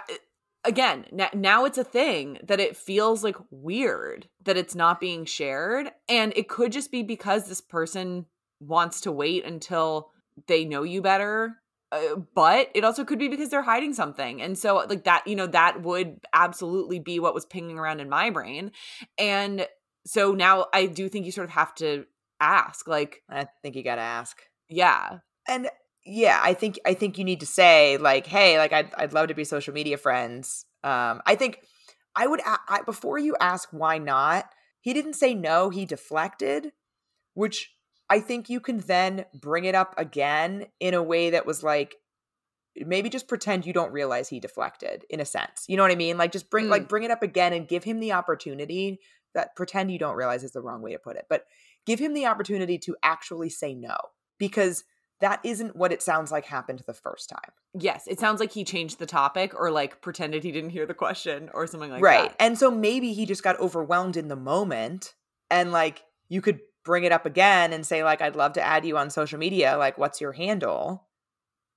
again, 0.65 1.05
now 1.33 1.65
it's 1.65 1.77
a 1.77 1.83
thing 1.83 2.37
that 2.43 2.59
it 2.59 2.75
feels 2.75 3.23
like 3.23 3.37
weird 3.49 4.27
that 4.43 4.57
it's 4.57 4.75
not 4.75 4.99
being 4.99 5.25
shared 5.25 5.89
and 6.07 6.33
it 6.35 6.49
could 6.49 6.71
just 6.71 6.91
be 6.91 7.03
because 7.03 7.47
this 7.47 7.61
person 7.61 8.25
wants 8.59 9.01
to 9.01 9.11
wait 9.11 9.45
until 9.45 10.11
they 10.47 10.65
know 10.65 10.83
you 10.83 11.01
better. 11.01 11.55
Uh, 11.91 12.17
but 12.35 12.69
it 12.75 12.83
also 12.83 13.03
could 13.03 13.17
be 13.17 13.29
because 13.29 13.49
they're 13.49 13.63
hiding 13.63 13.93
something. 13.93 14.41
And 14.41 14.57
so 14.57 14.85
like 14.87 15.05
that, 15.05 15.25
you 15.25 15.35
know, 15.35 15.47
that 15.47 15.81
would 15.81 16.19
absolutely 16.33 16.99
be 16.99 17.19
what 17.19 17.33
was 17.33 17.45
pinging 17.45 17.79
around 17.79 17.99
in 17.99 18.09
my 18.09 18.29
brain. 18.29 18.71
And 19.17 19.67
so 20.05 20.33
now 20.33 20.67
I 20.73 20.85
do 20.85 21.09
think 21.09 21.25
you 21.25 21.31
sort 21.31 21.45
of 21.45 21.51
have 21.51 21.73
to 21.75 22.05
ask 22.39 22.87
like, 22.87 23.23
I 23.29 23.47
think 23.63 23.75
you 23.75 23.83
got 23.83 23.95
to 23.95 24.01
ask. 24.01 24.39
yeah, 24.67 25.19
And 25.47 25.69
yeah, 26.09 26.39
I 26.41 26.53
think 26.53 26.79
I 26.85 26.93
think 26.93 27.17
you 27.17 27.23
need 27.23 27.39
to 27.41 27.45
say 27.45 27.97
like, 27.97 28.25
hey, 28.27 28.57
like 28.57 28.73
I'd 28.73 28.93
I'd 28.95 29.13
love 29.13 29.27
to 29.27 29.33
be 29.33 29.43
social 29.43 29.73
media 29.73 29.97
friends. 29.97 30.65
Um, 30.83 31.21
I 31.25 31.35
think 31.35 31.61
I 32.15 32.25
would 32.27 32.39
a- 32.41 32.59
I, 32.67 32.81
before 32.85 33.17
you 33.19 33.35
ask 33.39 33.69
why 33.71 33.97
not. 33.97 34.49
He 34.81 34.93
didn't 34.93 35.13
say 35.13 35.33
no. 35.33 35.69
He 35.69 35.85
deflected, 35.85 36.71
which 37.33 37.75
I 38.09 38.21
think 38.21 38.49
you 38.49 38.59
can 38.59 38.79
then 38.79 39.25
bring 39.33 39.65
it 39.65 39.75
up 39.75 39.93
again 39.97 40.67
in 40.79 40.93
a 40.93 41.03
way 41.03 41.29
that 41.31 41.45
was 41.45 41.63
like 41.63 41.95
maybe 42.75 43.09
just 43.09 43.27
pretend 43.27 43.65
you 43.65 43.73
don't 43.73 43.91
realize 43.91 44.29
he 44.29 44.39
deflected 44.39 45.03
in 45.09 45.19
a 45.19 45.25
sense. 45.25 45.65
You 45.67 45.75
know 45.75 45.83
what 45.83 45.91
I 45.91 45.95
mean? 45.95 46.17
Like 46.17 46.31
just 46.31 46.49
bring 46.49 46.67
Mm. 46.67 46.69
like 46.69 46.87
bring 46.87 47.03
it 47.03 47.11
up 47.11 47.21
again 47.23 47.51
and 47.53 47.67
give 47.67 47.83
him 47.83 47.99
the 47.99 48.13
opportunity 48.13 48.99
that 49.35 49.55
pretend 49.55 49.91
you 49.91 49.99
don't 49.99 50.15
realize 50.15 50.43
is 50.43 50.53
the 50.53 50.61
wrong 50.61 50.81
way 50.81 50.93
to 50.93 50.99
put 50.99 51.17
it. 51.17 51.25
But 51.29 51.45
give 51.85 51.99
him 51.99 52.13
the 52.13 52.25
opportunity 52.25 52.77
to 52.79 52.95
actually 53.03 53.49
say 53.49 53.75
no 53.75 53.95
because 54.37 54.85
that 55.21 55.39
isn't 55.43 55.75
what 55.75 55.91
it 55.91 56.01
sounds 56.01 56.31
like 56.31 56.45
happened 56.45 56.81
the 56.85 56.93
first 56.93 57.29
time. 57.29 57.51
Yes, 57.77 58.07
it 58.07 58.19
sounds 58.19 58.39
like 58.39 58.53
he 58.53 58.63
changed 58.63 58.99
the 58.99 59.05
topic 59.05 59.53
or 59.53 59.69
like 59.69 60.01
pretended 60.01 60.43
he 60.43 60.51
didn't 60.51 60.69
hear 60.69 60.85
the 60.85 60.93
question 60.93 61.49
or 61.53 61.67
something 61.67 61.91
like 61.91 62.01
right. 62.01 62.17
that. 62.17 62.23
Right. 62.23 62.35
And 62.39 62.57
so 62.57 62.71
maybe 62.71 63.13
he 63.13 63.25
just 63.25 63.43
got 63.43 63.59
overwhelmed 63.59 64.17
in 64.17 64.29
the 64.29 64.35
moment 64.35 65.13
and 65.49 65.71
like 65.71 66.03
you 66.29 66.41
could 66.41 66.59
bring 66.85 67.03
it 67.03 67.11
up 67.11 67.25
again 67.25 67.73
and 67.73 67.85
say 67.85 68.03
like 68.03 68.21
I'd 68.21 68.35
love 68.35 68.53
to 68.53 68.61
add 68.61 68.85
you 68.85 68.97
on 68.97 69.09
social 69.09 69.37
media 69.37 69.77
like 69.77 69.97
what's 69.97 70.21
your 70.21 70.31
handle? 70.31 71.07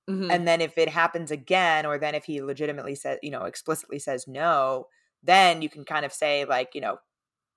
Mhm. 0.09 0.31
And 0.31 0.47
then 0.47 0.61
if 0.61 0.77
it 0.77 0.89
happens 0.89 1.31
again 1.31 1.85
or 1.85 1.97
then 1.97 2.15
if 2.15 2.25
he 2.25 2.41
legitimately 2.41 2.95
says, 2.95 3.19
you 3.21 3.31
know, 3.31 3.43
explicitly 3.43 3.99
says 3.99 4.25
no, 4.27 4.87
then 5.21 5.61
you 5.61 5.69
can 5.69 5.85
kind 5.85 6.05
of 6.05 6.13
say 6.13 6.45
like, 6.45 6.75
you 6.75 6.81
know, 6.81 6.97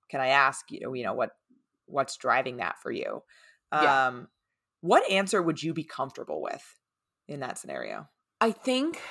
can 0.09 0.21
I 0.21 0.27
ask, 0.27 0.69
you 0.69 0.81
know, 0.81 0.93
you 0.93 1.03
know 1.03 1.13
what 1.13 1.31
what's 1.85 2.17
driving 2.17 2.57
that 2.57 2.77
for 2.81 2.91
you? 2.91 3.23
Yeah. 3.71 4.07
Um 4.07 4.27
what 4.81 5.09
answer 5.09 5.41
would 5.41 5.61
you 5.61 5.73
be 5.73 5.83
comfortable 5.83 6.41
with 6.41 6.79
in 7.27 7.39
that 7.41 7.57
scenario? 7.57 8.07
I 8.39 8.51
think 8.51 9.01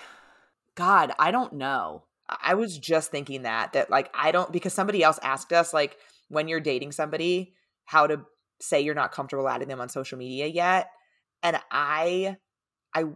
God, 0.76 1.12
I 1.18 1.30
don't 1.30 1.54
know. 1.54 2.04
I 2.28 2.54
was 2.54 2.78
just 2.78 3.10
thinking 3.10 3.42
that 3.42 3.72
that 3.72 3.90
like 3.90 4.10
I 4.14 4.32
don't 4.32 4.52
because 4.52 4.72
somebody 4.72 5.02
else 5.02 5.18
asked 5.22 5.52
us 5.52 5.72
like 5.72 5.96
when 6.28 6.48
you're 6.48 6.60
dating 6.60 6.92
somebody 6.92 7.54
how 7.84 8.06
to 8.06 8.22
say 8.60 8.80
you're 8.80 8.94
not 8.94 9.12
comfortable 9.12 9.48
adding 9.48 9.68
them 9.68 9.80
on 9.80 9.88
social 9.88 10.18
media 10.18 10.46
yet 10.46 10.90
and 11.42 11.58
I 11.70 12.36
I 12.94 13.04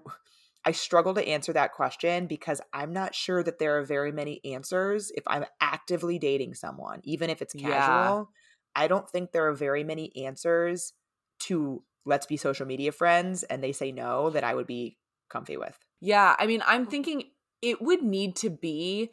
I 0.63 0.73
struggle 0.73 1.15
to 1.15 1.27
answer 1.27 1.55
that 1.55 1.73
question 1.73 2.27
because 2.27 2.61
I'm 2.75 2.93
not 2.93 3.15
sure 3.15 3.43
that 3.43 3.59
there 3.59 3.79
are 3.79 3.83
very 3.83 4.13
many 4.13 4.45
answers 4.45 5.11
if 5.17 5.25
I'm 5.27 5.47
actively 5.59 6.19
dating 6.19 6.55
someone 6.55 7.01
even 7.03 7.31
if 7.31 7.43
it's 7.43 7.55
Yeah. 7.55 7.71
casual 7.71 8.31
I 8.77 8.87
don't 8.87 9.09
think 9.09 9.33
there 9.33 9.49
are 9.49 9.55
very 9.55 9.83
many 9.83 10.13
answers 10.25 10.93
to 11.41 11.83
let's 12.05 12.27
be 12.27 12.37
social 12.37 12.67
media 12.67 12.93
friends 12.93 13.43
and 13.45 13.63
they 13.63 13.73
say 13.73 13.93
no 13.93 14.31
that 14.31 14.45
I 14.45 14.55
would 14.55 14.67
be 14.67 14.99
comfy 15.31 15.57
with. 15.57 15.79
Yeah, 16.01 16.35
I 16.39 16.47
mean, 16.47 16.63
I'm 16.67 16.87
thinking 16.87 17.25
it 17.63 17.81
would 17.81 18.03
need 18.03 18.37
to 18.37 18.51
be 18.51 19.11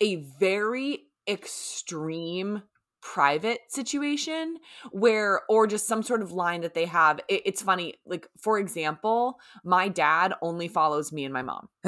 a 0.00 0.16
very 0.16 1.06
extreme 1.28 2.62
private 3.00 3.60
situation 3.68 4.56
where 4.90 5.42
or 5.48 5.66
just 5.66 5.86
some 5.86 6.02
sort 6.02 6.20
of 6.20 6.32
line 6.32 6.62
that 6.62 6.74
they 6.74 6.84
have 6.84 7.20
it, 7.28 7.42
it's 7.44 7.62
funny 7.62 7.94
like 8.04 8.26
for 8.36 8.58
example 8.58 9.38
my 9.62 9.86
dad 9.88 10.34
only 10.42 10.66
follows 10.66 11.12
me 11.12 11.24
and 11.24 11.32
my 11.32 11.42
mom 11.42 11.68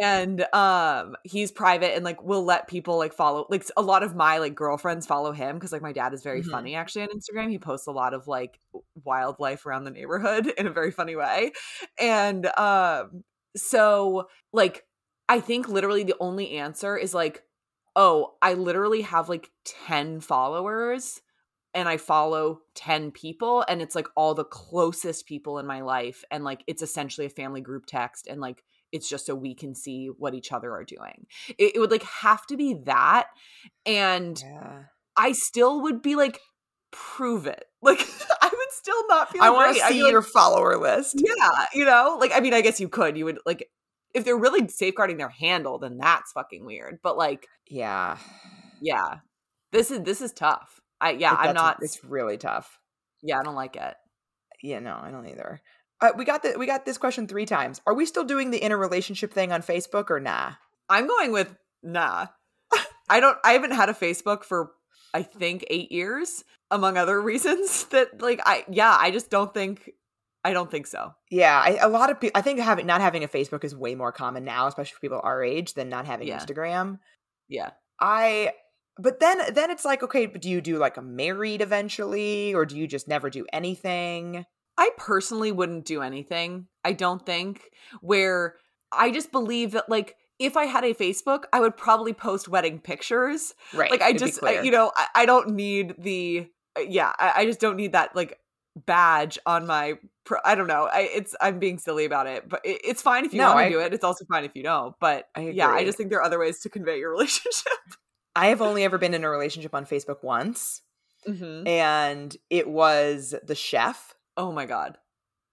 and 0.00 0.42
um 0.52 1.16
he's 1.24 1.52
private 1.52 1.94
and 1.94 2.04
like 2.04 2.22
will 2.22 2.44
let 2.44 2.66
people 2.66 2.98
like 2.98 3.12
follow 3.12 3.46
like 3.48 3.64
a 3.76 3.82
lot 3.82 4.02
of 4.02 4.16
my 4.16 4.38
like 4.38 4.54
girlfriends 4.54 5.06
follow 5.06 5.32
him 5.32 5.56
because 5.56 5.72
like 5.72 5.82
my 5.82 5.92
dad 5.92 6.12
is 6.12 6.22
very 6.22 6.42
Mhm. 6.42 6.50
funny 6.50 6.74
actually 6.74 7.02
on 7.02 7.08
instagram 7.08 7.48
he 7.50 7.58
posts 7.58 7.86
a 7.86 7.92
lot 7.92 8.12
of 8.14 8.26
like 8.26 8.58
wildlife 9.04 9.66
around 9.66 9.84
the 9.84 9.90
neighborhood 9.90 10.46
in 10.58 10.66
a 10.66 10.70
very 10.72 10.90
funny 10.90 11.14
way 11.16 11.52
and 11.98 12.46
um 12.58 13.22
so 13.56 14.28
like 14.52 14.84
i 15.28 15.38
think 15.40 15.68
literally 15.68 16.02
the 16.02 16.16
only 16.20 16.52
answer 16.58 16.96
is 16.96 17.14
like 17.14 17.44
oh 17.94 18.34
i 18.42 18.54
literally 18.54 19.02
have 19.02 19.28
like 19.28 19.50
10 19.64 20.20
followers 20.20 21.20
and 21.72 21.88
i 21.88 21.96
follow 21.96 22.60
10 22.74 23.10
people 23.12 23.64
and 23.68 23.80
it's 23.80 23.94
like 23.94 24.08
all 24.16 24.34
the 24.34 24.44
closest 24.44 25.26
people 25.26 25.58
in 25.58 25.66
my 25.66 25.80
life 25.82 26.24
and 26.30 26.42
like 26.44 26.64
it's 26.66 26.82
essentially 26.82 27.26
a 27.26 27.30
family 27.30 27.60
group 27.60 27.86
text 27.86 28.26
and 28.26 28.40
like 28.40 28.64
it's 28.94 29.08
just 29.08 29.26
so 29.26 29.34
we 29.34 29.54
can 29.54 29.74
see 29.74 30.06
what 30.18 30.32
each 30.34 30.52
other 30.52 30.72
are 30.72 30.84
doing 30.84 31.26
it, 31.58 31.72
it 31.76 31.78
would 31.78 31.90
like 31.90 32.04
have 32.04 32.46
to 32.46 32.56
be 32.56 32.74
that 32.84 33.26
and 33.84 34.40
Yeah. 34.42 34.84
i 35.16 35.32
still 35.32 35.82
would 35.82 36.00
be 36.00 36.16
like 36.16 36.40
prove 36.92 37.46
it 37.46 37.64
like 37.82 38.00
i 38.40 38.46
would 38.50 38.72
still 38.72 39.06
not 39.08 39.30
feel 39.30 39.42
I 39.42 39.50
want 39.50 39.76
to 39.76 39.82
see 39.86 40.02
like, 40.02 40.10
your 40.12 40.22
follower 40.22 40.76
list. 40.78 41.14
yeah, 41.16 41.66
you 41.74 41.84
know, 41.84 42.16
like 42.20 42.32
I 42.34 42.40
mean, 42.40 42.54
I 42.54 42.60
guess 42.60 42.80
you 42.80 42.88
could. 42.88 43.16
You 43.16 43.24
would 43.26 43.38
like 43.46 43.68
if 44.14 44.24
they're 44.24 44.36
really 44.36 44.68
safeguarding 44.68 45.16
their 45.16 45.28
handle, 45.28 45.78
then 45.78 45.96
that's 45.98 46.32
fucking 46.32 46.64
weird. 46.64 46.98
But 47.02 47.16
like, 47.16 47.46
Yeah. 47.68 48.18
yeah, 48.80 49.18
this 49.72 49.90
is 49.90 50.00
this 50.02 50.20
is 50.20 50.32
tough. 50.32 50.80
I 51.00 51.10
yeah, 51.12 51.32
Like, 51.32 51.48
I'm 51.48 51.54
not. 51.54 51.78
It's 51.82 52.02
really 52.04 52.36
tough. 52.36 52.78
Yeah, 53.22 53.40
I 53.40 53.42
don't 53.42 53.54
like 53.54 53.76
it. 53.76 53.94
Yeah, 54.62 54.78
no, 54.80 54.98
I 55.00 55.10
don't 55.10 55.26
either. 55.28 55.60
Uh, 56.04 56.12
we 56.16 56.24
got 56.26 56.42
the 56.42 56.54
we 56.58 56.66
got 56.66 56.84
this 56.84 56.98
question 56.98 57.26
three 57.26 57.46
times. 57.46 57.80
Are 57.86 57.94
we 57.94 58.04
still 58.04 58.24
doing 58.24 58.50
the 58.50 58.58
inner 58.58 58.76
relationship 58.76 59.32
thing 59.32 59.52
on 59.52 59.62
Facebook 59.62 60.10
or 60.10 60.20
nah? 60.20 60.52
I'm 60.88 61.06
going 61.06 61.32
with 61.32 61.56
nah. 61.82 62.26
I 63.08 63.20
don't. 63.20 63.38
I 63.44 63.52
haven't 63.52 63.72
had 63.72 63.88
a 63.88 63.94
Facebook 63.94 64.44
for 64.44 64.72
I 65.14 65.22
think 65.22 65.64
eight 65.70 65.90
years, 65.90 66.44
among 66.70 66.98
other 66.98 67.20
reasons. 67.30 67.84
That 67.86 68.20
like 68.20 68.40
I 68.44 68.64
yeah, 68.68 68.94
I 68.98 69.10
just 69.10 69.30
don't 69.30 69.54
think 69.54 69.90
I 70.44 70.52
don't 70.52 70.70
think 70.70 70.86
so. 70.86 71.14
Yeah, 71.30 71.58
I, 71.58 71.78
a 71.80 71.88
lot 71.88 72.10
of 72.10 72.20
people. 72.20 72.38
I 72.38 72.42
think 72.42 72.60
having 72.60 72.86
not 72.86 73.00
having 73.00 73.24
a 73.24 73.28
Facebook 73.28 73.64
is 73.64 73.74
way 73.74 73.94
more 73.94 74.12
common 74.12 74.44
now, 74.44 74.66
especially 74.66 74.94
for 74.94 75.00
people 75.00 75.20
our 75.24 75.42
age, 75.42 75.72
than 75.72 75.88
not 75.88 76.04
having 76.04 76.28
Yeah. 76.28 76.38
Instagram. 76.38 76.98
Yeah. 77.48 77.70
I. 77.98 78.52
But 78.96 79.18
then, 79.18 79.40
then 79.52 79.72
it's 79.72 79.84
like, 79.84 80.04
okay, 80.04 80.26
but 80.26 80.40
do 80.40 80.48
you 80.48 80.60
do 80.60 80.78
like 80.78 80.96
a 80.96 81.02
married 81.02 81.62
eventually, 81.62 82.54
or 82.54 82.64
do 82.64 82.76
you 82.76 82.86
just 82.86 83.08
never 83.08 83.28
do 83.28 83.44
anything? 83.52 84.46
I 84.76 84.90
personally 84.96 85.52
wouldn't 85.52 85.84
do 85.84 86.02
anything. 86.02 86.66
I 86.84 86.92
don't 86.92 87.24
think 87.24 87.70
where 88.00 88.56
I 88.92 89.10
just 89.10 89.32
believe 89.32 89.72
that 89.72 89.88
like 89.88 90.16
if 90.38 90.56
I 90.56 90.64
had 90.64 90.84
a 90.84 90.94
Facebook, 90.94 91.44
I 91.52 91.60
would 91.60 91.76
probably 91.76 92.12
post 92.12 92.48
wedding 92.48 92.80
pictures. 92.80 93.54
Right. 93.72 93.90
Like 93.90 94.02
I 94.02 94.10
it'd 94.10 94.18
just 94.18 94.42
I, 94.44 94.62
you 94.62 94.70
know 94.70 94.92
I, 94.96 95.06
I 95.14 95.26
don't 95.26 95.50
need 95.50 95.94
the 95.98 96.48
uh, 96.76 96.80
yeah 96.80 97.12
I, 97.18 97.32
I 97.36 97.46
just 97.46 97.60
don't 97.60 97.76
need 97.76 97.92
that 97.92 98.16
like 98.16 98.38
badge 98.86 99.38
on 99.46 99.66
my 99.66 99.94
pro- 100.24 100.40
I 100.44 100.56
don't 100.56 100.66
know 100.66 100.88
I 100.92 101.02
it's 101.14 101.36
I'm 101.40 101.60
being 101.60 101.78
silly 101.78 102.04
about 102.04 102.26
it 102.26 102.48
but 102.48 102.60
it, 102.64 102.80
it's 102.84 103.00
fine 103.00 103.24
if 103.24 103.32
you 103.32 103.38
No, 103.38 103.54
want 103.54 103.68
to 103.68 103.70
do 103.70 103.80
it 103.80 103.94
it's 103.94 104.02
also 104.02 104.24
fine 104.24 104.42
if 104.44 104.50
you 104.56 104.64
don't 104.64 104.96
but 104.98 105.28
I 105.36 105.42
yeah 105.50 105.68
I 105.68 105.84
just 105.84 105.96
think 105.96 106.10
there 106.10 106.18
are 106.18 106.24
other 106.24 106.40
ways 106.40 106.58
to 106.62 106.68
convey 106.68 106.98
your 106.98 107.10
relationship. 107.12 107.72
I 108.34 108.46
have 108.46 108.60
only 108.60 108.82
ever 108.82 108.98
been 108.98 109.14
in 109.14 109.22
a 109.22 109.30
relationship 109.30 109.76
on 109.76 109.86
Facebook 109.86 110.24
once, 110.24 110.82
hmm 111.24 111.62
and 111.66 112.36
it 112.50 112.68
was 112.68 113.34
the 113.44 113.54
chef. 113.54 114.14
Oh 114.36 114.52
my 114.52 114.66
god. 114.66 114.98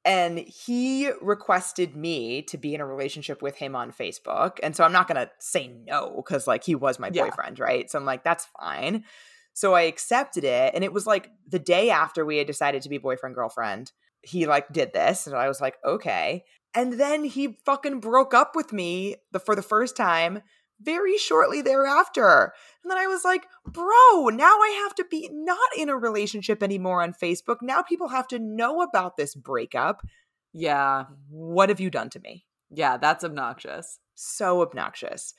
and 0.03 0.39
he 0.39 1.11
requested 1.21 1.95
me 1.95 2.41
to 2.41 2.57
be 2.57 2.73
in 2.73 2.81
a 2.81 2.85
relationship 2.87 3.41
with 3.43 3.55
him 3.57 3.75
on 3.75 3.91
Facebook. 3.91 4.57
And 4.63 4.75
so 4.75 4.83
I'm 4.83 4.91
not 4.91 5.07
going 5.07 5.23
to 5.23 5.29
say 5.39 5.67
no 5.85 6.15
because 6.17 6.47
like 6.47 6.63
he 6.63 6.73
was 6.73 6.97
my 6.97 7.11
Yeah. 7.13 7.25
boyfriend, 7.25 7.59
right? 7.59 7.89
So 7.89 7.99
I'm 7.99 8.05
like 8.05 8.23
that's 8.23 8.47
fine. 8.59 9.05
So 9.53 9.75
I 9.75 9.83
accepted 9.83 10.43
it 10.43 10.73
and 10.73 10.83
it 10.83 10.91
was 10.93 11.05
like 11.05 11.29
the 11.47 11.59
day 11.59 11.91
after 11.91 12.25
we 12.25 12.37
had 12.37 12.47
decided 12.47 12.81
to 12.83 12.89
be 12.89 12.97
boyfriend 12.97 13.35
girlfriend, 13.35 13.91
he 14.23 14.47
like 14.47 14.71
did 14.73 14.91
this 14.93 15.27
and 15.27 15.35
I 15.35 15.47
was 15.47 15.61
like, 15.61 15.75
"Okay." 15.85 16.45
And 16.73 16.93
then 16.93 17.23
he 17.25 17.57
fucking 17.65 17.99
broke 17.99 18.33
up 18.33 18.55
with 18.55 18.73
me 18.73 19.17
the 19.31 19.39
for 19.39 19.55
the 19.55 19.61
first 19.61 19.95
time 19.95 20.41
very 20.81 21.17
shortly 21.17 21.61
thereafter. 21.61 22.53
And 22.83 22.91
then 22.91 22.97
I 22.97 23.07
was 23.07 23.23
like, 23.23 23.45
bro, 23.65 24.29
now 24.29 24.45
I 24.45 24.81
have 24.83 24.95
to 24.95 25.05
be 25.09 25.29
not 25.31 25.59
in 25.77 25.89
a 25.89 25.97
relationship 25.97 26.63
anymore 26.63 27.01
on 27.01 27.13
Facebook. 27.13 27.57
Now 27.61 27.81
people 27.81 28.09
have 28.09 28.27
to 28.29 28.39
know 28.39 28.81
about 28.81 29.17
this 29.17 29.35
breakup. 29.35 30.01
Yeah. 30.53 31.05
What 31.29 31.69
have 31.69 31.79
you 31.79 31.89
done 31.89 32.09
to 32.11 32.19
me? 32.19 32.45
Yeah, 32.69 32.97
that's 32.97 33.23
obnoxious. 33.23 33.99
So 34.15 34.61
obnoxious. 34.61 35.33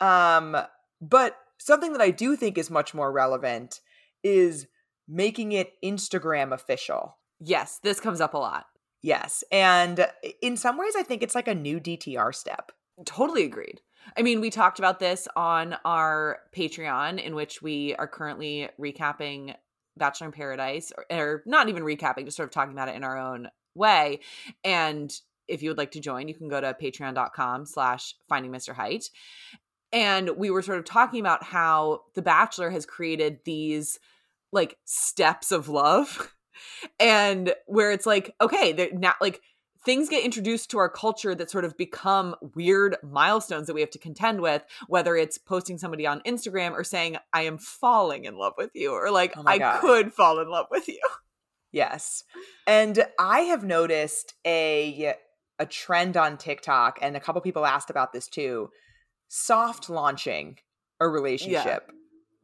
Um, 0.00 0.56
but 1.00 1.36
something 1.58 1.92
that 1.92 2.00
I 2.00 2.10
do 2.10 2.36
think 2.36 2.58
is 2.58 2.70
much 2.70 2.94
more 2.94 3.12
relevant 3.12 3.80
is 4.22 4.66
making 5.08 5.52
it 5.52 5.72
Instagram 5.84 6.52
official. 6.52 7.16
Yes, 7.40 7.78
this 7.82 8.00
comes 8.00 8.20
up 8.20 8.34
a 8.34 8.38
lot. 8.38 8.66
Yes. 9.02 9.44
And 9.52 10.06
in 10.42 10.56
some 10.56 10.78
ways, 10.78 10.94
I 10.96 11.02
think 11.02 11.22
it's 11.22 11.34
like 11.34 11.48
a 11.48 11.54
new 11.54 11.78
DTR 11.78 12.34
step. 12.34 12.72
Totally 13.04 13.44
agreed. 13.44 13.80
I 14.16 14.22
mean, 14.22 14.40
we 14.40 14.50
talked 14.50 14.78
about 14.78 14.98
this 14.98 15.26
on 15.36 15.76
our 15.84 16.40
Patreon, 16.54 17.22
in 17.22 17.34
which 17.34 17.62
we 17.62 17.94
are 17.96 18.06
currently 18.06 18.68
recapping 18.80 19.54
Bachelor 19.96 20.26
in 20.26 20.32
Paradise, 20.32 20.92
or, 20.96 21.04
or 21.10 21.42
not 21.46 21.68
even 21.68 21.82
recapping, 21.82 22.24
just 22.24 22.36
sort 22.36 22.48
of 22.48 22.52
talking 22.52 22.72
about 22.72 22.88
it 22.88 22.96
in 22.96 23.04
our 23.04 23.18
own 23.18 23.48
way. 23.74 24.20
And 24.64 25.12
if 25.48 25.62
you 25.62 25.70
would 25.70 25.78
like 25.78 25.92
to 25.92 26.00
join, 26.00 26.28
you 26.28 26.34
can 26.34 26.48
go 26.48 26.60
to 26.60 26.76
patreon.com 26.80 27.66
slash 27.66 28.14
finding 28.28 28.52
Mr. 28.52 28.74
Height. 28.74 29.10
And 29.92 30.30
we 30.36 30.50
were 30.50 30.62
sort 30.62 30.78
of 30.78 30.84
talking 30.84 31.20
about 31.20 31.42
how 31.44 32.02
The 32.14 32.22
Bachelor 32.22 32.70
has 32.70 32.84
created 32.84 33.40
these 33.44 33.98
like 34.52 34.76
steps 34.84 35.52
of 35.52 35.68
love. 35.68 36.32
And 36.98 37.52
where 37.66 37.92
it's 37.92 38.06
like, 38.06 38.34
okay, 38.40 38.72
they're 38.72 38.90
now 38.90 39.12
like 39.20 39.42
things 39.86 40.10
get 40.10 40.22
introduced 40.24 40.70
to 40.72 40.78
our 40.78 40.90
culture 40.90 41.34
that 41.34 41.50
sort 41.50 41.64
of 41.64 41.76
become 41.78 42.34
weird 42.54 42.96
milestones 43.02 43.68
that 43.68 43.74
we 43.74 43.80
have 43.80 43.90
to 43.90 43.98
contend 43.98 44.42
with, 44.42 44.62
whether 44.88 45.16
it's 45.16 45.38
posting 45.38 45.78
somebody 45.78 46.06
on 46.06 46.20
Instagram 46.26 46.72
or 46.72 46.84
saying, 46.84 47.16
I 47.32 47.42
am 47.42 47.56
falling 47.56 48.24
in 48.26 48.36
love 48.36 48.54
with 48.58 48.72
you, 48.74 48.92
or 48.92 49.10
like, 49.10 49.32
Oh 49.36 49.44
I 49.46 49.56
God. 49.58 49.80
could 49.80 50.12
fall 50.12 50.40
in 50.40 50.50
love 50.50 50.66
with 50.70 50.88
you. 50.88 51.00
Yes. 51.72 52.24
And 52.66 53.06
I 53.18 53.40
have 53.40 53.64
noticed 53.64 54.34
a 54.46 55.14
a 55.58 55.66
trend 55.66 56.16
on 56.16 56.36
TikTok 56.36 56.98
and 57.00 57.16
a 57.16 57.20
couple 57.20 57.40
people 57.40 57.64
asked 57.64 57.88
about 57.88 58.12
this 58.12 58.28
too. 58.28 58.70
Soft 59.28 59.88
launching 59.88 60.58
a 61.00 61.08
relationship 61.08 61.90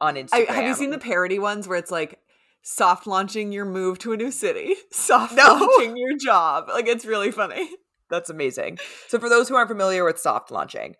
on 0.01 0.17
I, 0.17 0.23
Instagram. 0.23 0.47
have 0.47 0.65
you 0.65 0.75
seen 0.75 0.89
the 0.91 0.97
parody 0.97 1.39
ones 1.39 1.67
where 1.67 1.77
it's 1.77 1.91
like, 1.91 2.19
soft 2.63 3.05
launching 3.05 3.51
your 3.51 3.65
move 3.65 3.99
to 3.99 4.13
a 4.13 4.17
new 4.17 4.31
city, 4.31 4.73
soft 4.91 5.33
No. 5.35 5.43
launching 5.59 5.95
your 5.95 6.17
job? 6.17 6.65
Like, 6.69 6.87
it's 6.87 7.05
really 7.05 7.31
funny. 7.31 7.69
That's 8.09 8.29
amazing. 8.29 8.79
So 9.07 9.19
for 9.19 9.29
those 9.29 9.47
who 9.49 9.55
aren't 9.55 9.69
familiar 9.69 10.03
with 10.03 10.19
soft 10.19 10.49
launching, 10.51 10.95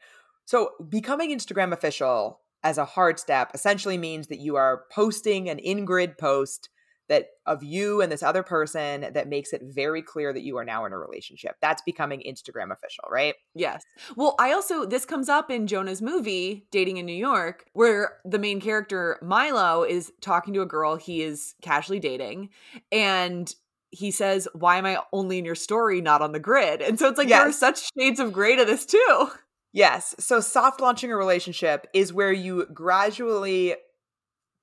so 0.46 0.72
becoming 0.90 1.32
Instagram 1.32 1.72
official 1.74 2.42
as 2.64 2.78
a 2.78 2.86
hard 2.86 3.20
step 3.20 3.52
essentially 3.54 3.98
means 3.98 4.28
that 4.28 4.40
you 4.40 4.56
are 4.56 4.84
posting 4.92 5.50
an 5.50 5.60
in-grid 5.60 6.18
post 6.18 6.70
that 7.10 7.28
of 7.46 7.64
you 7.64 8.02
and 8.02 8.12
this 8.12 8.24
other 8.24 8.44
person 8.44 9.08
that 9.14 9.28
makes 9.28 9.54
it 9.54 9.62
very 9.64 10.02
clear 10.02 10.32
that 10.32 10.44
you 10.44 10.58
are 10.58 10.66
now 10.66 10.86
in 10.86 10.94
a 10.94 10.98
relationship. 10.98 11.56
That's 11.62 11.82
becoming 11.82 12.24
Instagram 12.28 12.72
official, 12.72 13.06
right? 13.12 13.36
Yes. 13.54 13.84
Well, 14.16 14.36
I 14.40 14.54
also 14.54 14.86
this 14.86 15.06
comes 15.06 15.30
up 15.30 15.52
in 15.52 15.68
Jonah's 15.68 16.02
movie 16.02 16.68
Dating 16.72 16.98
in 16.98 17.06
New 17.06 17.14
York 17.14 17.66
where 17.74 18.20
the 18.26 18.40
main 18.40 18.62
character 18.62 19.18
Milo 19.22 19.84
is 19.84 20.12
talking 20.22 20.54
to 20.54 20.62
a 20.62 20.66
girl 20.66 20.96
he 20.96 21.22
is 21.22 21.56
casually 21.62 22.00
dating 22.00 22.50
and 22.92 23.54
he 23.92 24.10
says, 24.10 24.48
"Why 24.54 24.78
am 24.78 24.86
I 24.86 24.98
only 25.12 25.38
in 25.38 25.46
your 25.46 25.56
story 25.56 26.02
not 26.02 26.22
on 26.22 26.32
the 26.32 26.40
grid?" 26.40 26.82
And 26.82 26.98
so 26.98 27.10
it's 27.10 27.18
like 27.18 27.28
there 27.28 27.48
are 27.48 27.52
such 27.52 27.90
shades 27.98 28.20
of 28.20 28.34
gray 28.34 28.56
to 28.56 28.66
this 28.66 28.86
too. 28.86 29.30
Yes. 29.72 30.16
So 30.20 30.40
soft 30.40 30.82
launching 30.82 31.12
a 31.12 31.18
relationship 31.18 31.88
is 31.94 32.14
where 32.14 32.32
you 32.32 32.68
gradually 32.74 33.76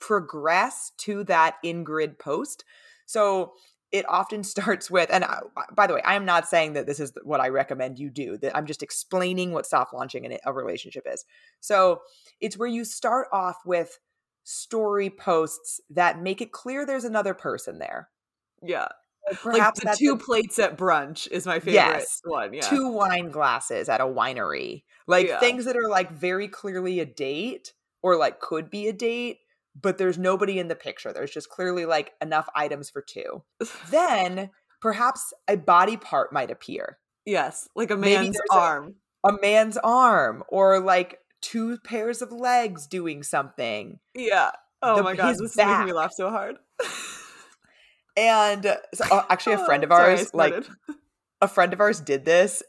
progress 0.00 0.92
to 0.98 1.24
that 1.24 1.56
in 1.62 1.84
grid 1.84 2.18
post. 2.18 2.64
So 3.06 3.52
it 3.92 4.04
often 4.08 4.42
starts 4.54 4.90
with, 4.90 5.10
and 5.12 5.24
I, 5.24 5.40
by 5.74 5.86
the 5.86 5.94
way, 5.94 6.02
I 6.02 6.14
am 6.14 6.24
not 6.24 6.48
saying 6.48 6.72
that 6.74 6.86
this 6.86 7.00
is 7.00 7.12
what 7.24 7.40
I 7.40 7.48
recommend 7.48 7.98
you 7.98 8.10
do. 8.10 8.36
That 8.38 8.56
I'm 8.56 8.66
just 8.66 8.82
explaining 8.82 9.52
what 9.52 9.66
soft 9.66 9.92
launching 9.94 10.24
in 10.24 10.38
a 10.44 10.52
relationship 10.52 11.06
is. 11.06 11.24
So 11.60 12.00
it's 12.40 12.56
where 12.58 12.68
you 12.68 12.84
start 12.84 13.28
off 13.32 13.56
with 13.66 13.98
story 14.44 15.10
posts 15.10 15.80
that 15.90 16.20
make 16.20 16.40
it 16.40 16.50
clear 16.52 16.86
there's 16.86 17.04
another 17.04 17.34
person 17.34 17.78
there. 17.78 18.08
Yeah. 18.62 18.88
Perhaps 19.42 19.84
like 19.84 19.94
the 19.94 19.98
two 19.98 20.14
a- 20.14 20.16
plates 20.16 20.58
at 20.58 20.76
brunch 20.78 21.28
is 21.30 21.46
my 21.46 21.60
favorite 21.60 21.74
Yes. 21.74 22.20
one. 22.24 22.54
Yeah. 22.54 22.62
two 22.62 22.88
wine 22.88 23.30
glasses 23.30 23.88
at 23.88 24.00
a 24.00 24.04
winery. 24.06 24.82
Like 25.06 25.28
Yeah. 25.28 25.38
things 25.40 25.66
that 25.66 25.76
are 25.76 25.88
like 25.88 26.10
very 26.10 26.48
clearly 26.48 27.00
a 27.00 27.04
date 27.06 27.74
or 28.02 28.16
like 28.16 28.40
could 28.40 28.70
be 28.70 28.88
a 28.88 28.92
date, 28.92 29.38
but 29.80 29.98
there's 29.98 30.18
nobody 30.18 30.58
in 30.58 30.68
the 30.68 30.74
picture. 30.74 31.12
There's 31.12 31.30
just 31.30 31.48
clearly 31.50 31.84
like 31.86 32.12
enough 32.22 32.48
items 32.54 32.90
for 32.90 33.02
two. 33.02 33.42
then 33.90 34.50
perhaps 34.80 35.32
a 35.48 35.56
body 35.56 35.96
part 35.96 36.32
might 36.32 36.50
appear. 36.50 36.98
yes. 37.26 37.68
Like 37.76 37.90
a 37.90 37.96
man's 37.96 38.36
there's 38.36 38.46
a- 38.50 38.54
arm. 38.54 38.94
A 39.22 39.32
man's 39.42 39.76
arm 39.76 40.42
or 40.48 40.80
like 40.80 41.18
two 41.42 41.76
pairs 41.84 42.22
of 42.22 42.32
legs 42.32 42.86
doing 42.86 43.22
something. 43.22 43.98
yeah. 44.14 44.50
Oh 44.82 44.96
the- 44.96 45.02
my 45.02 45.14
god, 45.14 45.28
his 45.28 45.38
this 45.38 45.50
is 45.50 45.56
making 45.58 45.84
me 45.86 45.92
laugh 45.92 46.12
so 46.14 46.30
hard. 46.30 46.56
And 48.16 48.64
so, 48.94 49.04
uh, 49.10 49.24
actually 49.30 49.54
a 49.54 49.58
friend 49.66 49.84
of 49.84 49.90
Sorry, 49.90 50.10
ours 50.18 50.34
like 50.34 50.54
a 51.40 51.48
friend 51.48 51.72
of 51.72 51.80
ours 51.80 52.00
did 52.00 52.24
this 52.24 52.62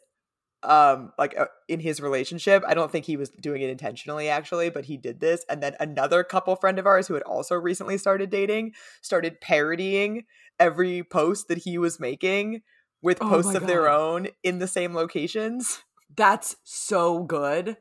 um 0.63 1.11
like 1.17 1.37
uh, 1.39 1.45
in 1.67 1.79
his 1.79 1.99
relationship 1.99 2.63
i 2.67 2.73
don't 2.73 2.91
think 2.91 3.05
he 3.05 3.17
was 3.17 3.29
doing 3.29 3.61
it 3.61 3.69
intentionally 3.69 4.29
actually 4.29 4.69
but 4.69 4.85
he 4.85 4.95
did 4.95 5.19
this 5.19 5.43
and 5.49 5.61
then 5.63 5.75
another 5.79 6.23
couple 6.23 6.55
friend 6.55 6.77
of 6.77 6.85
ours 6.85 7.07
who 7.07 7.15
had 7.15 7.23
also 7.23 7.55
recently 7.55 7.97
started 7.97 8.29
dating 8.29 8.71
started 9.01 9.41
parodying 9.41 10.23
every 10.59 11.03
post 11.03 11.47
that 11.47 11.59
he 11.59 11.77
was 11.77 11.99
making 11.99 12.61
with 13.01 13.17
Oh 13.21 13.29
posts 13.29 13.55
of 13.55 13.67
their 13.67 13.89
own 13.89 14.27
in 14.43 14.59
the 14.59 14.67
same 14.67 14.93
locations. 14.93 15.83
That's 16.15 16.55
so 16.63 17.23
good. 17.23 17.77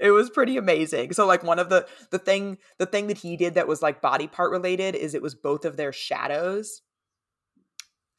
it 0.00 0.10
was 0.10 0.30
pretty 0.30 0.56
amazing. 0.56 1.12
So 1.12 1.26
like 1.26 1.42
one 1.42 1.58
of 1.58 1.68
the 1.68 1.86
the 2.10 2.18
thing 2.18 2.58
the 2.78 2.86
thing 2.86 3.08
that 3.08 3.18
he 3.18 3.36
did 3.36 3.54
that 3.54 3.68
was 3.68 3.82
like 3.82 4.00
body 4.00 4.26
part 4.26 4.50
related 4.50 4.94
is 4.94 5.14
it 5.14 5.22
was 5.22 5.34
both 5.34 5.64
of 5.64 5.76
their 5.76 5.92
shadows 5.92 6.82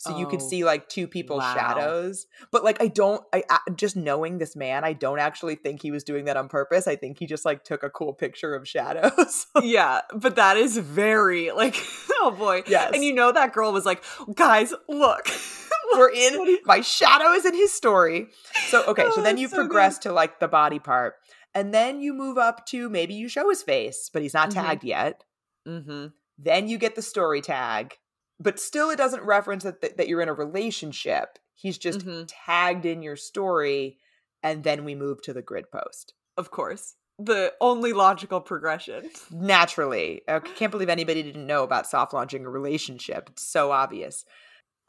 so 0.02 0.18
you 0.18 0.26
could 0.28 0.42
Oh, 0.42 0.48
see 0.50 0.64
like 0.64 0.90
two 0.90 1.08
people's 1.08 1.42
wow. 1.42 1.54
shadows 1.54 2.26
but 2.52 2.64
like 2.64 2.82
i 2.82 2.88
don't 2.88 3.24
i 3.34 3.44
I- 3.50 3.60
just 3.76 3.96
knowing 3.96 4.38
this 4.40 4.56
man 4.56 4.84
i 4.84 4.94
don't 4.94 5.20
actually 5.20 5.56
think 5.56 5.82
he 5.82 5.92
was 5.92 6.04
doing 6.04 6.26
that 6.26 6.38
on 6.38 6.50
purpose 6.50 6.88
i 6.88 6.96
think 6.96 7.20
he 7.20 7.26
just 7.28 7.46
like 7.46 7.64
took 7.64 7.84
a 7.84 7.90
cool 7.90 8.14
picture 8.14 8.56
of 8.56 8.68
shadows 8.68 9.46
yeah, 9.62 10.02
but 10.16 10.36
that 10.38 10.58
is 10.58 10.78
very 10.78 11.52
like 11.52 11.76
oh 12.22 12.32
boy. 12.38 12.64
Yes. 12.68 12.92
And 12.94 13.04
you 13.04 13.14
know 13.14 13.32
that 13.32 13.54
girl 13.54 13.72
was 13.72 13.86
like, 13.86 14.04
"Guys, 14.36 14.74
look." 14.90 15.28
we're 15.94 16.10
in 16.12 16.58
my 16.66 16.80
shadow 16.82 17.32
is 17.34 17.46
in 17.46 17.54
his 17.54 17.74
story 17.74 18.28
so 18.68 18.84
okay 18.86 19.04
Oh, 19.08 19.12
so 19.16 19.22
then 19.22 19.38
you 19.38 19.48
so 19.50 19.58
good. 19.58 19.64
progress 19.64 19.98
to 20.00 20.14
like 20.14 20.40
the 20.40 20.48
body 20.48 20.80
part 20.80 21.16
and 21.54 21.74
then 21.74 22.00
you 22.00 22.14
move 22.14 22.38
up 22.38 22.66
to 22.68 22.88
maybe 22.90 23.14
you 23.14 23.28
show 23.28 23.50
his 23.50 23.62
face 23.62 24.10
but 24.14 24.22
he's 24.22 24.34
not 24.34 24.52
Mhm. 24.52 24.54
tagged 24.54 24.84
yet 24.86 25.24
mm-hmm. 25.68 26.08
then 26.38 26.68
you 26.70 26.78
get 26.78 26.96
the 26.96 27.02
story 27.02 27.42
tag 27.42 27.96
but 28.42 28.60
still 28.60 28.90
it 28.90 28.98
doesn't 28.98 29.24
reference 29.24 29.64
that, 29.64 29.82
that, 29.82 29.98
that 29.98 30.08
you're 30.08 30.22
in 30.22 30.30
a 30.30 30.34
relationship. 30.34 31.38
He's 31.54 31.78
just 31.78 32.00
Mhm. 32.00 32.26
tagged 32.28 32.86
in 32.86 33.02
your 33.04 33.16
story 33.16 34.00
and 34.44 34.64
then 34.64 34.84
we 34.84 34.96
move 34.96 35.22
to 35.22 35.34
the 35.34 35.42
grid 35.44 35.70
post. 35.72 36.14
Of 36.38 36.50
course. 36.50 36.96
The 37.20 37.54
only 37.62 37.94
logical 37.94 38.42
progression. 38.42 39.12
Naturally. 39.30 40.24
I 40.28 40.40
can't 40.40 40.72
believe 40.72 40.90
anybody 40.90 41.22
didn't 41.22 41.46
know 41.46 41.64
about 41.64 41.86
soft 41.86 42.14
launching 42.14 42.46
a 42.46 42.50
relationship. 42.50 43.30
It's 43.30 43.48
so 43.48 43.72
obvious. 43.72 44.26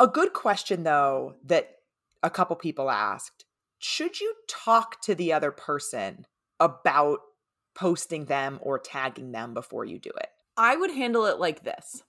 A 0.01 0.07
good 0.09 0.33
question 0.33 0.83
though 0.85 1.35
that 1.45 1.69
a 2.23 2.31
couple 2.31 2.57
people 2.57 2.89
asked, 2.91 3.45
should 3.79 4.21
you 4.21 4.35
talk 4.49 5.01
to 5.03 5.15
the 5.15 5.33
other 5.35 5.51
person 5.51 6.25
about 6.59 7.19
posting 7.75 8.27
them 8.27 8.59
or 8.63 8.79
tagging 8.79 9.33
them 9.33 9.53
before 9.53 9.85
you 9.85 9.99
do 9.99 10.11
it? 10.11 10.29
I 10.57 10.77
would 10.77 10.91
handle 10.93 11.27
it 11.27 11.39
like 11.39 11.65
this. 11.65 12.03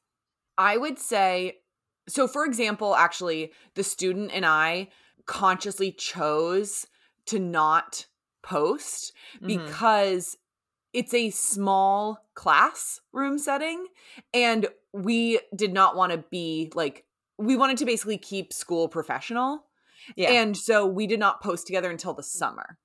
I 0.58 0.78
would 0.78 1.00
say, 1.00 1.60
so 2.08 2.28
for 2.28 2.46
example, 2.46 2.96
actually, 2.96 3.52
the 3.76 3.84
student 3.84 4.32
and 4.34 4.46
I 4.46 4.90
consciously 5.26 5.92
chose 5.92 6.86
to 7.28 7.40
not 7.40 8.06
post 8.42 9.14
Mhm. 9.42 9.48
because 9.48 10.38
it's 10.92 11.14
a 11.14 11.30
small 11.32 12.20
classroom 12.36 13.40
setting 13.40 13.88
and 14.34 14.68
we 14.92 15.40
did 15.56 15.74
not 15.74 15.96
want 15.96 16.12
to 16.12 16.18
be 16.30 16.72
like, 16.76 17.06
we 17.38 17.56
wanted 17.56 17.78
to 17.78 17.86
basically 17.86 18.18
keep 18.18 18.54
school 18.54 18.88
professional. 18.88 19.66
Yeah. 20.16 20.32
And 20.32 20.56
so 20.56 20.86
we 20.86 21.08
did 21.08 21.20
not 21.20 21.42
post 21.42 21.66
together 21.66 21.90
until 21.90 22.14
the 22.14 22.22
summer. 22.24 22.78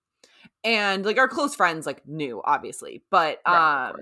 And 0.64 1.04
like 1.04 1.18
our 1.18 1.28
close 1.28 1.54
friends 1.54 1.84
like 1.86 2.06
knew 2.06 2.40
obviously, 2.44 3.02
but 3.10 3.40
Right, 3.46 3.90
um. 3.90 4.00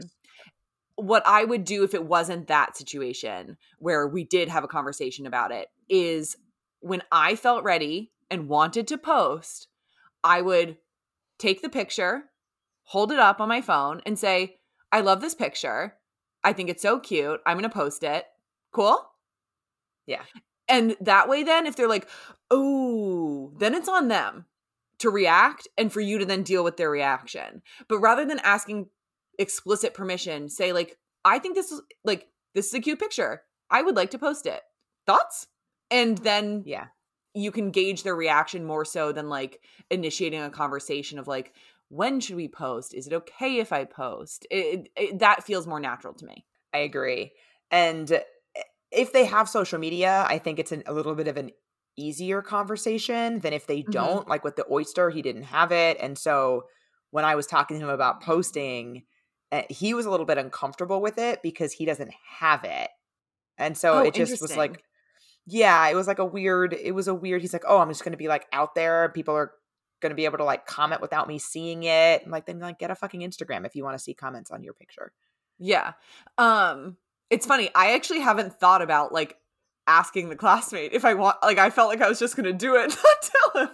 What 0.96 1.22
I 1.26 1.44
would 1.44 1.64
do 1.64 1.84
if 1.84 1.94
it 1.94 2.06
wasn't 2.06 2.48
that 2.48 2.76
situation 2.76 3.58
where 3.78 4.06
we 4.08 4.24
did 4.24 4.48
have 4.48 4.64
a 4.64 4.68
conversation 4.68 5.26
about 5.26 5.52
it 5.52 5.68
is 5.88 6.36
when 6.80 7.02
I 7.12 7.36
felt 7.36 7.64
ready 7.64 8.12
and 8.30 8.48
wanted 8.48 8.88
to 8.88 8.98
post, 8.98 9.68
I 10.24 10.40
would 10.40 10.78
take 11.38 11.62
the 11.62 11.68
picture, 11.68 12.24
hold 12.84 13.12
it 13.12 13.18
up 13.18 13.40
on 13.40 13.48
my 13.48 13.60
phone, 13.60 14.00
and 14.06 14.18
say, 14.18 14.56
I 14.90 15.00
love 15.00 15.20
this 15.20 15.34
picture. 15.34 15.96
I 16.42 16.52
think 16.52 16.70
it's 16.70 16.82
so 16.82 16.98
cute. 16.98 17.40
I'm 17.44 17.58
going 17.58 17.68
to 17.68 17.74
post 17.74 18.02
it. 18.02 18.24
Cool? 18.72 18.98
Yeah. 20.06 20.22
And 20.68 20.96
that 21.00 21.28
way, 21.28 21.42
then, 21.42 21.66
if 21.66 21.76
they're 21.76 21.88
like, 21.88 22.08
oh, 22.50 23.52
then 23.58 23.74
it's 23.74 23.88
on 23.88 24.08
them 24.08 24.46
to 24.98 25.10
react 25.10 25.68
and 25.76 25.92
for 25.92 26.00
you 26.00 26.18
to 26.18 26.24
then 26.24 26.42
deal 26.42 26.64
with 26.64 26.76
their 26.76 26.90
reaction. 26.90 27.62
But 27.88 27.98
rather 27.98 28.24
than 28.24 28.38
asking 28.40 28.88
explicit 29.38 29.94
permission, 29.94 30.48
say, 30.48 30.72
like, 30.72 30.98
I 31.24 31.38
think 31.38 31.54
this 31.54 31.72
is 31.72 31.82
like, 32.04 32.28
this 32.54 32.66
is 32.68 32.74
a 32.74 32.80
cute 32.80 32.98
picture. 32.98 33.42
I 33.70 33.82
would 33.82 33.96
like 33.96 34.10
to 34.12 34.18
post 34.18 34.46
it. 34.46 34.62
Thoughts? 35.06 35.48
And 35.90 36.18
then 36.18 36.62
Yeah. 36.64 36.86
you 37.34 37.50
can 37.50 37.70
gauge 37.70 38.02
their 38.02 38.16
reaction 38.16 38.64
more 38.64 38.84
so 38.84 39.12
than 39.12 39.28
like 39.28 39.60
initiating 39.90 40.40
a 40.40 40.50
conversation 40.50 41.18
of 41.18 41.28
like, 41.28 41.54
when 41.88 42.18
should 42.20 42.36
we 42.36 42.48
post? 42.48 42.94
Is 42.94 43.06
it 43.06 43.12
okay 43.12 43.58
if 43.58 43.72
I 43.72 43.84
post? 43.84 44.46
It, 44.50 44.88
it, 44.96 45.18
that 45.20 45.44
feels 45.44 45.66
more 45.66 45.80
natural 45.80 46.14
to 46.14 46.24
me. 46.24 46.44
I 46.72 46.78
agree. 46.78 47.32
And 47.70 48.10
eh, 48.10 48.22
if 48.90 49.12
they 49.12 49.24
have 49.24 49.48
social 49.48 49.78
media, 49.78 50.24
I 50.28 50.38
think 50.38 50.58
it's 50.58 50.72
an, 50.72 50.82
a 50.86 50.92
little 50.92 51.14
bit 51.14 51.28
of 51.28 51.36
an 51.36 51.50
easier 51.96 52.42
conversation 52.42 53.40
than 53.40 53.52
if 53.52 53.66
they 53.66 53.82
Mhm. 53.82 53.92
don't. 53.92 54.28
Like 54.28 54.44
with 54.44 54.56
the 54.56 54.66
oyster, 54.70 55.10
he 55.10 55.22
didn't 55.22 55.44
have 55.44 55.72
it. 55.72 55.96
And 56.00 56.18
so 56.18 56.64
when 57.10 57.24
I 57.24 57.34
was 57.34 57.46
talking 57.46 57.78
to 57.78 57.84
him 57.84 57.90
about 57.90 58.22
posting, 58.22 59.04
he 59.70 59.94
was 59.94 60.06
a 60.06 60.10
little 60.10 60.26
bit 60.26 60.38
uncomfortable 60.38 61.00
with 61.00 61.18
it 61.18 61.42
because 61.42 61.72
he 61.72 61.84
doesn't 61.84 62.12
have 62.38 62.64
it. 62.64 62.88
And 63.58 63.76
so 63.76 63.94
Oh, 63.94 63.98
it 64.00 64.14
just 64.14 64.42
was 64.42 64.56
like, 64.56 64.82
yeah, 65.46 65.88
it 65.88 65.94
was 65.94 66.06
like 66.06 66.18
a 66.18 66.24
weird, 66.24 66.72
it 66.74 66.92
was 66.92 67.08
a 67.08 67.14
weird, 67.14 67.40
he's 67.40 67.52
like, 67.52 67.64
oh, 67.66 67.78
I'm 67.78 67.88
just 67.88 68.04
going 68.04 68.12
to 68.12 68.18
be 68.18 68.28
like 68.28 68.46
out 68.52 68.74
there. 68.74 69.10
People 69.14 69.34
are 69.34 69.52
going 70.00 70.10
to 70.10 70.16
be 70.16 70.24
able 70.24 70.38
to 70.38 70.44
like 70.44 70.66
comment 70.66 71.00
without 71.00 71.28
me 71.28 71.38
seeing 71.38 71.84
it. 71.84 72.28
Like, 72.28 72.46
then 72.46 72.58
like 72.58 72.78
get 72.78 72.90
a 72.90 72.94
fucking 72.94 73.20
Instagram 73.20 73.64
if 73.64 73.74
you 73.74 73.84
want 73.84 73.96
to 73.96 74.02
see 74.02 74.14
comments 74.14 74.50
on 74.50 74.62
your 74.62 74.74
picture. 74.74 75.12
Yeah. 75.58 75.92
Um 76.36 76.96
it's 77.30 77.46
funny. 77.46 77.70
I 77.74 77.94
actually 77.94 78.20
haven't 78.20 78.60
thought 78.60 78.82
about 78.82 79.12
like 79.12 79.36
asking 79.86 80.28
the 80.28 80.36
classmate 80.36 80.92
if 80.92 81.04
I 81.04 81.14
want 81.14 81.36
like 81.42 81.58
I 81.58 81.70
felt 81.70 81.88
like 81.88 82.02
I 82.02 82.08
was 82.08 82.18
just 82.18 82.36
going 82.36 82.44
to 82.44 82.52
do 82.52 82.76
it 82.76 82.88
not 83.04 83.30
tell 83.52 83.62
him. 83.62 83.70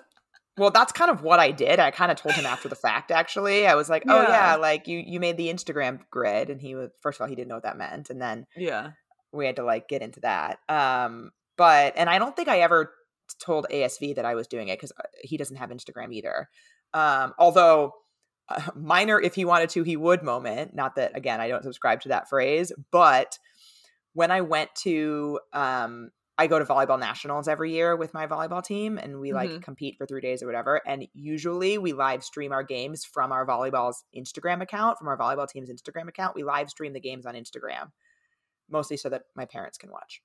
Well, 0.59 0.70
that's 0.70 0.92
kind 0.92 1.11
of 1.11 1.22
what 1.22 1.40
I 1.40 1.50
did. 1.50 1.78
I 1.78 1.90
kind 1.90 2.12
of 2.12 2.18
told 2.18 2.34
him 2.34 2.44
after 2.44 2.68
the 2.68 2.74
fact. 2.76 3.11
Actually, 3.11 3.66
I 3.66 3.74
was 3.74 3.88
like, 3.88 4.05
"Oh 4.07 4.22
Yeah. 4.22 4.28
yeah, 4.53 4.57
like 4.57 4.86
you 4.86 5.03
you 5.05 5.18
made 5.18 5.36
the 5.38 5.48
Instagram 5.48 6.00
grid," 6.11 6.50
and 6.50 6.61
he 6.61 6.74
was 6.74 6.90
first 7.00 7.18
of 7.18 7.22
all 7.22 7.28
he 7.28 7.34
didn't 7.34 7.48
know 7.48 7.55
what 7.57 7.62
that 7.62 7.78
meant, 7.78 8.11
and 8.11 8.20
then 8.20 8.46
Yeah. 8.57 8.90
we 9.32 9.46
had 9.46 9.57
to 9.57 9.64
like 9.64 9.88
get 9.88 10.03
into 10.03 10.20
that. 10.20 10.59
Um, 10.68 11.30
but 11.57 11.94
and 11.96 12.11
I 12.11 12.18
don't 12.18 12.36
think 12.36 12.48
I 12.48 12.61
ever 12.61 12.92
told 13.42 13.66
ASV 13.70 14.16
that 14.16 14.26
I 14.26 14.34
was 14.34 14.46
doing 14.46 14.68
it 14.68 14.78
because 14.78 14.92
he 15.22 15.38
doesn't 15.38 15.57
have 15.57 15.70
Instagram 15.70 16.12
either. 16.12 16.48
Um, 16.92 17.32
although 17.38 17.94
uh, 18.50 18.61
minor, 18.74 19.18
if 19.18 19.34
he 19.34 19.46
wanted 19.46 19.70
to, 19.70 19.84
he 19.84 19.96
would 19.96 20.22
moment. 20.22 20.74
Not 20.74 20.96
that 20.96 21.16
again, 21.16 21.40
I 21.40 21.48
don't 21.48 21.62
subscribe 21.62 22.03
to 22.03 22.09
that 22.11 22.28
phrase, 22.28 22.72
but 22.90 23.38
when 24.12 24.30
I 24.30 24.42
went 24.42 24.74
to 24.82 25.40
um 25.55 26.11
I 26.39 26.47
go 26.47 26.59
to 26.59 26.64
volleyball 26.64 26.99
nationals 26.99 27.47
every 27.47 27.72
year 27.72 27.95
with 27.95 28.14
my 28.14 28.26
volleyball 28.26 28.64
team 28.64 28.99
and 28.99 29.20
we 29.20 29.33
like 29.33 29.51
Mhm. 29.51 29.62
compete 29.62 29.97
for 29.99 30.07
3 30.07 30.20
days 30.20 30.43
or 30.43 30.47
whatever 30.47 30.80
and 30.87 31.07
usually 31.12 31.78
we 31.78 31.93
live 31.93 32.24
stream 32.24 32.53
our 32.53 32.62
games 32.62 33.05
from 33.05 33.33
our 33.33 33.47
volleyball's 33.47 34.05
Instagram 34.16 34.62
account 34.62 34.99
from 34.99 35.09
our 35.09 35.16
volleyball 35.18 35.49
team's 35.49 35.70
Instagram 35.70 36.09
account 36.09 36.35
we 36.35 36.43
live 36.43 36.70
stream 36.70 36.93
the 36.95 37.01
games 37.01 37.26
on 37.26 37.35
Instagram 37.35 37.93
mostly 38.68 38.97
so 38.97 39.09
that 39.11 39.24
my 39.37 39.45
parents 39.45 39.76
can 39.78 39.91
watch 39.91 40.22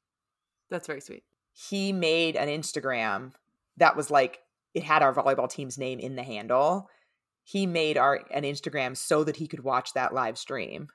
That's 0.69 0.87
very 0.87 1.01
sweet. 1.01 1.23
he 1.53 1.91
made 1.91 2.35
an 2.35 2.47
Instagram 2.49 3.33
that 3.75 3.95
was 3.95 4.09
like 4.09 4.39
it 4.73 4.83
had 4.83 5.03
our 5.03 5.13
volleyball 5.13 5.49
team's 5.49 5.77
name 5.77 5.99
in 5.99 6.15
the 6.15 6.23
handle 6.23 6.89
he 7.43 7.65
made 7.65 7.97
our 7.97 8.25
an 8.31 8.43
Instagram 8.43 8.95
so 8.95 9.23
that 9.23 9.35
he 9.37 9.47
could 9.47 9.63
watch 9.63 9.93
that 9.93 10.13
live 10.13 10.37
stream 10.37 10.87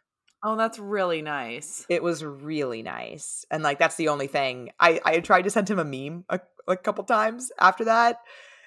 Oh, 0.45 0.57
that's 0.57 0.79
really 0.79 1.23
nice. 1.23 1.87
it 1.89 2.03
was 2.03 2.25
really 2.25 2.83
nice 2.83 3.45
and 3.51 3.63
like 3.63 3.79
that's 3.79 3.97
the 3.97 4.09
only 4.09 4.27
thing 4.27 4.71
i 4.81 5.01
i 5.05 5.21
tried 5.21 5.43
to 5.43 5.51
send 5.51 5.71
him 5.71 5.79
a 5.79 5.85
meme 5.85 6.25
a, 6.29 6.41
a 6.67 6.77
couple 6.77 7.05
times 7.05 7.51
after 7.61 7.85
that 7.85 8.19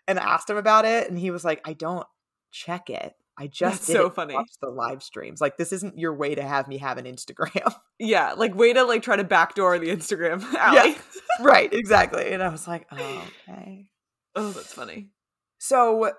and 0.07 0.17
asked 0.19 0.49
him 0.49 0.57
about 0.57 0.85
it 0.85 1.09
and 1.09 1.19
he 1.19 1.31
was 1.31 1.43
like 1.43 1.61
i 1.67 1.73
don't 1.73 2.07
check 2.51 2.89
it 2.89 3.13
i 3.37 3.47
just 3.47 3.83
so 3.83 4.05
it 4.05 4.15
funny. 4.15 4.33
watch 4.33 4.51
the 4.61 4.69
live 4.69 5.03
streams 5.03 5.41
like 5.41 5.57
this 5.57 5.73
isn't 5.73 5.97
your 5.99 6.13
way 6.15 6.33
to 6.35 6.41
have 6.43 6.67
me 6.69 6.77
have 6.77 6.97
an 6.97 7.05
instagram 7.05 7.73
Yeah, 7.99 8.33
like 8.33 8.53
way 8.55 8.71
to 8.73 8.83
like 8.83 9.01
try 9.03 9.15
to 9.15 9.23
backdoor 9.23 9.79
the 9.79 9.87
Instagram 9.87 10.43
Allie. 10.57 10.95
right 11.41 11.73
exactly 11.73 12.31
and 12.31 12.41
i 12.41 12.47
was 12.49 12.67
like 12.67 12.87
oh, 12.91 13.27
okay 13.49 13.89
oh, 14.35 14.51
that's 14.51 14.73
funny. 14.73 15.09
so 15.57 16.11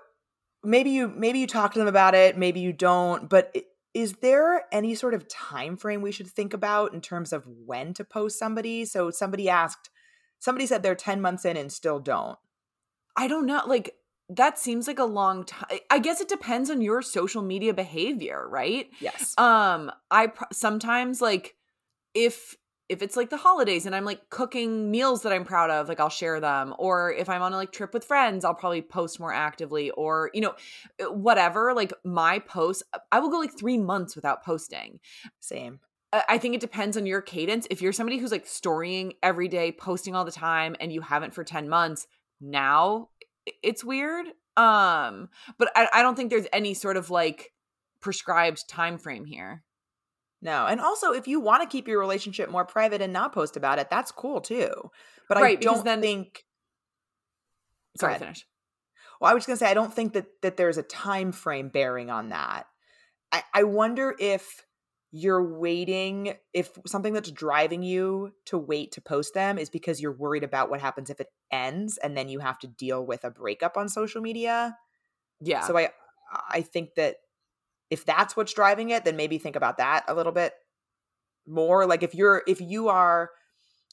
maybe 0.63 0.91
you 0.91 1.07
maybe 1.07 1.39
you 1.39 1.47
talk 1.47 1.73
to 1.73 1.79
them 1.79 1.87
about 1.87 2.13
it 2.13 2.37
maybe 2.37 2.59
you 2.59 2.73
don't 2.73 3.27
but 3.29 3.51
i- 3.55 3.63
is 3.97 4.13
there 4.21 4.65
any 4.71 4.93
sort 4.93 5.15
of 5.15 5.27
time 5.27 5.75
frame 5.75 6.01
we 6.01 6.11
should 6.11 6.27
think 6.27 6.53
about 6.53 6.93
in 6.93 7.01
terms 7.01 7.33
of 7.33 7.47
when 7.65 7.93
to 7.95 8.03
post 8.03 8.37
somebody 8.37 8.85
so 8.85 9.09
somebody 9.09 9.49
asked 9.49 9.89
somebody 10.39 10.67
said 10.67 10.83
they're 10.83 10.93
10 10.95 11.19
months 11.19 11.45
in 11.45 11.57
and 11.57 11.71
still 11.71 11.99
don't 11.99 12.37
I 13.17 13.27
don't 13.27 13.47
know. 13.47 13.63
Like 13.65 13.95
that 14.29 14.59
seems 14.59 14.87
like 14.87 14.99
a 14.99 15.05
long 15.05 15.43
time. 15.43 15.79
I 15.89 15.99
guess 15.99 16.21
it 16.21 16.29
depends 16.29 16.69
on 16.69 16.81
your 16.81 17.01
social 17.01 17.41
media 17.41 17.73
behavior, 17.73 18.47
right? 18.47 18.87
yes 19.01 19.33
Um, 19.37 19.91
I 20.11 20.27
pr- 20.27 20.43
sometimes 20.53 21.19
like 21.19 21.55
if 22.13 22.55
if 22.89 23.01
it's 23.01 23.17
like 23.17 23.29
the 23.29 23.37
holidays 23.37 23.85
and 23.85 23.95
I'm 23.95 24.05
like 24.05 24.29
cooking 24.29 24.89
meals 24.89 25.23
that 25.23 25.33
I'm 25.33 25.43
proud 25.43 25.69
of, 25.69 25.89
like 25.89 25.99
I'll 25.99 26.09
share 26.09 26.39
them. 26.39 26.73
Or 26.77 27.11
if 27.11 27.27
I'm 27.27 27.41
on 27.41 27.53
a 27.53 27.57
like 27.57 27.71
trip 27.71 27.93
with 27.93 28.05
friends, 28.05 28.45
I'll 28.45 28.53
probably 28.53 28.81
post 28.81 29.19
more 29.19 29.33
actively. 29.33 29.89
Or 29.91 30.31
you 30.33 30.41
know, 30.41 30.55
uh, 31.01 31.11
whatever. 31.11 31.73
Like 31.73 31.93
my 32.05 32.39
posts, 32.39 32.83
I 33.11 33.19
will 33.19 33.29
go 33.29 33.39
like 33.39 33.57
three 33.57 33.77
months 33.77 34.15
without 34.15 34.43
posting. 34.43 34.99
same 35.39 35.79
I 36.13 36.23
I 36.29 36.37
think 36.37 36.55
it 36.55 36.61
depends 36.61 36.95
on 36.95 37.05
your 37.05 37.21
cadence. 37.21 37.67
If 37.69 37.81
you're 37.81 37.93
somebody 37.93 38.17
who's 38.17 38.31
like 38.31 38.47
storying 38.47 39.13
every 39.21 39.47
day, 39.47 39.71
posting 39.71 40.15
all 40.15 40.25
the 40.25 40.31
time, 40.31 40.75
and 40.79 40.91
you 40.91 41.01
haven't 41.01 41.33
for 41.33 41.43
10 41.43 41.67
months, 41.67 42.07
now 42.39 43.09
it's 43.63 43.83
weird. 43.83 44.27
Um, 44.55 45.29
but 45.57 45.71
I, 45.75 45.87
I 45.93 46.01
don't 46.01 46.15
think 46.15 46.29
there's 46.29 46.47
any 46.51 46.73
sort 46.73 46.97
of 46.97 47.09
like 47.09 47.51
prescribed 47.99 48.67
time 48.69 48.97
frame 48.97 49.25
here. 49.25 49.63
No 50.41 50.65
and 50.67 50.79
also 50.79 51.11
if 51.13 51.27
you 51.27 51.39
want 51.39 51.61
to 51.63 51.67
keep 51.67 51.87
your 51.87 51.99
relationship 51.99 52.49
more 52.49 52.65
private 52.65 53.01
and 53.01 53.11
not 53.13 53.33
post 53.33 53.57
about 53.57 53.79
it 53.79 53.89
that's 53.89 54.11
cool 54.11 54.39
too 54.41 54.71
but 55.29 55.37
i 55.37 55.41
Right, 55.41 55.59
because 55.59 55.75
don't 55.77 55.85
then- 55.85 56.01
think 56.01 56.43
Sorry, 57.99 58.11
ahead. 58.13 58.21
finish. 58.21 58.45
Well, 59.19 59.31
I 59.31 59.33
was 59.33 59.41
just 59.41 59.47
gonna 59.47 59.57
say 59.57 59.71
I 59.71 59.73
don't 59.73 59.91
think 59.93 60.13
that 60.13 60.27
that 60.43 60.55
there's 60.57 60.77
a 60.77 60.83
time 60.83 61.31
frame 61.31 61.69
bearing 61.69 62.11
on 62.11 62.29
that. 62.29 62.67
I, 63.31 63.41
I 63.53 63.63
wonder 63.63 64.15
if 64.19 64.63
you're 65.11 65.57
waiting 65.57 66.35
if 66.53 66.69
something 66.85 67.13
that's 67.13 67.31
driving 67.31 67.81
you 67.81 68.33
to 68.45 68.57
wait 68.59 68.91
to 68.91 69.01
post 69.01 69.33
them 69.33 69.57
is 69.57 69.69
because 69.71 69.99
you're 69.99 70.11
worried 70.15 70.43
about 70.43 70.69
what 70.69 70.79
happens 70.81 71.09
if 71.09 71.19
it 71.19 71.29
ends 71.51 71.97
and 71.97 72.15
then 72.15 72.29
you 72.29 72.37
have 72.39 72.59
to 72.59 72.67
deal 72.67 73.03
with 73.03 73.23
a 73.23 73.31
breakup 73.31 73.77
on 73.77 73.89
social 73.89 74.21
media. 74.21 74.77
Yeah. 75.41 75.61
So 75.65 75.75
I 75.75 75.89
I 76.49 76.61
think 76.61 76.93
that 76.97 77.15
if 77.89 78.05
that's 78.05 78.35
what's 78.35 78.53
driving 78.53 78.89
it, 78.89 79.05
then 79.05 79.15
maybe 79.15 79.37
think 79.37 79.55
about 79.55 79.77
that 79.77 80.03
a 80.07 80.13
little 80.13 80.31
bit 80.31 80.53
more. 81.47 81.85
Like 81.85 82.03
if 82.03 82.13
you're 82.13 82.43
if 82.47 82.59
you 82.61 82.89
are 82.89 83.31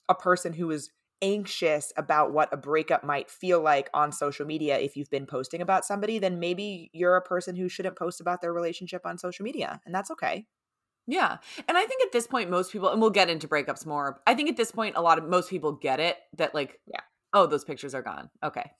a 0.08 0.14
person 0.14 0.52
who 0.52 0.70
is 0.70 0.90
anxious 1.22 1.92
about 1.96 2.32
what 2.32 2.52
a 2.52 2.56
breakup 2.56 3.02
might 3.04 3.30
feel 3.30 3.60
like 3.60 3.88
on 3.94 4.12
social 4.12 4.44
media 4.44 4.78
if 4.78 4.96
you've 4.96 5.10
been 5.10 5.26
posting 5.26 5.62
about 5.62 5.84
somebody, 5.84 6.18
then 6.18 6.38
maybe 6.40 6.90
you're 6.92 7.16
a 7.16 7.22
person 7.22 7.56
who 7.56 7.68
shouldn't 7.68 7.96
post 7.96 8.20
about 8.20 8.42
their 8.42 8.52
relationship 8.52 9.06
on 9.06 9.16
social 9.16 9.44
media. 9.44 9.80
And 9.86 9.94
that's 9.94 10.10
okay. 10.10 10.46
Yeah. 11.06 11.36
And 11.68 11.76
I 11.78 11.84
think 11.84 12.02
at 12.02 12.12
this 12.12 12.26
point, 12.26 12.50
most 12.50 12.72
people, 12.72 12.88
and 12.88 13.00
we'll 13.00 13.10
get 13.10 13.28
into 13.30 13.46
breakups 13.46 13.86
more. 13.86 14.20
I 14.26 14.34
think 14.34 14.48
at 14.48 14.56
this 14.56 14.72
point, 14.72 14.96
a 14.96 15.02
lot 15.02 15.18
of 15.18 15.24
most 15.24 15.50
people 15.50 15.72
get 15.72 16.00
it 16.00 16.16
that, 16.38 16.54
like, 16.54 16.80
Yeah. 16.86 17.00
oh, 17.32 17.46
those 17.46 17.64
pictures 17.64 17.94
are 17.94 18.02
gone. 18.02 18.30
Okay. 18.42 18.70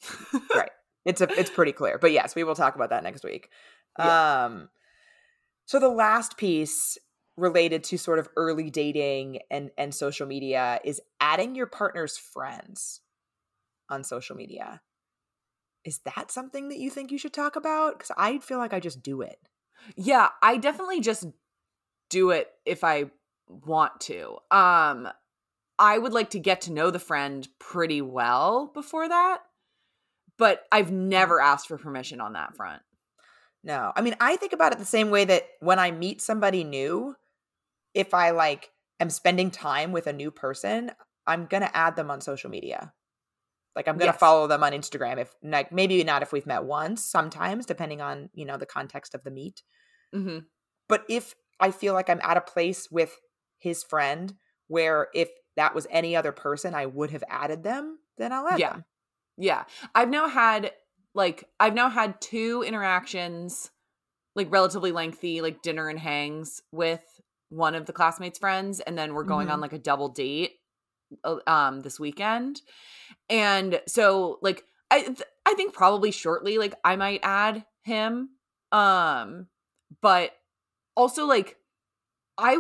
Right. 0.55 0.71
It's 1.05 1.21
a 1.21 1.29
it's 1.39 1.51
pretty 1.51 1.73
clear. 1.73 1.99
But 1.99 2.13
yes, 2.13 2.35
we 2.35 2.45
will 2.45 2.55
talk 2.55 2.75
about 2.77 2.89
that 2.91 3.05
next 3.05 3.25
week. 3.25 3.51
Yeah. 3.99 4.45
Um 4.47 4.69
so 5.67 5.79
the 5.79 5.89
last 5.89 6.37
piece 6.37 6.99
related 7.37 7.83
to 7.85 7.99
sort 7.99 8.19
of 8.19 8.29
early 8.37 8.71
dating 8.71 9.41
and 9.51 9.71
and 9.77 9.95
social 9.95 10.27
media 10.27 10.81
is 10.85 11.01
adding 11.21 11.55
your 11.55 11.67
partner's 11.67 12.17
friends 12.17 13.01
on 13.91 14.05
social 14.05 14.37
media. 14.37 14.81
Is 15.85 16.01
that 16.05 16.31
something 16.31 16.69
that 16.69 16.79
you 16.79 16.91
think 16.91 17.11
you 17.11 17.19
should 17.19 17.33
talk 17.35 17.57
about? 17.57 17.99
Cuz 17.99 18.11
I 18.17 18.39
feel 18.39 18.59
like 18.59 18.73
I 18.73 18.81
just 18.81 19.03
do 19.03 19.21
it. 19.23 19.39
Yeah, 19.97 20.31
I 20.43 20.57
definitely 20.57 21.01
just 21.01 21.27
do 22.11 22.31
it 22.31 22.51
if 22.65 22.85
I 22.85 23.11
want 23.49 24.01
to. 24.03 24.39
Um 24.51 25.09
I 25.79 25.99
would 25.99 26.13
like 26.13 26.31
to 26.31 26.39
get 26.39 26.63
to 26.63 26.73
know 26.73 26.91
the 26.91 27.01
friend 27.01 27.47
pretty 27.59 28.01
well 28.01 28.71
before 28.73 29.09
that, 29.09 29.43
but 30.39 30.67
I've 30.71 30.93
never 30.93 31.41
asked 31.41 31.67
for 31.67 31.79
permission 31.79 32.21
on 32.21 32.35
that 32.35 32.55
front. 32.57 32.83
No. 33.65 33.93
I 33.97 34.03
mean, 34.03 34.15
I 34.21 34.37
think 34.37 34.53
about 34.53 34.73
it 34.73 34.79
the 34.79 34.85
same 34.85 35.11
way 35.11 35.25
that 35.25 35.45
when 35.61 35.79
I 35.79 35.91
meet 35.91 36.21
somebody 36.21 36.63
new, 36.65 37.17
if 37.95 38.13
I 38.15 38.31
like 38.31 38.71
am 39.01 39.11
spending 39.11 39.51
time 39.51 39.91
with 39.91 40.07
a 40.07 40.13
new 40.13 40.31
person, 40.31 40.93
I'm 41.27 41.47
going 41.47 41.63
to 41.63 41.77
add 41.77 41.97
them 41.97 42.11
on 42.11 42.21
social 42.21 42.51
media. 42.51 42.93
Like 43.75 43.89
I'm 43.89 43.97
going 43.97 44.09
to 44.11 44.13
Yes. 44.13 44.21
follow 44.21 44.47
them 44.47 44.63
on 44.63 44.73
Instagram 44.73 45.19
if 45.19 45.35
like 45.43 45.73
maybe 45.73 46.05
not 46.05 46.23
if 46.23 46.31
we've 46.33 46.47
met 46.47 46.65
once, 46.65 47.03
sometimes 47.05 47.67
depending 47.67 48.01
on, 48.01 48.29
you 48.35 48.45
know, 48.45 48.57
the 48.59 48.67
context 48.67 49.15
of 49.15 49.25
the 49.25 49.31
meet. 49.31 49.63
Mhm. 50.15 50.47
But 50.89 51.05
if 51.09 51.35
I 51.59 51.71
feel 51.71 51.95
like 51.95 52.11
I'm 52.11 52.21
at 52.23 52.37
a 52.37 52.41
place 52.43 52.91
with 52.91 53.19
his 53.59 53.83
friend 53.83 54.35
where 54.69 55.09
if 55.15 55.31
that 55.57 55.75
was 55.75 55.87
any 55.91 56.15
other 56.15 56.33
person, 56.33 56.75
I 56.75 56.87
would 56.87 57.11
have 57.11 57.25
added 57.29 57.63
them, 57.63 57.99
then 58.19 58.33
I'll 58.33 58.47
add 58.47 58.61
Yeah. 58.61 58.73
them. 58.75 58.85
Yeah. 59.39 59.65
I've 59.95 60.11
now 60.11 60.29
had 60.29 60.73
like 61.15 61.45
I've 61.61 61.75
now 61.75 61.89
had 61.89 62.21
two 62.21 62.65
interactions 62.67 63.71
like 64.37 64.51
relatively 64.51 64.93
lengthy 64.93 65.41
like 65.41 65.63
dinner 65.63 65.89
and 65.89 65.99
hangs 65.99 66.63
with 66.73 67.03
one 67.51 67.75
of 67.75 67.87
the 67.87 67.93
classmates 67.93 68.39
friends 68.39 68.81
and 68.81 68.99
then 68.99 69.15
we're 69.15 69.23
going 69.23 69.49
on 69.49 69.61
like 69.61 69.73
a 69.73 69.79
double 69.79 70.09
date 70.09 70.55
uh, 71.23 71.37
um 71.47 71.81
this 71.81 72.01
weekend. 72.01 72.61
And 73.31 73.81
so 73.87 74.39
like 74.43 74.65
I 74.91 75.03
th- 75.03 75.23
I 75.47 75.55
think 75.55 75.73
probably 75.73 76.11
shortly 76.11 76.59
like 76.59 76.75
I 76.85 76.97
might 76.97 77.21
add 77.23 77.65
him 77.85 78.31
um 78.73 79.47
but 80.01 80.33
also 80.97 81.27
like 81.27 81.59
I 82.39 82.59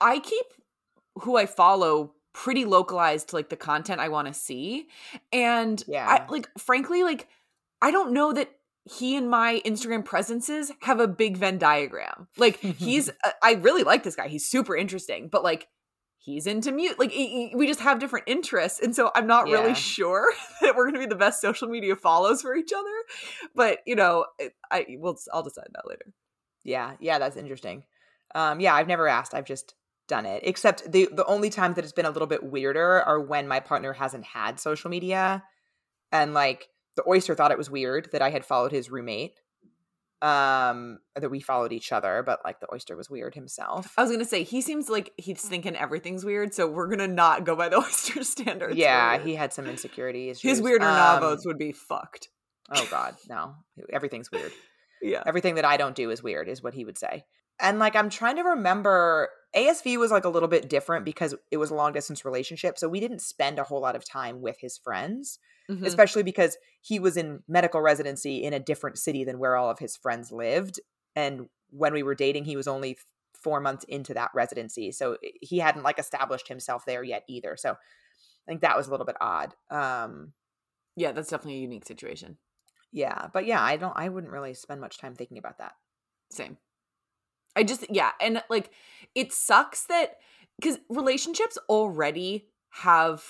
I 0.00 0.20
keep 0.20 0.46
who 1.22 1.36
I 1.36 1.46
follow 1.46 2.14
pretty 2.32 2.64
localized 2.64 3.30
to 3.30 3.36
like 3.36 3.48
the 3.48 3.56
content 3.56 4.00
I 4.00 4.08
want 4.08 4.28
to 4.28 4.34
see. 4.34 4.86
And 5.32 5.82
Yeah. 5.88 6.06
I 6.06 6.30
like 6.30 6.48
frankly 6.56 7.02
like 7.02 7.28
I 7.80 7.90
don't 7.90 8.12
know 8.12 8.32
that 8.32 8.50
he 8.84 9.16
and 9.16 9.28
my 9.30 9.60
Instagram 9.66 10.04
presences 10.04 10.72
have 10.82 10.98
a 11.00 11.06
big 11.08 11.36
Venn 11.36 11.58
diagram. 11.58 12.28
Like 12.36 12.56
he's 12.58 13.08
uh, 13.24 13.30
I 13.42 13.54
really 13.54 13.82
like 13.82 14.02
this 14.02 14.16
guy. 14.16 14.28
He's 14.28 14.48
super 14.48 14.76
interesting, 14.76 15.28
but 15.28 15.44
like 15.44 15.68
he's 16.16 16.46
into 16.46 16.72
mute. 16.72 16.98
Like 16.98 17.10
he- 17.10 17.48
he- 17.50 17.56
we 17.56 17.66
just 17.66 17.80
have 17.80 17.98
different 18.00 18.24
interests, 18.28 18.80
and 18.80 18.94
so 18.96 19.10
I'm 19.14 19.26
not 19.26 19.48
Yeah. 19.48 19.54
really 19.60 19.74
sure 19.74 20.32
that 20.62 20.74
we're 20.76 20.84
going 20.84 20.94
to 20.94 21.00
be 21.00 21.06
the 21.06 21.16
best 21.16 21.40
social 21.40 21.68
media 21.68 21.96
follows 21.96 22.42
for 22.42 22.54
each 22.56 22.72
other. 22.72 22.94
But 23.54 23.78
you 23.86 23.94
know, 23.96 24.26
I, 24.40 24.50
I 24.70 24.86
will 24.98 25.18
I'll 25.32 25.42
decide 25.42 25.68
that 25.74 25.86
later. 25.88 26.06
Yeah, 26.64 26.94
yeah, 27.00 27.18
that's 27.18 27.36
interesting. 27.36 27.84
Um, 28.34 28.60
yeah, 28.60 28.74
I've 28.74 28.88
never 28.88 29.08
asked. 29.08 29.32
I've 29.34 29.46
just 29.46 29.74
done 30.06 30.26
it. 30.26 30.42
Except 30.44 30.90
the 30.90 31.08
the 31.12 31.24
only 31.26 31.50
times 31.50 31.76
that 31.76 31.84
it's 31.84 31.92
been 31.92 32.06
a 32.06 32.10
little 32.10 32.26
bit 32.28 32.42
weirder 32.42 33.02
are 33.02 33.20
when 33.20 33.46
my 33.48 33.60
partner 33.60 33.92
hasn't 33.92 34.24
had 34.24 34.58
social 34.58 34.90
media, 34.90 35.42
and 36.10 36.32
like 36.34 36.68
the 36.98 37.08
oyster 37.08 37.34
thought 37.34 37.50
it 37.52 37.58
was 37.58 37.70
weird 37.70 38.10
that 38.12 38.20
I 38.20 38.28
had 38.30 38.44
followed 38.44 38.72
his 38.72 38.90
roommate, 38.90 39.40
um, 40.20 40.98
that 41.14 41.30
we 41.30 41.40
followed 41.40 41.72
each 41.72 41.92
other, 41.92 42.22
but 42.26 42.40
like 42.44 42.58
the 42.60 42.66
oyster 42.72 42.96
was 42.96 43.08
weird 43.08 43.34
himself. 43.34 43.92
I 43.96 44.02
was 44.02 44.10
gonna 44.10 44.24
say 44.24 44.42
he 44.42 44.60
seems 44.60 44.88
like 44.88 45.12
he's 45.16 45.40
thinking 45.40 45.76
everything's 45.76 46.24
weird, 46.24 46.52
so 46.54 46.66
we're 46.66 46.88
gonna 46.88 47.06
not 47.06 47.44
go 47.44 47.54
by 47.54 47.68
the 47.68 47.76
oyster 47.84 48.24
standards. 48.24 48.76
yeah, 48.76 49.18
he 49.18 49.34
had 49.36 49.52
some 49.52 49.66
insecurities. 49.66 50.40
his 50.40 50.60
weirder 50.60 50.84
Um, 50.86 51.36
would 51.44 51.58
be 51.58 51.72
fucked. 51.72 52.28
Oh 52.74 52.86
God, 52.90 53.14
no, 53.28 53.54
everything's 53.90 54.30
weird. 54.30 54.52
Yeah, 55.00 55.22
everything 55.24 55.54
that 55.54 55.64
I 55.64 55.76
don't 55.76 55.94
do 55.94 56.10
is 56.10 56.24
weird, 56.24 56.48
is 56.48 56.60
what 56.60 56.74
he 56.74 56.84
would 56.84 56.98
say. 56.98 57.24
And 57.60 57.78
like, 57.78 57.94
I'm 57.94 58.10
trying 58.10 58.34
to 58.34 58.42
remember, 58.42 59.28
ASV 59.56 59.96
was 59.98 60.10
like 60.10 60.24
a 60.24 60.28
little 60.28 60.48
bit 60.48 60.68
different 60.68 61.04
because 61.04 61.34
it 61.50 61.56
was 61.56 61.70
a 61.70 61.74
long 61.74 61.92
distance 61.92 62.24
relationship. 62.24 62.78
So 62.78 62.88
we 62.88 63.00
didn't 63.00 63.20
spend 63.22 63.58
a 63.58 63.64
whole 63.64 63.80
lot 63.80 63.96
of 63.96 64.04
time 64.04 64.40
with 64.42 64.58
his 64.60 64.76
friends, 64.78 65.38
Mhm. 65.70 65.84
especially 65.86 66.22
because 66.22 66.56
he 66.80 66.98
was 66.98 67.16
in 67.16 67.42
medical 67.48 67.80
residency 67.80 68.42
in 68.44 68.52
a 68.52 68.60
different 68.60 68.98
city 68.98 69.24
than 69.24 69.38
where 69.38 69.56
all 69.56 69.70
of 69.70 69.78
his 69.78 69.96
friends 69.96 70.30
lived. 70.32 70.80
And 71.16 71.48
when 71.70 71.92
we 71.92 72.02
were 72.02 72.14
dating, 72.14 72.44
he 72.44 72.56
was 72.56 72.68
only 72.68 72.98
four 73.34 73.60
months 73.60 73.84
into 73.84 74.12
that 74.14 74.30
residency. 74.34 74.92
So 74.92 75.16
he 75.40 75.58
hadn't 75.60 75.82
like 75.82 75.98
established 75.98 76.48
himself 76.48 76.84
there 76.84 77.02
yet 77.02 77.24
either. 77.28 77.56
So 77.56 77.72
I 77.72 77.76
think 78.46 78.62
that 78.62 78.76
was 78.76 78.86
a 78.88 78.90
little 78.90 79.06
bit 79.06 79.16
odd. 79.20 79.54
Um, 79.70 80.32
yeah, 80.96 81.12
that's 81.12 81.30
definitely 81.30 81.58
a 81.58 81.62
unique 81.62 81.86
situation. 81.86 82.38
yeah. 82.90 83.28
But 83.32 83.44
yeah, 83.46 83.62
I 83.62 83.76
don't, 83.76 83.92
I 83.96 84.08
wouldn't 84.08 84.32
really 84.32 84.54
spend 84.54 84.80
much 84.80 84.98
time 84.98 85.14
thinking 85.14 85.38
about 85.38 85.58
that. 85.58 85.74
Same. 86.30 86.58
I 87.58 87.64
just 87.64 87.84
yeah, 87.90 88.12
and 88.20 88.42
like 88.48 88.70
it 89.14 89.32
sucks 89.32 89.84
that 89.86 90.18
because 90.60 90.78
relationships 90.88 91.58
already 91.68 92.46
have 92.70 93.24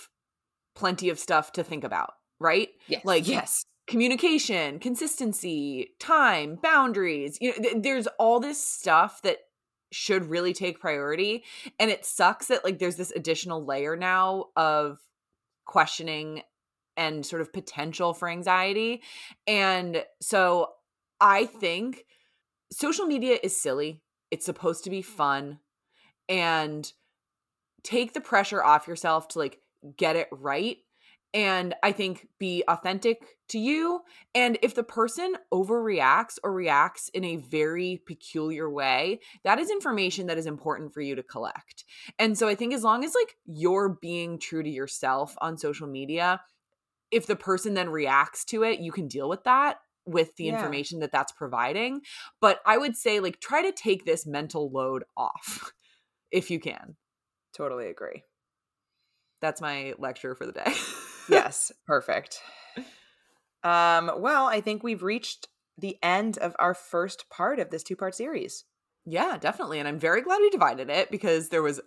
plenty 0.74 1.08
of 1.08 1.18
stuff 1.18 1.52
to 1.52 1.64
think 1.64 1.82
about, 1.82 2.12
right? 2.38 2.68
Yes. 2.86 3.04
Like 3.04 3.26
yes. 3.26 3.64
communication, 3.88 4.78
consistency, 4.80 5.94
time, 5.98 6.58
boundaries. 6.62 7.38
You 7.40 7.50
know, 7.50 7.56
th- 7.62 7.82
there's 7.82 8.06
all 8.18 8.38
this 8.38 8.62
stuff 8.62 9.22
that 9.22 9.38
should 9.90 10.26
really 10.26 10.52
take 10.52 10.78
priority, 10.78 11.44
and 11.80 11.90
it 11.90 12.04
sucks 12.04 12.48
that 12.48 12.64
like 12.64 12.78
there's 12.78 12.96
this 12.96 13.12
additional 13.12 13.64
layer 13.64 13.96
now 13.96 14.46
of 14.56 14.98
questioning 15.64 16.42
and 16.98 17.24
sort 17.24 17.40
of 17.40 17.52
potential 17.52 18.12
for 18.12 18.28
anxiety. 18.28 19.00
And 19.46 20.04
so 20.20 20.72
I 21.20 21.46
think 21.46 22.04
social 22.70 23.06
media 23.06 23.38
is 23.42 23.58
silly. 23.58 24.02
It's 24.30 24.46
supposed 24.46 24.84
to 24.84 24.90
be 24.90 25.02
mm. 25.02 25.06
fun 25.06 25.58
and 26.28 26.92
take 27.82 28.12
the 28.12 28.20
pressure 28.20 28.62
off 28.62 28.88
yourself 28.88 29.28
to 29.28 29.38
like 29.38 29.60
get 29.96 30.16
it 30.16 30.28
right 30.32 30.78
and 31.34 31.74
I 31.82 31.92
think 31.92 32.26
be 32.38 32.64
authentic 32.68 33.36
to 33.50 33.58
you. 33.58 34.00
And 34.34 34.58
if 34.62 34.74
the 34.74 34.82
person 34.82 35.34
overreacts 35.52 36.38
or 36.42 36.52
reacts 36.52 37.10
in 37.10 37.24
a 37.24 37.36
very 37.36 38.02
peculiar 38.06 38.70
way, 38.70 39.20
that 39.44 39.58
is 39.58 39.70
information 39.70 40.26
that 40.26 40.38
is 40.38 40.46
important 40.46 40.94
for 40.94 41.02
you 41.02 41.14
to 41.16 41.22
collect. 41.22 41.84
And 42.18 42.36
so 42.36 42.48
I 42.48 42.54
think 42.54 42.72
as 42.72 42.82
long 42.82 43.04
as 43.04 43.14
like 43.14 43.36
you're 43.46 43.98
being 44.00 44.38
true 44.38 44.62
to 44.62 44.70
yourself 44.70 45.34
on 45.40 45.58
social 45.58 45.86
media, 45.86 46.40
if 47.10 47.26
the 47.26 47.36
person 47.36 47.74
then 47.74 47.90
reacts 47.90 48.44
to 48.46 48.62
it, 48.62 48.80
you 48.80 48.92
can 48.92 49.08
deal 49.08 49.28
with 49.28 49.44
that 49.44 49.78
with 50.08 50.34
the 50.36 50.44
Yeah. 50.46 50.54
information 50.54 51.00
that 51.00 51.12
that's 51.12 51.32
providing. 51.32 52.00
But 52.40 52.60
I 52.66 52.78
would 52.78 52.96
say 52.96 53.20
like 53.20 53.40
try 53.40 53.62
to 53.62 53.72
take 53.72 54.04
this 54.04 54.26
mental 54.26 54.70
load 54.70 55.04
off 55.16 55.72
if 56.30 56.50
you 56.50 56.58
can. 56.60 56.96
Totally 57.54 57.88
agree. 57.88 58.22
That's 59.40 59.60
my 59.60 59.94
lecture 59.98 60.34
for 60.34 60.46
the 60.46 60.52
day. 60.52 60.72
yes, 61.28 61.70
perfect. 61.86 62.40
Um, 63.62 64.10
well, 64.18 64.46
I 64.46 64.60
think 64.60 64.82
we've 64.82 65.02
reached 65.02 65.48
the 65.76 65.96
end 66.02 66.38
of 66.38 66.56
our 66.58 66.74
first 66.74 67.28
part 67.30 67.58
of 67.58 67.70
this 67.70 67.82
two 67.82 67.96
part 67.96 68.14
series. 68.14 68.64
Yeah, 69.04 69.38
definitely. 69.38 69.78
And 69.78 69.88
I'm 69.88 69.98
very 69.98 70.22
glad 70.22 70.40
we 70.40 70.50
divided 70.50 70.90
it 70.90 71.10
because 71.10 71.48
there 71.48 71.62
was, 71.62 71.80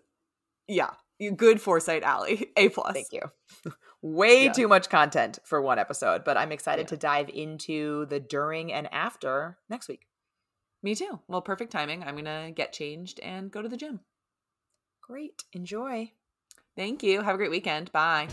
yeah, 0.68 0.92
good 1.30 1.62
foresight, 1.62 2.02
Allie. 2.04 2.52
A 2.58 2.70
plus. 2.70 2.94
Thank 2.94 3.14
you. 3.14 3.22
Way 4.02 4.46
Yeah. 4.46 4.52
too 4.54 4.68
much 4.68 4.90
content 4.90 5.38
for 5.44 5.62
one 5.62 5.78
episode, 5.78 6.24
but 6.24 6.36
I'm 6.38 6.52
excited 6.52 6.84
Yeah. 6.84 6.90
to 6.90 6.98
dive 6.98 7.30
into 7.30 8.08
the 8.08 8.20
during 8.20 8.74
and 8.74 8.92
after 8.92 9.60
next 9.70 9.88
week. 9.88 10.08
Me 10.82 10.96
too. 10.96 11.20
Well, 11.28 11.42
perfect 11.42 11.72
timing. 11.72 12.04
I'm 12.04 12.16
going 12.16 12.26
to 12.26 12.52
get 12.56 12.74
changed 12.74 13.20
and 13.20 13.52
go 13.52 13.62
to 13.62 13.70
the 13.70 13.78
gym. 13.78 14.00
Great. 15.02 15.44
Enjoy. 15.54 16.12
Thank 16.76 17.04
you. 17.04 17.22
Have 17.22 17.36
a 17.36 17.38
great 17.38 17.52
weekend. 17.52 17.92
Bye. 17.92 18.28